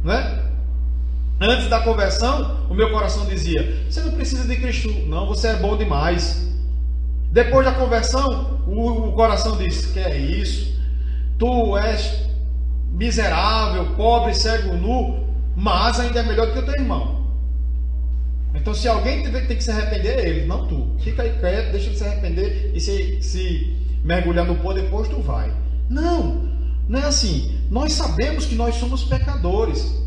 Né? 0.03 0.43
Antes 1.39 1.67
da 1.67 1.79
conversão, 1.79 2.67
o 2.69 2.75
meu 2.75 2.91
coração 2.91 3.25
dizia: 3.25 3.83
Você 3.89 4.01
não 4.01 4.11
precisa 4.11 4.47
de 4.47 4.55
Cristo, 4.57 4.89
não, 5.07 5.27
você 5.27 5.47
é 5.47 5.55
bom 5.55 5.75
demais. 5.75 6.47
Depois 7.31 7.65
da 7.65 7.71
conversão, 7.71 8.61
o, 8.67 9.07
o 9.07 9.11
coração 9.13 9.57
diz: 9.57 9.87
Que 9.87 9.99
é 9.99 10.15
isso? 10.15 10.79
Tu 11.39 11.77
és 11.77 12.29
miserável, 12.91 13.95
pobre, 13.95 14.35
cego, 14.35 14.75
nu, 14.75 15.30
mas 15.55 15.99
ainda 15.99 16.19
é 16.19 16.23
melhor 16.23 16.51
que 16.51 16.59
o 16.59 16.65
teu 16.65 16.73
irmão. 16.75 17.21
Então, 18.53 18.73
se 18.73 18.87
alguém 18.87 19.23
tem 19.23 19.57
que 19.57 19.63
se 19.63 19.71
arrepender, 19.71 20.19
é 20.19 20.27
ele, 20.27 20.45
não 20.45 20.67
tu. 20.67 20.95
Fica 20.99 21.23
aí 21.23 21.37
quieto, 21.39 21.71
deixa 21.71 21.87
ele 21.87 21.97
se 21.97 22.03
arrepender 22.03 22.71
e 22.73 22.79
se, 22.79 23.21
se 23.21 23.75
mergulhar 24.03 24.45
no 24.45 24.55
pó, 24.55 24.73
depois 24.73 25.07
tu 25.07 25.21
vai. 25.21 25.53
Não, 25.89 26.49
não 26.87 26.99
é 26.99 27.05
assim. 27.05 27.57
Nós 27.69 27.93
sabemos 27.93 28.45
que 28.45 28.55
nós 28.55 28.75
somos 28.75 29.03
pecadores. 29.03 30.01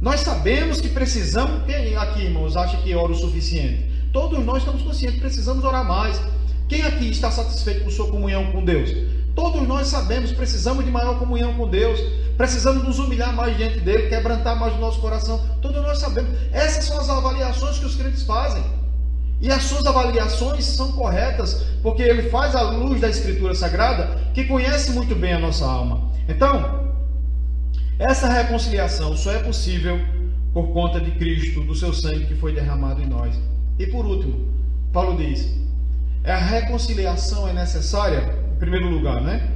Nós 0.00 0.20
sabemos 0.20 0.80
que 0.80 0.88
precisamos. 0.88 1.64
Quem 1.64 1.96
aqui, 1.96 2.22
irmãos, 2.22 2.56
acha 2.56 2.76
que 2.78 2.94
ora 2.94 3.12
o 3.12 3.14
suficiente? 3.14 3.90
Todos 4.12 4.44
nós 4.44 4.58
estamos 4.58 4.82
conscientes, 4.82 5.20
precisamos 5.20 5.64
orar 5.64 5.86
mais. 5.86 6.20
Quem 6.68 6.82
aqui 6.82 7.10
está 7.10 7.30
satisfeito 7.30 7.84
com 7.84 7.90
sua 7.90 8.08
comunhão 8.08 8.52
com 8.52 8.64
Deus? 8.64 8.90
Todos 9.34 9.66
nós 9.66 9.88
sabemos, 9.88 10.32
precisamos 10.32 10.84
de 10.84 10.90
maior 10.90 11.18
comunhão 11.18 11.54
com 11.54 11.68
Deus. 11.68 11.98
Precisamos 12.36 12.84
nos 12.84 12.98
humilhar 12.98 13.34
mais 13.34 13.56
diante 13.56 13.80
dele, 13.80 14.08
quebrantar 14.08 14.58
mais 14.58 14.74
o 14.74 14.78
nosso 14.78 15.00
coração. 15.00 15.40
Todos 15.60 15.82
nós 15.82 15.98
sabemos. 15.98 16.30
Essas 16.52 16.84
são 16.84 17.00
as 17.00 17.08
avaliações 17.08 17.78
que 17.78 17.86
os 17.86 17.96
crentes 17.96 18.22
fazem. 18.22 18.62
E 19.40 19.50
as 19.50 19.64
suas 19.64 19.84
avaliações 19.86 20.64
são 20.64 20.92
corretas, 20.92 21.64
porque 21.82 22.02
ele 22.02 22.30
faz 22.30 22.54
a 22.54 22.62
luz 22.62 23.00
da 23.00 23.08
Escritura 23.08 23.54
Sagrada, 23.54 24.16
que 24.32 24.44
conhece 24.44 24.92
muito 24.92 25.14
bem 25.16 25.32
a 25.32 25.38
nossa 25.38 25.64
alma. 25.64 26.12
Então, 26.28 26.92
essa 27.98 28.28
reconciliação 28.28 29.16
só 29.16 29.32
é 29.32 29.38
possível 29.38 29.98
por 30.52 30.72
conta 30.72 31.00
de 31.00 31.10
Cristo, 31.12 31.62
do 31.62 31.74
seu 31.74 31.92
sangue 31.92 32.26
que 32.26 32.36
foi 32.36 32.52
derramado 32.52 33.02
em 33.02 33.06
nós. 33.06 33.34
E 33.78 33.86
por 33.86 34.04
último, 34.04 34.46
Paulo 34.92 35.16
diz: 35.16 35.48
a 36.24 36.36
reconciliação 36.36 37.48
é 37.48 37.52
necessária, 37.52 38.41
primeiro 38.62 38.88
lugar, 38.88 39.20
né? 39.20 39.50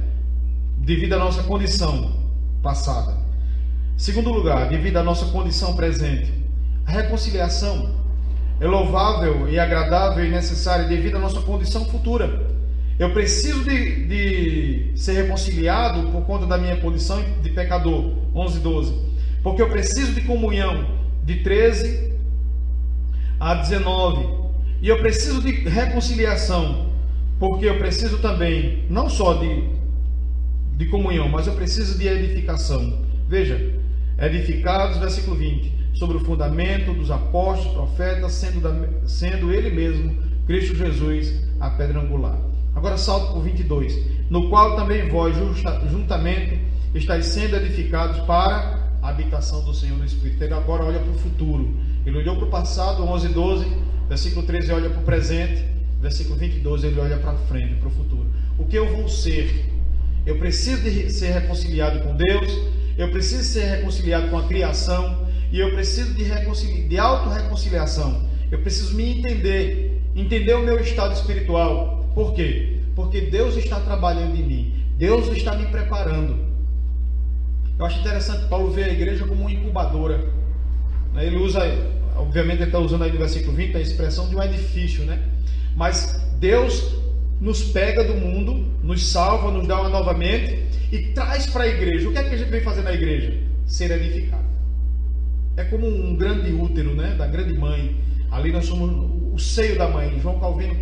Devido 0.79 1.13
à 1.13 1.17
nossa 1.17 1.41
condição 1.43 2.11
passada. 2.61 3.15
Segundo 3.95 4.33
lugar, 4.33 4.67
devido 4.67 4.97
à 4.97 5.03
nossa 5.03 5.27
condição 5.27 5.77
presente. 5.77 6.33
A 6.85 6.91
reconciliação 6.91 7.95
é 8.59 8.67
louvável 8.67 9.47
e 9.47 9.57
agradável 9.57 10.25
e 10.25 10.29
necessária 10.29 10.85
devido 10.85 11.15
à 11.15 11.19
nossa 11.19 11.39
condição 11.39 11.85
futura. 11.85 12.47
Eu 12.99 13.13
preciso 13.13 13.63
de, 13.63 14.07
de 14.07 14.99
ser 14.99 15.13
reconciliado 15.13 16.09
por 16.09 16.25
conta 16.25 16.45
da 16.45 16.57
minha 16.57 16.75
condição 16.75 17.23
de 17.41 17.49
pecador. 17.51 18.11
11, 18.35 18.59
12. 18.59 18.93
Porque 19.41 19.61
eu 19.61 19.69
preciso 19.69 20.11
de 20.11 20.21
comunhão. 20.21 20.85
De 21.23 21.43
13 21.43 22.11
a 23.39 23.53
19. 23.53 24.49
E 24.81 24.89
eu 24.89 24.99
preciso 24.99 25.41
de 25.41 25.51
reconciliação. 25.51 26.86
Porque 27.39 27.65
eu 27.65 27.77
preciso 27.77 28.17
também, 28.17 28.85
não 28.89 29.09
só 29.09 29.33
de, 29.33 29.63
de 30.75 30.85
comunhão, 30.87 31.29
mas 31.29 31.47
eu 31.47 31.53
preciso 31.53 31.97
de 31.97 32.07
edificação. 32.07 33.05
Veja, 33.27 33.73
edificados, 34.17 34.97
versículo 34.97 35.35
20, 35.35 35.71
sobre 35.93 36.17
o 36.17 36.19
fundamento 36.21 36.93
dos 36.93 37.11
apóstolos, 37.11 37.73
profetas, 37.73 38.31
sendo, 38.33 38.59
da, 38.59 39.07
sendo 39.07 39.51
Ele 39.51 39.69
mesmo, 39.69 40.15
Cristo 40.47 40.75
Jesus, 40.75 41.43
a 41.59 41.69
pedra 41.69 41.99
angular. 41.99 42.39
Agora 42.75 42.97
salto 42.97 43.33
por 43.33 43.43
22. 43.43 44.29
No 44.29 44.49
qual 44.49 44.75
também 44.75 45.07
vós 45.09 45.35
justa, 45.35 45.81
juntamente 45.89 46.59
estáis 46.93 47.25
sendo 47.25 47.55
edificados 47.55 48.19
para 48.21 48.91
a 49.01 49.09
habitação 49.09 49.63
do 49.63 49.73
Senhor 49.73 49.97
no 49.97 50.05
Espírito. 50.05 50.43
Ele 50.43 50.53
agora 50.53 50.83
olha 50.83 50.99
para 50.99 51.11
o 51.11 51.17
futuro. 51.17 51.75
Ele 52.05 52.17
olhou 52.17 52.35
para 52.35 52.45
o 52.45 52.49
passado, 52.49 53.03
11 53.03 53.29
12, 53.29 53.87
Versículo 54.07 54.45
13 54.45 54.71
olha 54.71 54.89
para 54.89 55.01
o 55.01 55.03
presente, 55.03 55.65
versículo 55.99 56.35
22 56.35 56.83
ele 56.83 56.99
olha 56.99 57.17
para 57.17 57.33
frente, 57.33 57.75
para 57.75 57.87
o 57.87 57.91
futuro. 57.91 58.27
O 58.57 58.65
que 58.65 58.77
eu 58.77 58.87
vou 58.95 59.07
ser? 59.07 59.65
Eu 60.25 60.37
preciso 60.37 60.81
de 60.81 61.09
ser 61.11 61.31
reconciliado 61.31 61.99
com 62.01 62.15
Deus, 62.15 62.59
eu 62.97 63.09
preciso 63.11 63.43
ser 63.43 63.65
reconciliado 63.65 64.29
com 64.29 64.37
a 64.37 64.47
criação 64.47 65.27
e 65.51 65.59
eu 65.59 65.71
preciso 65.73 66.13
de, 66.13 66.87
de 66.87 66.97
auto-reconciliação. 66.97 68.27
Eu 68.51 68.59
preciso 68.59 68.95
me 68.95 69.19
entender, 69.19 70.01
entender 70.15 70.53
o 70.53 70.63
meu 70.63 70.79
estado 70.79 71.13
espiritual. 71.13 72.09
Por 72.13 72.33
quê? 72.33 72.79
Porque 72.95 73.21
Deus 73.21 73.55
está 73.55 73.79
trabalhando 73.79 74.35
em 74.35 74.43
mim, 74.43 74.73
Deus 74.97 75.27
está 75.35 75.55
me 75.55 75.67
preparando. 75.67 76.47
Eu 77.77 77.85
acho 77.85 77.99
interessante 77.99 78.47
Paulo 78.47 78.71
ver 78.71 78.85
a 78.85 78.93
igreja 78.93 79.25
como 79.25 79.41
uma 79.41 79.51
incubadora. 79.51 80.17
Né? 81.13 81.27
Ele 81.27 81.37
usa, 81.37 81.61
obviamente, 82.15 82.61
ele 82.61 82.69
está 82.69 82.79
usando 82.79 83.03
aí 83.03 83.11
no 83.11 83.19
versículo 83.19 83.55
20 83.55 83.77
a 83.77 83.79
expressão 83.79 84.27
de 84.27 84.35
um 84.35 84.41
edifício, 84.41 85.05
né? 85.05 85.21
Mas 85.77 86.19
Deus 86.39 86.97
nos 87.39 87.61
pega 87.61 88.03
do 88.03 88.15
mundo, 88.15 88.65
nos 88.81 89.07
salva, 89.09 89.51
nos 89.51 89.67
dá 89.67 89.79
uma 89.79 89.89
nova 89.89 90.13
mente 90.15 90.65
e 90.91 91.13
traz 91.13 91.45
para 91.45 91.65
a 91.65 91.67
igreja. 91.67 92.09
O 92.09 92.11
que 92.11 92.17
é 92.17 92.23
que 92.23 92.33
a 92.33 92.37
gente 92.37 92.49
vem 92.49 92.61
fazer 92.61 92.81
na 92.81 92.93
igreja? 92.93 93.37
Ser 93.67 93.91
edificado. 93.91 94.47
É 95.55 95.63
como 95.65 95.87
um 95.87 96.15
grande 96.15 96.51
útero, 96.51 96.95
né? 96.95 97.13
Da 97.15 97.27
grande 97.27 97.53
mãe. 97.53 97.95
Ali 98.31 98.51
nós 98.51 98.65
somos 98.65 98.91
o 99.33 99.37
seio 99.37 99.77
da 99.77 99.87
mãe. 99.87 100.19
João 100.19 100.39
Calvino 100.39 100.75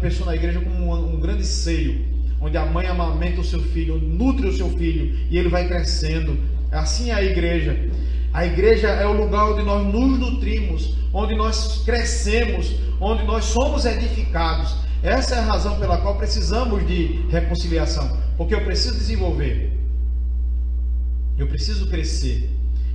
pensou 0.00 0.26
na 0.26 0.34
igreja 0.34 0.60
como 0.60 0.92
um, 0.92 1.14
um 1.14 1.20
grande 1.20 1.46
seio 1.46 2.12
onde 2.42 2.56
a 2.56 2.66
mãe 2.66 2.88
amamenta 2.88 3.40
o 3.40 3.44
seu 3.44 3.60
filho, 3.60 3.96
nutre 3.98 4.48
o 4.48 4.52
seu 4.52 4.68
filho 4.70 5.16
e 5.30 5.38
ele 5.38 5.48
vai 5.48 5.68
crescendo. 5.68 6.36
Assim 6.72 7.10
é 7.10 7.14
a 7.14 7.22
igreja. 7.22 7.78
A 8.32 8.44
igreja 8.44 8.88
é 8.88 9.06
o 9.06 9.12
lugar 9.12 9.52
onde 9.52 9.62
nós 9.62 9.86
nos 9.86 10.18
nutrimos, 10.18 10.96
onde 11.12 11.36
nós 11.36 11.84
crescemos, 11.84 12.74
onde 13.02 13.24
nós 13.24 13.46
somos 13.46 13.84
edificados. 13.84 14.76
Essa 15.02 15.34
é 15.34 15.38
a 15.40 15.42
razão 15.44 15.78
pela 15.78 15.98
qual 15.98 16.16
precisamos 16.16 16.86
de 16.86 17.26
reconciliação, 17.28 18.16
porque 18.36 18.54
eu 18.54 18.64
preciso 18.64 18.96
desenvolver. 18.96 19.76
Eu 21.36 21.48
preciso 21.48 21.88
crescer. 21.88 22.48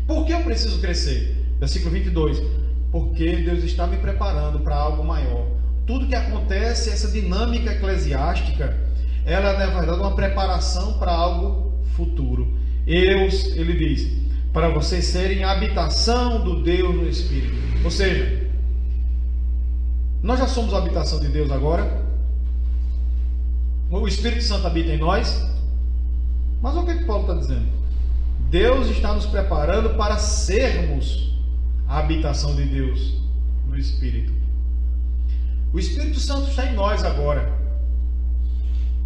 Por 0.08 0.26
que 0.26 0.32
eu 0.32 0.42
preciso 0.42 0.80
crescer? 0.80 1.36
Versículo 1.60 1.92
22. 1.92 2.42
Porque 2.90 3.36
Deus 3.38 3.64
está 3.64 3.86
me 3.86 3.98
preparando 3.98 4.60
para 4.60 4.76
algo 4.76 5.04
maior. 5.04 5.46
Tudo 5.86 6.08
que 6.08 6.16
acontece, 6.16 6.90
essa 6.90 7.10
dinâmica 7.10 7.74
eclesiástica, 7.74 8.78
ela 9.26 9.50
é 9.50 9.58
na 9.58 9.80
verdade 9.80 10.00
uma 10.00 10.16
preparação 10.16 10.98
para 10.98 11.12
algo 11.12 11.74
futuro. 11.98 12.58
Eu, 12.86 13.28
ele 13.56 13.74
diz, 13.74 14.10
para 14.54 14.70
vocês 14.70 15.04
serem 15.06 15.44
habitação 15.44 16.42
do 16.42 16.64
Deus 16.64 16.96
no 16.96 17.10
Espírito. 17.10 17.58
Ou 17.84 17.92
seja, 17.92 18.47
nós 20.28 20.40
já 20.40 20.48
somos 20.48 20.74
a 20.74 20.80
habitação 20.80 21.22
de 21.22 21.30
Deus 21.30 21.50
agora. 21.50 22.06
O 23.90 24.06
Espírito 24.06 24.44
Santo 24.44 24.68
habita 24.68 24.92
em 24.92 24.98
nós. 24.98 25.42
Mas 26.62 26.76
o 26.76 26.86
que, 26.86 26.96
que 26.96 27.06
Paulo 27.06 27.22
está 27.22 27.36
dizendo? 27.36 27.68
Deus 28.50 28.88
está 28.90 29.14
nos 29.14 29.26
preparando 29.26 29.92
para 29.92 30.18
sermos 30.18 31.34
a 31.88 32.00
habitação 32.00 32.54
de 32.58 32.66
Deus 32.66 33.22
no 33.66 33.78
Espírito. 33.78 34.34
O 35.72 35.80
Espírito 35.80 36.20
Santo 36.20 36.50
está 36.50 36.66
em 36.66 36.74
nós 36.74 37.06
agora 37.06 37.58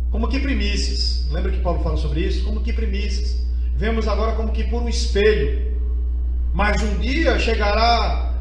como 0.09 0.27
que 0.27 0.39
primícias. 0.39 1.27
Lembra 1.29 1.51
que 1.51 1.59
Paulo 1.59 1.83
fala 1.83 1.97
sobre 1.97 2.21
isso? 2.21 2.43
Como 2.43 2.61
que 2.61 2.73
primícias. 2.73 3.45
Vemos 3.75 4.07
agora 4.07 4.31
como 4.31 4.51
que 4.51 4.63
por 4.63 4.81
um 4.81 4.89
espelho. 4.89 5.71
Mas 6.51 6.81
um 6.81 6.97
dia 6.97 7.37
chegará 7.37 8.33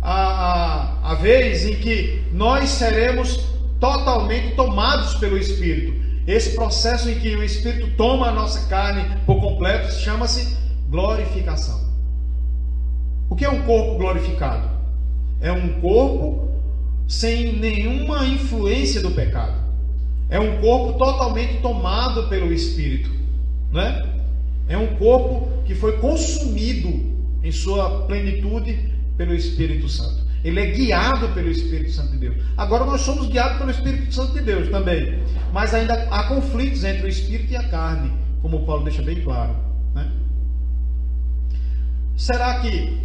a, 0.00 0.12
a, 0.12 0.97
a 1.08 1.14
vez 1.14 1.64
em 1.64 1.74
que 1.76 2.22
nós 2.34 2.68
seremos 2.68 3.42
totalmente 3.80 4.54
tomados 4.54 5.14
pelo 5.14 5.38
Espírito. 5.38 5.94
Esse 6.26 6.54
processo 6.54 7.08
em 7.08 7.18
que 7.18 7.34
o 7.34 7.42
Espírito 7.42 7.96
toma 7.96 8.28
a 8.28 8.30
nossa 8.30 8.68
carne 8.68 9.16
por 9.24 9.40
completo 9.40 9.90
chama-se 9.90 10.54
glorificação. 10.90 11.80
O 13.30 13.34
que 13.34 13.46
é 13.46 13.48
um 13.48 13.62
corpo 13.62 13.96
glorificado? 13.96 14.68
É 15.40 15.50
um 15.50 15.80
corpo 15.80 16.50
sem 17.06 17.54
nenhuma 17.54 18.26
influência 18.26 19.00
do 19.00 19.12
pecado. 19.12 19.54
É 20.28 20.38
um 20.38 20.60
corpo 20.60 20.98
totalmente 20.98 21.62
tomado 21.62 22.28
pelo 22.28 22.52
Espírito, 22.52 23.10
né? 23.72 24.06
É 24.68 24.76
um 24.76 24.88
corpo 24.96 25.62
que 25.64 25.74
foi 25.74 25.96
consumido 26.00 26.90
em 27.42 27.50
sua 27.50 28.02
plenitude 28.02 28.92
pelo 29.16 29.34
Espírito 29.34 29.88
Santo. 29.88 30.27
Ele 30.44 30.60
é 30.60 30.66
guiado 30.66 31.28
pelo 31.30 31.50
Espírito 31.50 31.90
Santo 31.90 32.12
de 32.12 32.18
Deus. 32.18 32.36
Agora 32.56 32.84
nós 32.84 33.00
somos 33.00 33.28
guiados 33.28 33.58
pelo 33.58 33.70
Espírito 33.70 34.14
Santo 34.14 34.32
de 34.34 34.40
Deus 34.40 34.68
também. 34.68 35.22
Mas 35.52 35.74
ainda 35.74 35.94
há 36.10 36.24
conflitos 36.24 36.84
entre 36.84 37.06
o 37.06 37.08
Espírito 37.08 37.52
e 37.52 37.56
a 37.56 37.68
carne, 37.68 38.12
como 38.40 38.64
Paulo 38.64 38.84
deixa 38.84 39.02
bem 39.02 39.20
claro. 39.22 39.56
Né? 39.94 40.10
Será 42.16 42.60
que 42.60 42.98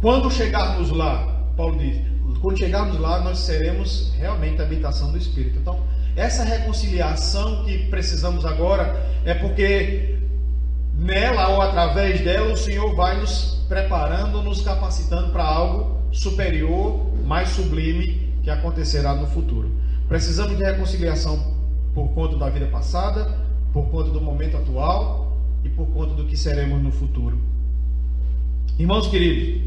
quando 0.00 0.30
chegarmos 0.30 0.90
lá, 0.90 1.26
Paulo 1.56 1.78
diz, 1.78 1.98
quando 2.40 2.58
chegarmos 2.58 2.98
lá, 3.00 3.20
nós 3.20 3.38
seremos 3.38 4.12
realmente 4.18 4.60
a 4.60 4.64
habitação 4.64 5.10
do 5.10 5.16
Espírito. 5.16 5.58
Então, 5.58 5.82
essa 6.14 6.44
reconciliação 6.44 7.64
que 7.64 7.86
precisamos 7.88 8.44
agora 8.44 9.02
é 9.24 9.34
porque 9.34 10.13
nela 10.96 11.48
ou 11.50 11.62
através 11.62 12.20
dela 12.20 12.52
o 12.52 12.56
Senhor 12.56 12.94
vai 12.94 13.20
nos 13.20 13.64
preparando, 13.68 14.42
nos 14.42 14.62
capacitando 14.62 15.30
para 15.30 15.44
algo 15.44 16.02
superior, 16.12 17.12
mais 17.24 17.50
sublime 17.50 18.32
que 18.42 18.50
acontecerá 18.50 19.14
no 19.14 19.26
futuro. 19.26 19.70
Precisamos 20.08 20.56
de 20.56 20.62
reconciliação 20.62 21.54
por 21.94 22.08
conta 22.08 22.36
da 22.36 22.48
vida 22.48 22.66
passada, 22.66 23.38
por 23.72 23.88
conta 23.90 24.10
do 24.10 24.20
momento 24.20 24.56
atual 24.56 25.36
e 25.64 25.68
por 25.68 25.86
conta 25.88 26.14
do 26.14 26.24
que 26.24 26.36
seremos 26.36 26.82
no 26.82 26.92
futuro. 26.92 27.38
Irmãos 28.78 29.08
queridos, 29.08 29.62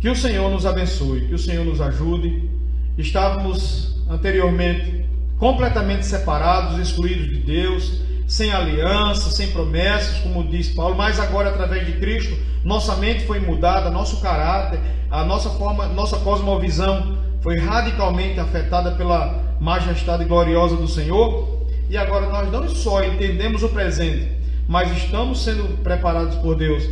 que 0.00 0.08
o 0.08 0.16
Senhor 0.16 0.50
nos 0.50 0.66
abençoe, 0.66 1.26
que 1.26 1.34
o 1.34 1.38
Senhor 1.38 1.64
nos 1.64 1.80
ajude. 1.80 2.50
Estávamos 2.96 4.02
anteriormente 4.08 5.06
completamente 5.38 6.04
separados, 6.04 6.78
excluídos 6.78 7.28
de 7.28 7.38
Deus, 7.38 8.02
sem 8.30 8.52
aliança, 8.52 9.28
sem 9.28 9.50
promessas, 9.50 10.18
como 10.18 10.44
diz 10.44 10.68
Paulo, 10.68 10.94
mas 10.94 11.18
agora 11.18 11.50
através 11.50 11.84
de 11.84 11.94
Cristo, 11.94 12.38
nossa 12.64 12.94
mente 12.94 13.26
foi 13.26 13.40
mudada, 13.40 13.90
nosso 13.90 14.20
caráter, 14.20 14.78
a 15.10 15.24
nossa 15.24 15.50
forma, 15.50 15.86
nossa 15.88 16.16
cosmovisão 16.20 17.18
foi 17.40 17.58
radicalmente 17.58 18.38
afetada 18.38 18.92
pela 18.92 19.56
majestade 19.58 20.26
gloriosa 20.26 20.76
do 20.76 20.86
Senhor, 20.86 21.66
e 21.88 21.96
agora 21.96 22.28
nós 22.28 22.52
não 22.52 22.68
só 22.68 23.02
entendemos 23.02 23.64
o 23.64 23.68
presente, 23.68 24.30
mas 24.68 24.96
estamos 24.96 25.42
sendo 25.42 25.82
preparados 25.82 26.36
por 26.36 26.54
Deus 26.54 26.88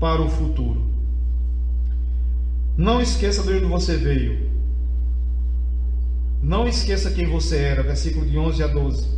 para 0.00 0.22
o 0.22 0.30
futuro. 0.30 0.88
Não 2.78 2.98
esqueça 2.98 3.42
de 3.42 3.52
onde 3.52 3.66
você 3.66 3.94
veio. 3.98 4.48
Não 6.42 6.66
esqueça 6.66 7.10
quem 7.10 7.26
você 7.26 7.58
era, 7.58 7.82
versículo 7.82 8.24
de 8.24 8.38
11 8.38 8.62
a 8.62 8.66
12. 8.68 9.17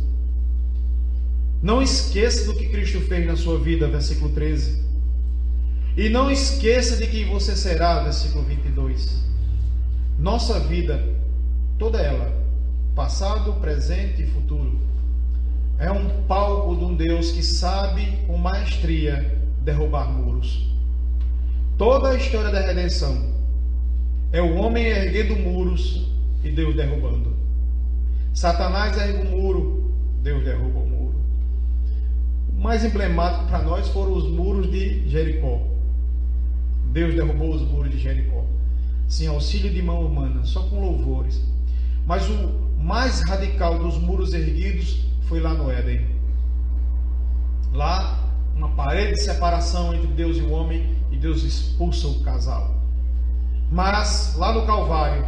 Não 1.61 1.79
esqueça 1.79 2.45
do 2.45 2.57
que 2.57 2.69
Cristo 2.69 2.99
fez 3.01 3.27
na 3.27 3.35
sua 3.35 3.59
vida, 3.59 3.87
versículo 3.87 4.31
13. 4.31 4.83
E 5.95 6.09
não 6.09 6.31
esqueça 6.31 6.97
de 6.97 7.05
quem 7.05 7.25
você 7.25 7.55
será, 7.55 8.01
versículo 8.01 8.43
22. 8.45 9.23
Nossa 10.17 10.59
vida, 10.59 11.03
toda 11.77 11.99
ela, 11.99 12.33
passado, 12.95 13.53
presente 13.61 14.23
e 14.23 14.27
futuro, 14.27 14.79
é 15.77 15.91
um 15.91 16.23
palco 16.23 16.75
de 16.75 16.83
um 16.83 16.95
Deus 16.95 17.31
que 17.31 17.43
sabe 17.43 18.17
com 18.25 18.37
maestria 18.37 19.39
derrubar 19.61 20.09
muros. 20.09 20.67
Toda 21.77 22.09
a 22.09 22.15
história 22.15 22.51
da 22.51 22.61
redenção 22.61 23.33
é 24.31 24.41
o 24.41 24.55
homem 24.55 24.85
erguendo 24.85 25.35
muros 25.35 26.07
e 26.43 26.49
Deus 26.49 26.75
derrubando. 26.75 27.35
Satanás 28.33 28.97
ergue 28.97 29.27
um 29.27 29.31
muro, 29.31 29.93
Deus 30.23 30.43
derruba 30.43 30.79
o. 30.79 30.90
O 30.90 30.90
mais 32.61 32.85
emblemático 32.85 33.45
para 33.47 33.63
nós 33.63 33.87
foram 33.89 34.13
os 34.13 34.29
muros 34.29 34.69
de 34.69 35.09
Jericó. 35.09 35.59
Deus 36.91 37.15
derrubou 37.15 37.55
os 37.55 37.61
muros 37.63 37.89
de 37.89 37.97
Jericó. 37.97 38.45
Sem 39.07 39.27
auxílio 39.27 39.73
de 39.73 39.81
mão 39.81 40.05
humana, 40.05 40.45
só 40.45 40.61
com 40.63 40.79
louvores. 40.79 41.41
Mas 42.05 42.29
o 42.29 42.71
mais 42.77 43.21
radical 43.21 43.79
dos 43.79 43.97
muros 43.97 44.33
erguidos 44.33 45.05
foi 45.23 45.39
lá 45.39 45.55
no 45.55 45.71
Éden. 45.71 46.05
Lá, 47.73 48.29
uma 48.55 48.69
parede 48.69 49.13
de 49.13 49.21
separação 49.21 49.95
entre 49.95 50.07
Deus 50.07 50.37
e 50.37 50.41
o 50.41 50.51
homem, 50.51 50.95
e 51.09 51.17
Deus 51.17 51.43
expulsa 51.43 52.07
o 52.07 52.19
casal. 52.21 52.75
Mas 53.71 54.35
lá 54.37 54.53
no 54.53 54.67
Calvário, 54.67 55.25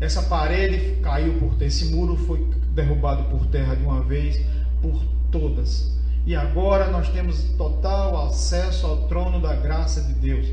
essa 0.00 0.22
parede 0.22 1.00
caiu 1.02 1.38
por 1.38 1.54
terra, 1.54 1.68
esse 1.68 1.94
muro 1.94 2.16
foi 2.16 2.44
derrubado 2.74 3.24
por 3.24 3.46
terra 3.46 3.76
de 3.76 3.84
uma 3.84 4.02
vez 4.02 4.44
por 4.80 5.00
todas. 5.30 6.01
E 6.24 6.36
agora 6.36 6.88
nós 6.88 7.08
temos 7.08 7.42
total 7.56 8.26
acesso 8.26 8.86
ao 8.86 9.08
trono 9.08 9.40
da 9.40 9.54
graça 9.54 10.00
de 10.02 10.12
Deus. 10.14 10.46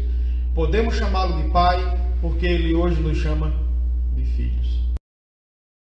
Podemos 0.56 0.96
chamá-lo 0.96 1.42
de 1.42 1.50
Pai, 1.50 1.78
porque 2.22 2.46
ele 2.46 2.74
hoje 2.74 3.00
nos 3.02 3.18
chama 3.18 3.54
de 4.16 4.26
filhos. 4.26 4.89